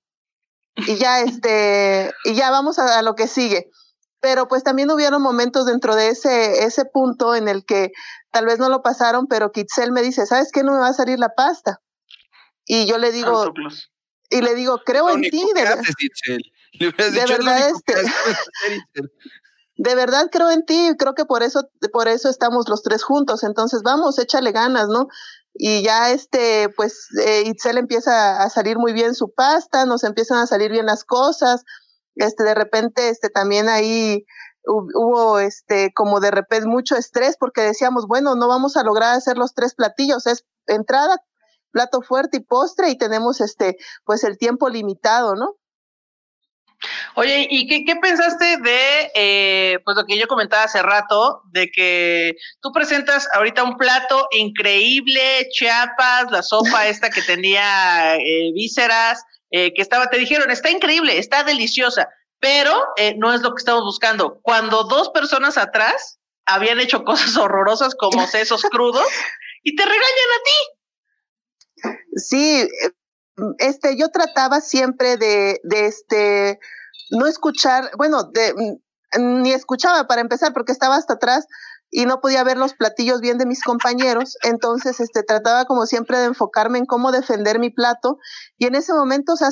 [0.75, 3.69] Y ya este, y ya vamos a lo que sigue
[4.19, 7.91] pero pues también hubieron momentos dentro de ese, ese punto en el que
[8.31, 10.63] tal vez no lo pasaron, pero Kitzel me dice, ¿sabes qué?
[10.63, 11.81] No me va a salir la pasta.
[12.65, 13.53] Y yo le digo,
[14.29, 15.43] y le digo, creo en ti.
[15.55, 17.93] De, de verdad, este,
[19.77, 23.43] de verdad creo en ti, creo que por eso, por eso estamos los tres juntos.
[23.43, 25.07] Entonces, vamos, échale ganas, ¿no?
[25.59, 30.37] Y ya este, pues, eh, Itzel empieza a salir muy bien su pasta, nos empiezan
[30.37, 31.63] a salir bien las cosas
[32.17, 34.25] este, de repente, este, también ahí
[34.65, 39.37] hubo, este, como de repente mucho estrés porque decíamos, bueno, no vamos a lograr hacer
[39.37, 41.17] los tres platillos, es entrada,
[41.71, 45.55] plato fuerte y postre y tenemos, este, pues el tiempo limitado, ¿no?
[47.19, 51.71] Oye, ¿y qué, qué pensaste de eh, pues lo que yo comentaba hace rato, de
[51.71, 59.23] que tú presentas ahorita un plato increíble, Chiapas, la sopa esta que tenía eh, vísceras,
[59.49, 62.07] eh, que estaba, te dijeron, está increíble, está deliciosa,
[62.39, 64.39] pero eh, no es lo que estamos buscando.
[64.43, 69.07] Cuando dos personas atrás habían hecho cosas horrorosas como sesos crudos
[69.63, 71.97] y te regañan a ti.
[72.15, 72.69] Sí, eh,
[73.57, 76.59] este, yo trataba siempre de, de este,
[77.11, 81.47] no escuchar, bueno, de, mm, ni escuchaba para empezar porque estaba hasta atrás
[81.89, 86.19] y no podía ver los platillos bien de mis compañeros, entonces este trataba como siempre
[86.19, 88.17] de enfocarme en cómo defender mi plato
[88.57, 89.49] y en ese momento o sea,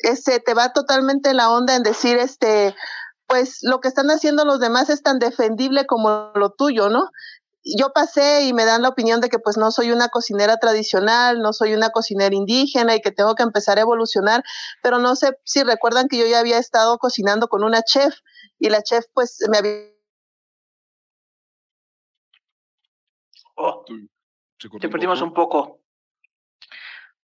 [0.00, 2.74] este te va totalmente la onda en decir este
[3.28, 7.10] pues lo que están haciendo los demás es tan defendible como lo tuyo, ¿no?
[7.64, 11.40] Yo pasé y me dan la opinión de que pues no soy una cocinera tradicional,
[11.40, 14.42] no soy una cocinera indígena y que tengo que empezar a evolucionar,
[14.82, 18.14] pero no sé si recuerdan que yo ya había estado cocinando con una chef
[18.58, 19.72] y la chef pues me había...
[23.56, 23.84] Oh,
[24.80, 25.80] te perdimos un poco.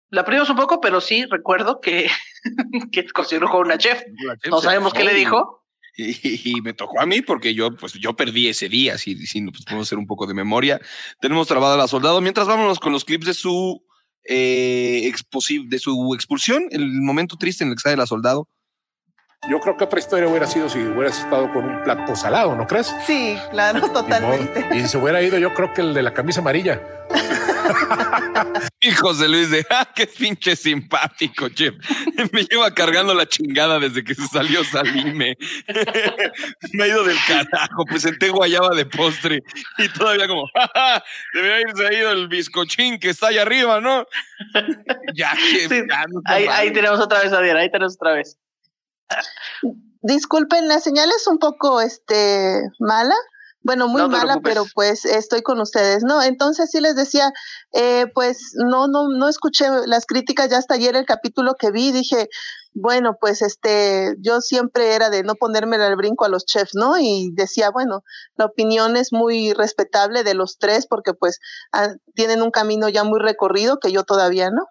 [0.09, 2.09] La perdimos un poco, pero sí recuerdo que,
[2.91, 4.01] que cocinó con una chef.
[4.49, 5.58] no sabemos qué le dijo.
[5.97, 9.63] Y, me tocó a mí porque yo, pues, yo perdí ese día, si, si pues,
[9.63, 10.79] podemos hacer un poco de memoria.
[11.19, 12.21] Tenemos trabada la soldado.
[12.21, 13.83] Mientras vámonos con los clips de su,
[14.27, 15.11] eh,
[15.67, 18.47] de su expulsión, el momento triste en el que sale la soldado.
[19.47, 22.67] Yo creo que otra historia hubiera sido si hubieras estado con un plato salado, ¿no
[22.67, 22.93] crees?
[23.07, 24.67] Sí, claro, totalmente.
[24.75, 26.81] Y, se hubiera ido, yo creo que el de la camisa amarilla.
[28.81, 31.75] Y José Luis de, ah, qué pinche simpático, chef.
[32.31, 35.37] Me lleva cargando la chingada desde que se salió Salime.
[36.73, 39.43] Me ha ido del carajo, presenté guayaba de postre
[39.77, 40.45] y todavía como,
[41.33, 44.05] debería irse ido el bizcochín que está allá arriba, ¿no?
[45.13, 45.85] ya, que
[46.25, 48.37] ahí, ahí, tenemos otra vez a Diana, ahí tenemos otra vez.
[50.01, 53.15] Disculpen, la señal es un poco este mala.
[53.69, 56.23] Bueno, muy mala, pero pues estoy con ustedes, ¿no?
[56.23, 57.31] Entonces sí les decía,
[57.73, 61.91] eh, pues no, no, no escuché las críticas ya hasta ayer el capítulo que vi,
[61.91, 62.29] dije,
[62.73, 66.97] bueno, pues este, yo siempre era de no ponerme al brinco a los chefs, ¿no?
[66.97, 68.01] Y decía, bueno,
[68.37, 71.37] la opinión es muy respetable de los tres porque pues
[72.15, 74.65] tienen un camino ya muy recorrido que yo todavía no.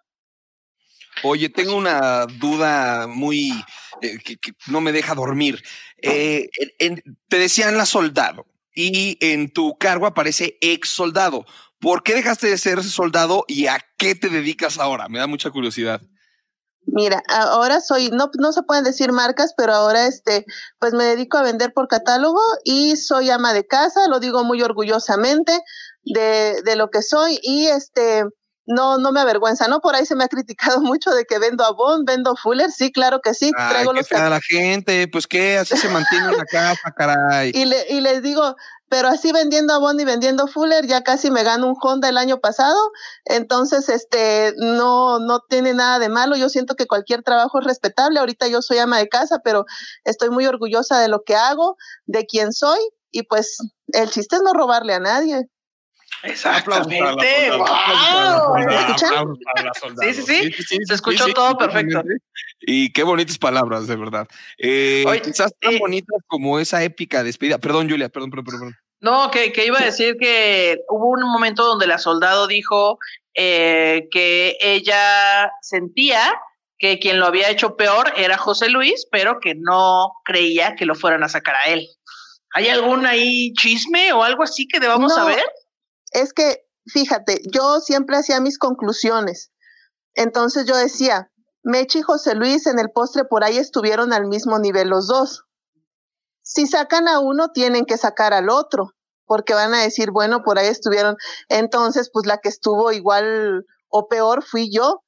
[1.23, 3.53] Oye, tengo una duda muy
[4.03, 5.63] eh, que, que no me deja dormir.
[6.03, 11.45] Eh, en- en- te decían la soldado y en tu cargo aparece ex soldado.
[11.81, 15.09] ¿Por qué dejaste de ser soldado y a qué te dedicas ahora?
[15.09, 16.01] Me da mucha curiosidad.
[16.91, 20.47] Mira, ahora soy, no, no se pueden decir marcas, pero ahora este,
[20.79, 24.63] pues me dedico a vender por catálogo y soy ama de casa, lo digo muy
[24.63, 25.53] orgullosamente
[26.03, 28.25] de, de lo que soy y este,
[28.69, 29.81] no, no me avergüenza, ¿no?
[29.81, 33.21] Por ahí se me ha criticado mucho de que vendo Avon, vendo Fuller, sí, claro
[33.21, 36.37] que sí, Ay, traigo qué los fea la gente, pues qué, así se mantiene en
[36.37, 37.51] la casa, caray.
[37.55, 38.55] y, le, y les digo,
[38.91, 42.41] pero así vendiendo Avon y vendiendo Fuller, ya casi me gano un Honda el año
[42.41, 42.93] pasado,
[43.25, 48.21] entonces este no, no tiene nada de malo, yo siento que cualquier trabajo es respetable,
[48.21, 49.65] ahorita yo soy ama de casa, pero
[50.05, 52.81] estoy muy orgullosa de lo que hago, de quién soy,
[53.11, 53.57] y pues
[53.95, 55.49] el chiste es no robarle a nadie.
[56.23, 56.99] Exactamente.
[60.01, 60.79] Sí, sí, sí.
[60.85, 62.03] Se escuchó todo perfecto.
[62.61, 64.27] Y qué bonitas palabras, de verdad.
[64.59, 67.59] Eh, Oye, quizás tan bonitas como esa épica despedida.
[67.59, 68.77] Perdón, Julia, perdón, perdón, perdón.
[69.01, 72.99] No, que, que iba a decir que hubo un momento donde la soldado dijo
[73.35, 76.35] eh, que ella sentía
[76.79, 80.95] que quien lo había hecho peor era José Luis, pero que no creía que lo
[80.95, 81.89] fueran a sacar a él.
[82.55, 85.45] ¿Hay algún ahí chisme o algo así que debamos No, saber?
[86.13, 89.53] Es que, fíjate, yo siempre hacía mis conclusiones.
[90.15, 91.31] Entonces yo decía,
[91.63, 95.45] Mechi y José Luis en el postre por ahí estuvieron al mismo nivel los dos.
[96.43, 98.93] Si sacan a uno, tienen que sacar al otro,
[99.27, 101.17] porque van a decir, bueno, por ahí estuvieron.
[101.49, 105.03] Entonces, pues la que estuvo igual o peor fui yo.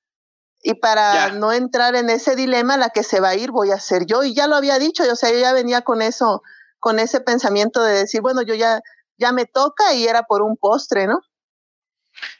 [0.62, 3.80] Y para no entrar en ese dilema, la que se va a ir voy a
[3.80, 4.22] ser yo.
[4.22, 6.42] Y ya lo había dicho, o sea, yo ya venía con eso,
[6.78, 8.82] con ese pensamiento de decir, bueno, yo ya,
[9.20, 11.20] ya me toca y era por un postre, ¿no?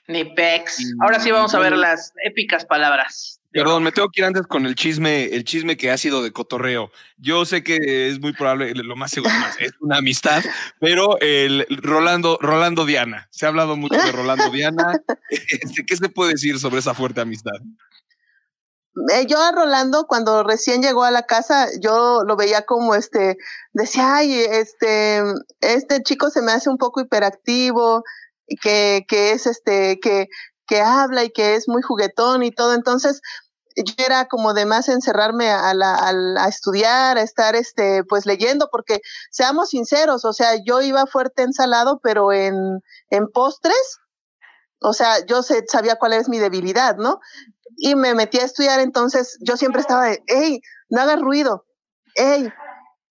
[0.09, 0.93] Ni pex.
[1.01, 3.41] Ahora sí vamos a ver las épicas palabras.
[3.53, 6.33] Perdón, me tengo que ir antes con el chisme, el chisme que ha sido de
[6.33, 6.93] cotorreo.
[7.17, 10.45] Yo sé que es muy probable, lo más seguro más, es una amistad,
[10.79, 15.01] pero el Rolando, Rolando Diana, se ha hablado mucho de Rolando Diana.
[15.31, 17.53] Este, ¿Qué se puede decir sobre esa fuerte amistad?
[19.13, 23.37] Eh, yo a Rolando cuando recién llegó a la casa yo lo veía como este
[23.73, 25.23] decía ay este
[25.61, 28.03] este chico se me hace un poco hiperactivo
[28.61, 30.27] que que es este que
[30.67, 33.21] que habla y que es muy juguetón y todo entonces
[33.77, 36.11] yo era como de más encerrarme a, la, a,
[36.45, 39.01] a estudiar, a estar este, pues leyendo, porque
[39.31, 42.55] seamos sinceros, o sea, yo iba fuerte en salado, pero en,
[43.11, 43.99] en postres,
[44.83, 47.21] o sea, yo sé- sabía cuál es mi debilidad, ¿no?
[47.83, 51.65] Y me metí a estudiar, entonces yo siempre estaba de, hey, no hagas ruido,
[52.15, 52.53] hey.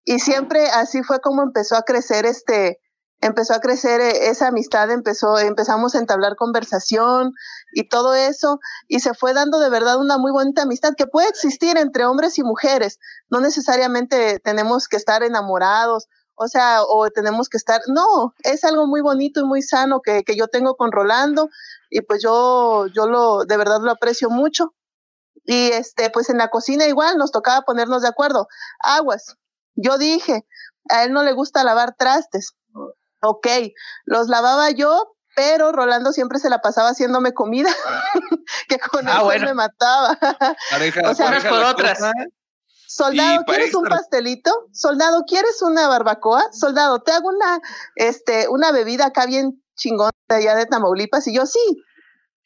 [0.06, 2.80] Y siempre así fue como empezó a crecer este,
[3.22, 7.32] empezó a crecer eh, esa amistad, empezó, empezamos a entablar conversación
[7.74, 11.30] y todo eso, y se fue dando de verdad una muy bonita amistad que puede
[11.30, 13.00] existir entre hombres y mujeres.
[13.30, 16.08] No necesariamente tenemos que estar enamorados,
[16.41, 20.24] o sea, o tenemos que estar, no, es algo muy bonito y muy sano que,
[20.24, 21.49] que yo tengo con Rolando,
[21.90, 24.74] y pues yo, yo lo, de verdad lo aprecio mucho.
[25.44, 28.48] Y este, pues en la cocina igual nos tocaba ponernos de acuerdo.
[28.80, 29.36] Aguas,
[29.76, 30.45] yo dije,
[30.90, 32.53] a él no le gusta lavar trastes.
[33.22, 33.48] Ok,
[34.06, 37.70] los lavaba yo, pero Rolando siempre se la pasaba haciéndome comida,
[38.70, 39.45] que con Ah, eso bueno.
[39.48, 40.18] me mataba.
[40.72, 41.98] Pareja, O sea, por otras.
[41.99, 42.14] cosa.
[42.90, 44.52] Soldado, ¿quieres un pastelito?
[44.74, 46.52] Soldado, ¿quieres una barbacoa?
[46.52, 47.61] Soldado, te hago una,
[47.95, 51.28] este, una bebida acá bien chingona de allá de Tamaulipas.
[51.28, 51.60] Y yo, sí.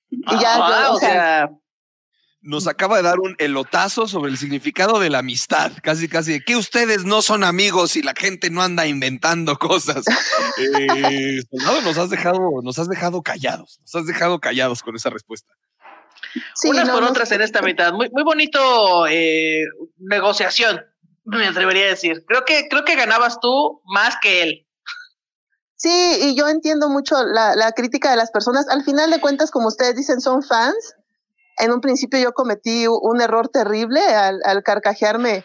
[0.10, 1.50] Y ya, Ah, yo, o sea,
[2.42, 5.72] Nos acaba de dar un elotazo sobre el significado de la amistad.
[5.82, 10.04] Casi, casi, que ustedes no son amigos y la gente no anda inventando cosas.
[10.56, 13.80] Eh, soldado, nos has dejado, nos has dejado callados.
[13.80, 15.52] Nos has dejado callados con esa respuesta.
[16.56, 17.94] Sí, unas no, por no otras en esta mitad.
[17.94, 19.64] Muy, muy bonito eh,
[19.98, 20.82] negociación,
[21.26, 22.24] me atrevería a decir.
[22.28, 24.68] Creo que, creo que ganabas tú más que él.
[25.76, 28.70] Sí, y yo entiendo mucho la, la crítica de las personas.
[28.70, 30.96] Al final de cuentas, como ustedes dicen, son fans.
[31.58, 35.44] En un principio yo cometí un error terrible al, al carcajearme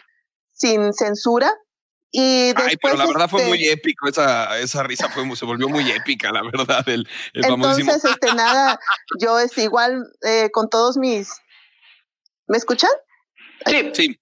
[0.53, 1.53] sin censura.
[2.11, 4.07] Y después, Ay, pero la verdad fue este, muy épico.
[4.07, 6.87] Esa, esa risa fue, se volvió muy épica, la verdad.
[6.89, 7.91] El, el famosísimo.
[7.91, 8.79] Entonces, este, nada,
[9.19, 11.29] yo este, igual eh, con todos mis...
[12.47, 12.89] ¿Me escuchan?
[13.65, 13.91] Sí.
[13.93, 14.19] Sí.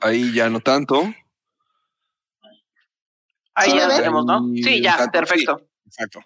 [0.00, 1.02] Ahí ya no tanto.
[3.54, 4.40] Ahí ¿Sí me ya tenemos, ¿no?
[4.54, 5.60] Sí, ya, Tanto, perfecto.
[5.86, 6.20] Exacto.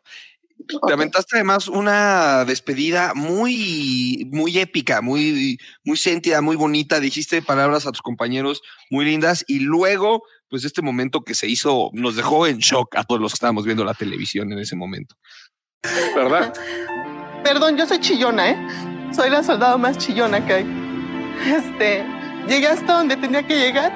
[0.86, 7.01] Te aventaste además una despedida muy, muy épica, muy, muy sentida, muy bonita.
[7.01, 11.90] Dijiste palabras a tus compañeros muy lindas y luego, pues este momento que se hizo,
[11.95, 15.16] nos dejó en shock a todos los que estábamos viendo la televisión en ese momento.
[16.15, 16.53] ¿Verdad?
[17.43, 18.59] perdón, yo soy chillona, ¿eh?
[19.15, 20.66] Soy la soldado más chillona que hay.
[21.47, 22.05] Este,
[22.47, 23.90] llegué hasta donde tenía que llegar.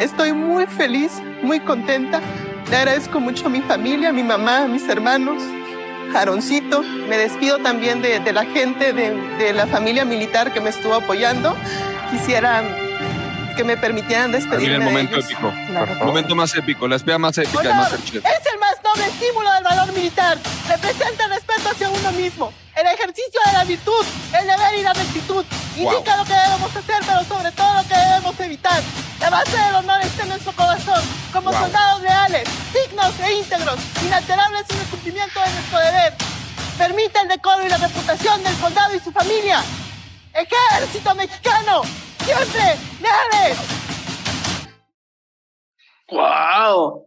[0.00, 2.22] Estoy muy feliz, muy contenta.
[2.70, 5.42] Le agradezco mucho a mi familia, a mi mamá, a mis hermanos,
[6.14, 6.82] Jaroncito.
[6.82, 10.94] Me despido también de, de la gente de, de la familia militar que me estuvo
[10.94, 11.54] apoyando.
[12.10, 12.62] Quisiera
[13.56, 15.26] que me permitieran Mira despedirme el de momento ellos.
[15.30, 15.52] épico.
[16.00, 19.52] El momento más épico, la espía más épica de Honor es el más noble estímulo
[19.52, 20.38] del valor militar.
[20.68, 24.04] Representa el respeto hacia uno mismo, el ejercicio de la virtud,
[24.38, 25.44] el deber y la rectitud.
[25.76, 28.82] Indica lo que debemos hacer, pero sobre todo lo que debemos evitar.
[29.20, 31.02] La base del honor está en nuestro corazón,
[31.32, 31.60] como Wow.
[31.60, 36.14] soldados leales, dignos e íntegros, inalterables en el cumplimiento de nuestro deber.
[36.78, 39.62] Permite el decoro y la reputación del soldado y su familia.
[40.32, 41.82] Ejército mexicano,
[42.24, 43.58] siempre leales.
[46.10, 47.06] ¡Wow!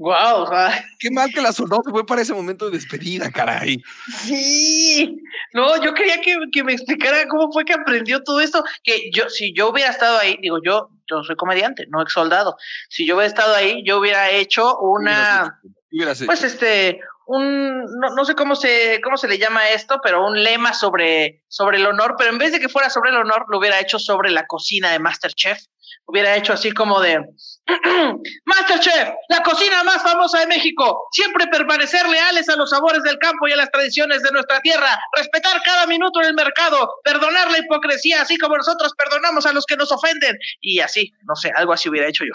[0.00, 0.48] ¡Wow!
[0.98, 3.82] Qué mal que la soldado se fue para ese momento de despedida, caray.
[4.24, 5.20] Sí,
[5.52, 8.64] no, yo quería que, que me explicara cómo fue que aprendió todo esto.
[8.82, 12.56] Que yo, si yo hubiera estado ahí, digo, yo, yo soy comediante, no ex soldado.
[12.88, 15.60] Si yo hubiera estado ahí, yo hubiera hecho una,
[15.92, 16.28] Hubieras hecho.
[16.28, 20.42] pues este, un, no, no sé cómo se, cómo se le llama esto, pero un
[20.42, 23.58] lema sobre, sobre el honor, pero en vez de que fuera sobre el honor, lo
[23.58, 25.58] hubiera hecho sobre la cocina de Masterchef.
[26.06, 27.22] Hubiera hecho así como de,
[28.44, 31.08] Masterchef, la cocina más famosa de México.
[31.12, 34.98] Siempre permanecer leales a los sabores del campo y a las tradiciones de nuestra tierra.
[35.16, 37.00] Respetar cada minuto en el mercado.
[37.04, 40.36] Perdonar la hipocresía, así como nosotros perdonamos a los que nos ofenden.
[40.60, 42.32] Y así, no sé, algo así hubiera hecho yo.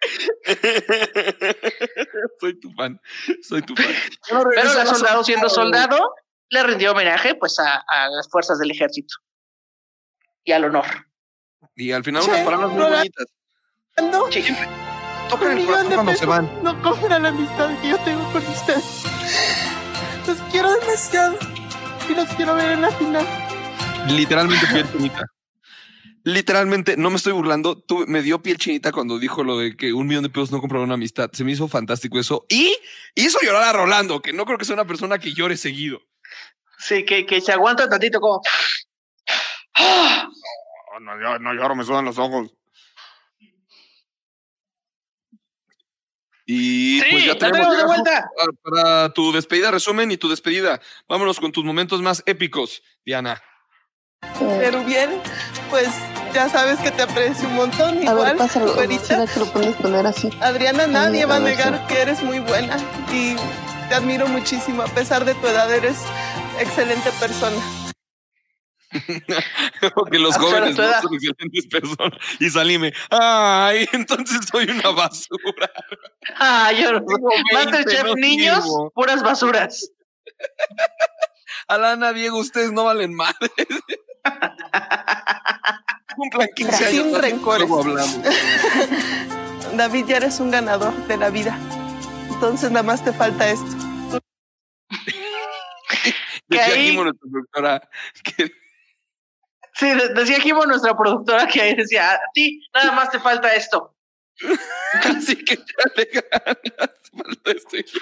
[2.40, 3.00] soy tu fan,
[3.42, 3.94] soy tu fan.
[4.28, 6.14] Pero el soldado, siendo soldado,
[6.48, 9.14] le rindió homenaje pues a, a las fuerzas del ejército
[10.44, 10.86] y al honor.
[11.76, 13.26] Y al final unas palabras muy bonitas.
[13.98, 14.28] No.
[15.28, 16.64] Tocan el Un millón corazón de cuando se pesos van.
[16.64, 19.04] No compran la amistad que yo tengo con ustedes.
[20.26, 21.38] Los quiero demasiado
[22.08, 23.26] y los quiero ver en la final.
[24.08, 25.22] Literalmente piel chinita.
[26.24, 27.78] Literalmente, no me estoy burlando.
[27.78, 30.60] Tú, me dio piel chinita cuando dijo lo de que un millón de pesos no
[30.60, 31.30] compraba una amistad.
[31.32, 32.44] Se me hizo fantástico eso.
[32.48, 32.76] Y
[33.14, 36.00] hizo llorar a Rolando, que no creo que sea una persona que llore seguido.
[36.78, 38.40] Sí, que, que se aguanta tantito como.
[41.00, 42.52] No, no, yo- no lloro, me sudan los ojos.
[46.46, 48.30] Y Sí, pues ya tenemos tenemos de ya vuelta.
[48.36, 48.52] para,
[48.92, 50.80] para tu despedida, resumen y tu despedida.
[51.08, 53.40] Vámonos con tus momentos más épicos, Diana.
[54.38, 55.10] Pero bien,
[55.70, 55.88] pues
[56.34, 57.98] ya sabes que te aprecio un montón.
[57.98, 58.74] A Igual, ver, pásalo.
[58.74, 59.04] güerita.
[59.04, 60.28] ¿Será que lo puedes poner así?
[60.40, 62.76] Adriana, nadie va a ver, negar que eres muy buena
[63.12, 63.36] y
[63.88, 64.82] te admiro muchísimo.
[64.82, 65.98] A pesar de tu edad, eres
[66.58, 67.56] excelente persona.
[70.10, 72.18] que los Ah, jóvenes no son excelentes personas.
[72.40, 75.70] Y salíme, ay, entonces soy una basura.
[76.36, 77.00] Ah, yo no.
[77.06, 78.64] Tengo 20, Masterchef no niños,
[78.94, 79.90] puras basuras.
[81.68, 83.50] Alana, Diego, ustedes no valen madre.
[86.16, 86.90] Cumplan 15 años.
[87.04, 87.68] Sin rencores.
[89.74, 91.56] David, ya eres un ganador de la vida.
[92.28, 93.66] Entonces nada más te falta esto.
[96.48, 97.88] Decía ahí- Kimo, nuestra productora,
[98.24, 98.52] que
[99.80, 103.52] Sí, de- decía Jimo, nuestra productora, que ahí decía, a ti nada más te falta
[103.54, 103.94] esto.
[105.04, 106.60] Así que ya le ganas.
[107.16, 107.76] Falta esto.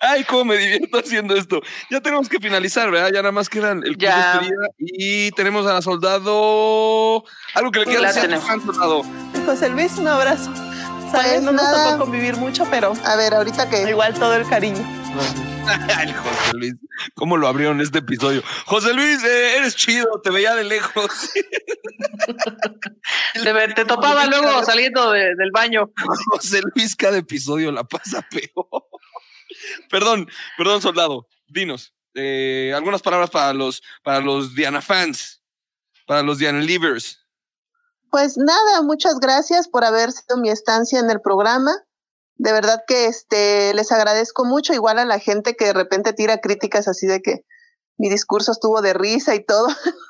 [0.00, 1.60] Ay, cómo me divierto haciendo esto.
[1.90, 3.10] Ya tenemos que finalizar, ¿verdad?
[3.12, 4.40] Ya nada más quedan el club de Ya.
[4.78, 7.24] y tenemos a la soldado.
[7.54, 9.02] Algo que le quiera La decir a soldado.
[9.44, 10.52] José Luis, un abrazo.
[11.10, 13.82] Sabes, Pues no nos tocó convivir mucho, pero A ver, ahorita que.
[13.88, 14.84] igual todo el cariño.
[15.96, 16.74] Ay, José Luis,
[17.14, 18.42] ¿cómo lo abrieron este episodio?
[18.66, 21.06] José Luis, eh, eres chido, te veía de lejos.
[23.34, 25.90] Te, te topaba luego saliendo de- del baño.
[26.30, 28.84] José Luis, cada episodio la pasa peor.
[29.90, 31.28] perdón, perdón, soldado.
[31.46, 35.42] Dinos, eh, algunas palabras para los, para los Diana fans,
[36.06, 37.20] para los Diana Livers.
[38.10, 41.72] Pues nada, muchas gracias por haber sido mi estancia en el programa.
[42.36, 46.38] De verdad que este les agradezco mucho, igual a la gente que de repente tira
[46.38, 47.44] críticas así de que
[47.98, 49.68] mi discurso estuvo de risa y todo.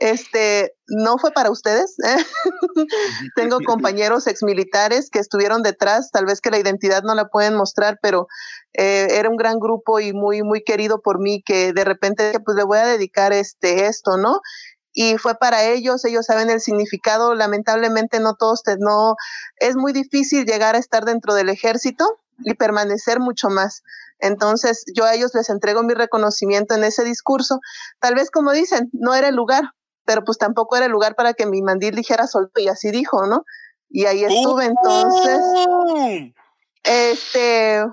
[0.00, 1.96] Este no fue para ustedes.
[2.06, 2.16] ¿eh?
[3.36, 7.98] Tengo compañeros exmilitares que estuvieron detrás, tal vez que la identidad no la pueden mostrar,
[8.00, 8.28] pero
[8.74, 12.56] eh, era un gran grupo y muy muy querido por mí que de repente pues
[12.56, 14.40] le voy a dedicar este esto, ¿no?
[15.00, 19.14] Y fue para ellos, ellos saben el significado, lamentablemente no todos, te, no,
[19.60, 22.04] es muy difícil llegar a estar dentro del ejército
[22.38, 23.84] y permanecer mucho más.
[24.18, 27.60] Entonces yo a ellos les entrego mi reconocimiento en ese discurso.
[28.00, 29.70] Tal vez como dicen, no era el lugar,
[30.04, 33.24] pero pues tampoco era el lugar para que mi mandil dijera solto y así dijo,
[33.24, 33.44] ¿no?
[33.88, 35.40] Y ahí estuve entonces.
[36.82, 37.84] Este,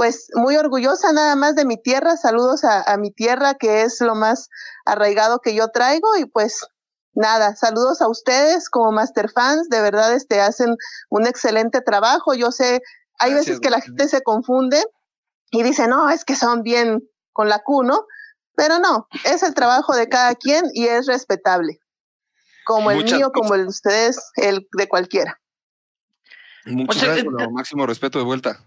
[0.00, 2.16] pues muy orgullosa nada más de mi tierra.
[2.16, 4.48] Saludos a, a mi tierra, que es lo más
[4.86, 6.16] arraigado que yo traigo.
[6.16, 6.66] Y pues
[7.12, 9.68] nada, saludos a ustedes como Master Fans.
[9.68, 10.74] De verdad, este, hacen
[11.10, 12.32] un excelente trabajo.
[12.32, 12.80] Yo sé,
[13.18, 14.82] hay Gracias, veces que la gente se confunde
[15.50, 18.06] y dice, no, es que son bien con la Q, ¿no?
[18.56, 21.78] Pero no, es el trabajo de cada quien y es respetable.
[22.64, 25.38] Como el Muchas mío, como el de ustedes, el de cualquiera.
[26.64, 28.64] Muchas gracias por lo máximo respeto de vuelta.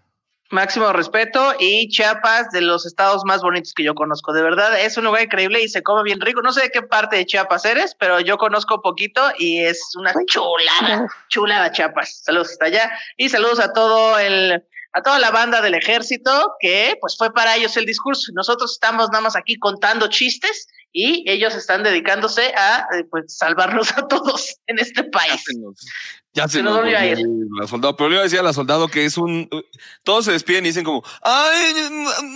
[0.54, 4.34] Máximo respeto y Chiapas de los estados más bonitos que yo conozco.
[4.34, 6.44] De verdad, es un lugar increíble y se come bien rico.
[6.44, 10.14] No sé de qué parte de Chiapas eres, pero yo conozco poquito y es una
[10.28, 12.22] chulada, chulada Chiapas.
[12.24, 14.64] Saludos hasta allá y saludos a todo el
[14.96, 18.32] a toda la banda del ejército que pues fue para ellos el discurso.
[18.36, 23.92] Nosotros estamos nada más aquí contando chistes y ellos están dedicándose a eh, pues salvarnos
[23.98, 25.44] a todos en este país.
[26.34, 27.28] Ya se, Se nos nos volvió a volvió ir.
[27.60, 29.50] la soldado, pero yo decía a la soldado que es un.
[30.04, 31.74] Todos se despiden y dicen como, ¡ay,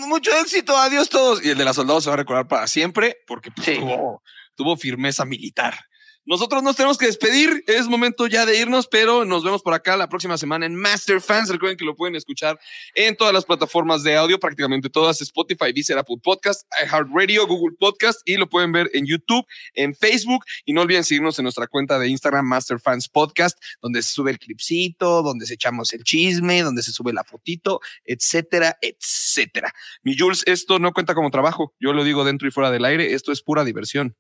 [0.08, 0.78] mucho éxito!
[0.78, 1.44] ¡Adiós todos!
[1.44, 4.22] Y el de la soldado se va a recordar para siempre porque pues, tuvo,
[4.56, 5.87] tuvo firmeza militar.
[6.30, 7.64] Nosotros nos tenemos que despedir.
[7.68, 11.22] Es momento ya de irnos, pero nos vemos por acá la próxima semana en Master
[11.22, 11.48] Fans.
[11.48, 12.60] Recuerden que lo pueden escuchar
[12.96, 18.20] en todas las plataformas de audio, prácticamente todas: Spotify, Deezer, Apple Podcast, iHeartRadio, Google Podcast
[18.26, 20.44] y lo pueden ver en YouTube, en Facebook.
[20.66, 24.32] Y no olviden seguirnos en nuestra cuenta de Instagram, Master Fans Podcast, donde se sube
[24.32, 29.72] el clipcito, donde se echamos el chisme, donde se sube la fotito, etcétera, etcétera.
[30.04, 31.74] Mi Jules, esto no cuenta como trabajo.
[31.80, 33.14] Yo lo digo dentro y fuera del aire.
[33.14, 34.18] Esto es pura diversión.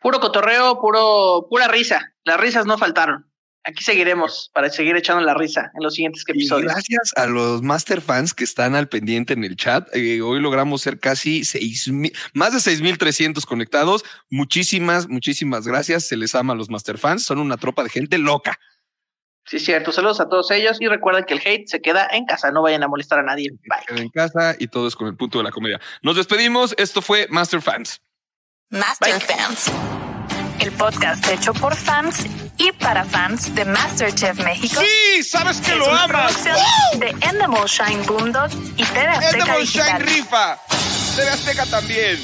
[0.00, 2.14] Puro cotorreo, puro, pura risa.
[2.24, 3.24] Las risas no faltaron.
[3.64, 6.72] Aquí seguiremos para seguir echando la risa en los siguientes Y episodios.
[6.72, 9.86] gracias a los Master Fans que están al pendiente en el chat.
[9.94, 14.04] eh, hoy logramos ser casi seis mil, más de 6,300 conectados.
[14.30, 16.06] Muchísimas, muchísimas gracias.
[16.06, 17.24] Se les ama a los Master Fans.
[17.24, 18.58] Son una tropa de gente loca.
[19.44, 19.92] Sí, cierto.
[19.92, 22.50] Saludos a todos ellos y recuerden que el hate se queda en casa.
[22.50, 23.50] No vayan a molestar a nadie.
[23.50, 23.84] Bye.
[23.86, 25.80] Queden en casa y todo es con el punto de la comedia.
[26.02, 26.74] Nos despedimos.
[26.78, 28.00] Esto fue Master Fans.
[28.70, 29.70] Master Fans.
[30.58, 32.26] El podcast hecho por fans
[32.58, 34.82] y para fans de MasterChef México.
[34.82, 36.44] Sí, sabes que Es lo una amas.
[36.98, 39.64] De Endemol Shine Boomdog y TV Azteca Endemol.
[39.64, 40.58] Shine rifa.
[41.16, 42.20] TV Azteca también.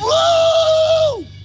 [0.00, 1.35] ¡Woo!